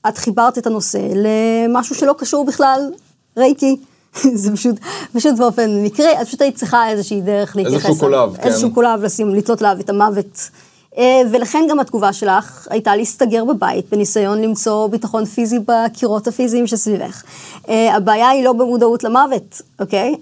את 0.07 0.17
חיברת 0.17 0.57
את 0.57 0.67
הנושא 0.67 0.99
למשהו 1.15 1.95
שלא 1.95 2.15
קשור 2.17 2.45
בכלל, 2.45 2.91
רייקי. 3.37 3.77
זה 4.33 4.51
פשוט, 4.51 4.75
פשוט 5.13 5.37
באופן 5.37 5.83
מקרי, 5.83 6.21
את 6.21 6.27
פשוט 6.27 6.41
היית 6.41 6.55
צריכה 6.55 6.89
איזושהי 6.89 7.21
דרך 7.21 7.55
להתייחס. 7.55 7.85
איזשהו 7.85 7.99
קולב. 7.99 8.35
כן. 8.35 8.43
איזשהו 8.43 8.73
קולב 8.73 9.03
לשים, 9.03 9.35
לתלות 9.35 9.61
עליו 9.61 9.77
את 9.79 9.89
המוות. 9.89 10.49
אה, 10.97 11.21
ולכן 11.31 11.65
גם 11.69 11.79
התגובה 11.79 12.13
שלך 12.13 12.67
הייתה 12.69 12.95
להסתגר 12.95 13.45
בבית 13.45 13.85
בניסיון 13.91 14.41
למצוא 14.41 14.87
ביטחון 14.87 15.25
פיזי 15.25 15.59
בקירות 15.59 16.27
הפיזיים 16.27 16.67
שסביבך. 16.67 17.23
הבעיה 17.67 18.29
היא 18.29 18.43
לא 18.43 18.53
במודעות 18.53 19.03
למוות, 19.03 19.61
אוקיי? 19.79 20.15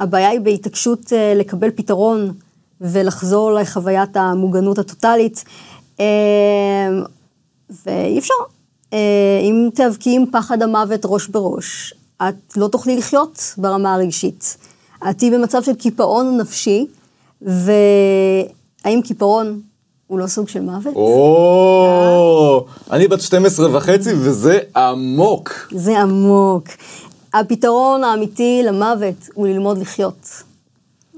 הבעיה 0.00 0.28
היא 0.28 0.40
בהתעקשות 0.40 1.12
לקבל 1.36 1.70
פתרון 1.70 2.32
ולחזור 2.84 3.52
לחוויית 3.52 4.16
המוגנות 4.16 4.78
הטוטלית. 4.78 5.44
אה, 6.00 6.06
ואי 7.86 8.18
אפשר. 8.18 8.34
אה, 8.92 8.98
אם 9.42 9.68
תיאבקי 9.74 10.16
עם 10.16 10.24
פחד 10.32 10.62
המוות 10.62 11.00
ראש 11.04 11.28
בראש, 11.28 11.94
את 12.16 12.56
לא 12.56 12.68
תוכלי 12.68 12.96
לחיות 12.96 13.54
ברמה 13.58 13.94
הרגשית. 13.94 14.56
את 15.10 15.18
תהיי 15.18 15.30
במצב 15.30 15.62
של 15.62 15.74
קיפאון 15.74 16.36
נפשי, 16.40 16.86
והאם 17.42 19.00
קיפאון 19.04 19.60
הוא 20.06 20.18
לא 20.18 20.26
סוג 20.26 20.48
של 20.48 20.60
מוות? 20.60 20.94
או, 20.94 22.66
אני 22.90 23.08
בת 23.08 23.20
12 23.20 23.76
וחצי 23.76 24.12
וזה 24.14 24.58
עמוק. 24.76 25.52
זה 25.70 26.00
עמוק. 26.00 26.68
הפתרון 27.34 28.04
האמיתי 28.04 28.62
למוות 28.64 29.28
הוא 29.34 29.46
ללמוד 29.46 29.78
לחיות, 29.78 30.42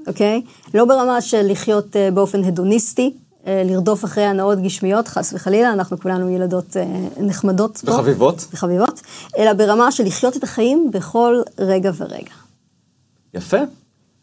אוקיי? 0.07 0.41
לא 0.73 0.85
ברמה 0.85 1.21
של 1.21 1.41
לחיות 1.51 1.95
אה, 1.95 2.11
באופן 2.11 2.43
הדוניסטי, 2.43 3.13
אה, 3.47 3.63
לרדוף 3.65 4.05
אחרי 4.05 4.23
הנאות 4.23 4.59
גשמיות, 4.61 5.07
חס 5.07 5.33
וחלילה, 5.33 5.73
אנחנו 5.73 5.99
כולנו 5.99 6.29
ילדות 6.29 6.77
אה, 6.77 6.85
נחמדות 7.17 7.77
פה. 7.85 7.91
וחביבות. 7.91 8.47
וחביבות, 8.53 9.01
אלא 9.37 9.53
ברמה 9.53 9.91
של 9.91 10.03
לחיות 10.03 10.37
את 10.37 10.43
החיים 10.43 10.91
בכל 10.93 11.41
רגע 11.59 11.91
ורגע. 11.97 12.33
יפה, 13.33 13.57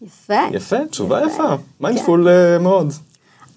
יפה. 0.03 0.35
יפה, 0.53 0.77
תשובה 0.91 1.21
יפה. 1.27 1.57
מיינדפול 1.81 2.29
אה, 2.29 2.59
מאוד. 2.59 2.93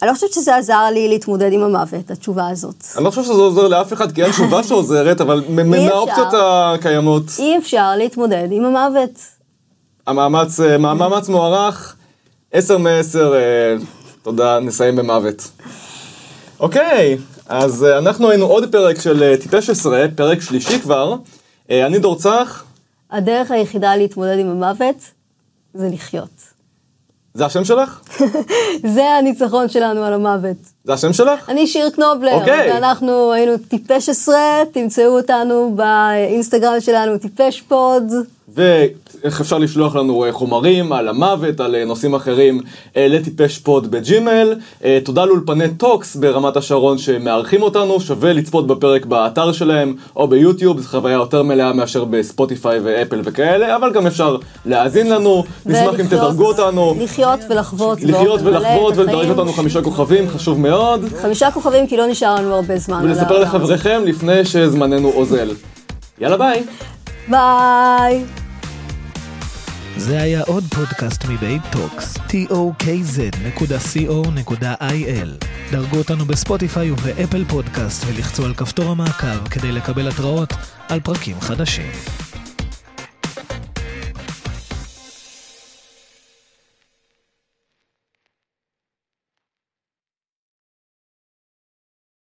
אני 0.01 0.09
לא 0.09 0.13
חושבת 0.13 0.34
שזה 0.34 0.55
עזר 0.55 0.86
לי 0.93 1.07
להתמודד 1.07 1.51
עם 1.53 1.63
המוות, 1.63 2.11
התשובה 2.11 2.47
הזאת. 2.47 2.84
אני 2.97 3.05
לא 3.05 3.09
חושב 3.09 3.23
שזה 3.23 3.34
עוזר 3.34 3.67
לאף 3.67 3.93
אחד, 3.93 4.11
כי 4.11 4.23
אין 4.23 4.32
תשובה 4.32 4.63
שעוזרת, 4.67 5.21
אבל. 5.21 5.43
מהאופציות 5.49 6.28
הקיימות, 6.34 7.23
אי 7.39 7.57
אפשר 7.57 7.95
להתמודד 7.97 8.47
עם 8.51 8.65
המוות. 8.65 9.19
המאמץ, 10.07 10.59
מאמץ 10.80 11.30
מוערך, 11.30 11.95
10 12.52 12.78
מ-10, 12.78 13.18
תודה, 14.22 14.60
נסיים 14.60 14.95
במוות. 14.95 15.48
אוקיי, 16.60 17.18
אז 17.50 17.84
אה, 17.84 17.98
אנחנו 17.98 18.30
היינו 18.30 18.45
עוד 18.45 18.72
פרק 18.72 19.00
של 19.00 19.24
אה, 19.24 19.38
טיפש 19.38 19.70
עשרה, 19.70 20.06
פרק 20.16 20.41
שלישי 20.41 20.80
כבר. 20.80 21.16
אה, 21.72 21.86
אני 21.86 22.00
דור 22.00 22.16
צח, 22.16 22.64
הדרך 23.12 23.52
היחידה 23.52 23.95
להתמודד 23.95 24.39
עם 24.39 24.50
המוות 24.50 24.95
זה 25.74 25.89
לחיות. 25.93 26.30
זה 27.34 27.45
השם 27.45 27.66
שלך? 27.66 28.02
זה 28.95 29.04
הניצחון 29.04 29.70
שלנו 29.70 30.04
על 30.04 30.14
המוות. 30.14 30.58
זה 30.84 30.93
השם 30.93 31.14
שלך? 31.14 31.50
אני 31.50 31.68
שיר 31.68 31.89
קנובלר, 31.89 32.34
אוקיי. 32.34 32.72
ואנחנו 32.72 33.32
היינו 33.32 33.58
טיפש 33.58 34.10
עשרה, 34.10 34.62
תמצאו 34.72 35.18
אותנו 35.18 35.76
באינסטגרם 35.76 36.80
שלנו 36.80 37.18
טיפש 37.18 37.62
פוד. 37.62 38.04
ואיך 38.58 39.41
אפשר 39.41 39.58
לשלוח 39.58 39.95
לנו 39.95 40.26
אה, 40.26 40.32
חומרים 40.32 40.93
על 40.93 41.08
המוות, 41.08 41.60
על 41.60 41.76
אה, 41.76 41.86
נושאים 41.86 42.14
אחרים, 42.14 42.62
אה, 42.97 43.08
לטיפש 43.08 43.58
pod 43.58 43.91
בג'ימייל. 43.91 44.53
אה, 44.84 44.99
תודה 45.03 45.26
לאולפני 45.26 45.70
טוקס 45.78 46.16
ברמת 46.16 46.58
השרון 46.58 46.97
שמארחים 46.97 47.62
אותנו, 47.62 47.99
שווה 47.99 48.34
לצפות 48.34 48.68
בפרק 48.68 49.05
באתר 49.05 49.51
שלהם 49.51 49.95
או 50.16 50.28
ביוטיוב, 50.28 50.80
זו 50.80 50.89
חוויה 50.89 51.14
יותר 51.14 51.43
מלאה 51.43 51.74
מאשר 51.74 52.05
בספוטיפיי 52.05 52.80
ואפל 52.84 53.22
וכאלה, 53.24 53.76
אבל 53.76 53.93
גם 53.93 54.08
אפשר 54.08 54.38
להאזין 54.66 55.10
לנו, 55.10 55.43
נשמח 55.66 55.99
אם 55.99 56.08
תדרגו 56.08 56.45
אותנו. 56.45 56.95
לחיות 56.99 57.39
ולחוות. 57.49 58.01
לחיות 58.01 58.41
ולחוות 58.43 58.97
ולדרג. 58.97 59.30
אותנו 59.30 59.53
חמישה 59.53 59.82
כוכבים, 59.82 60.30
חשוב 60.30 60.60
מאוד. 60.60 61.05
חמישה 61.22 61.51
כוכבים 61.51 61.88
כי 61.88 61.97
לא 61.97 62.08
נשאר 62.08 62.36
לנו 62.36 62.55
הרבה 62.55 62.78
זמן. 62.78 63.01
ולספר. 63.03 63.39
לחבריכם 63.39 64.01
לפני 64.05 64.45
שזמננו 64.45 65.12
אוזל. 65.12 65.49
יאללה 66.20 66.38
ביי. 66.38 66.64
ביי. 67.28 68.47
זה 69.98 70.22
היה 70.22 70.41
עוד 70.41 70.64
פודקאסט 70.64 71.26
מבית 71.26 71.62
טוקס, 71.72 72.18
tokz.co.il. 72.18 73.06
דרגו 75.72 75.98
אותנו 75.98 76.26
בספוטיפיי 76.26 76.91
ובאפל 76.91 77.45
פודקאסט 77.45 78.04
ולחצו 78.08 78.45
על 78.45 78.54
כפתור 78.54 78.91
המעקב 78.91 79.48
כדי 79.48 79.72
לקבל 79.72 80.08
התראות 80.08 80.54
על 80.89 81.00
פרקים 81.00 81.41
חדשים. 81.41 82.26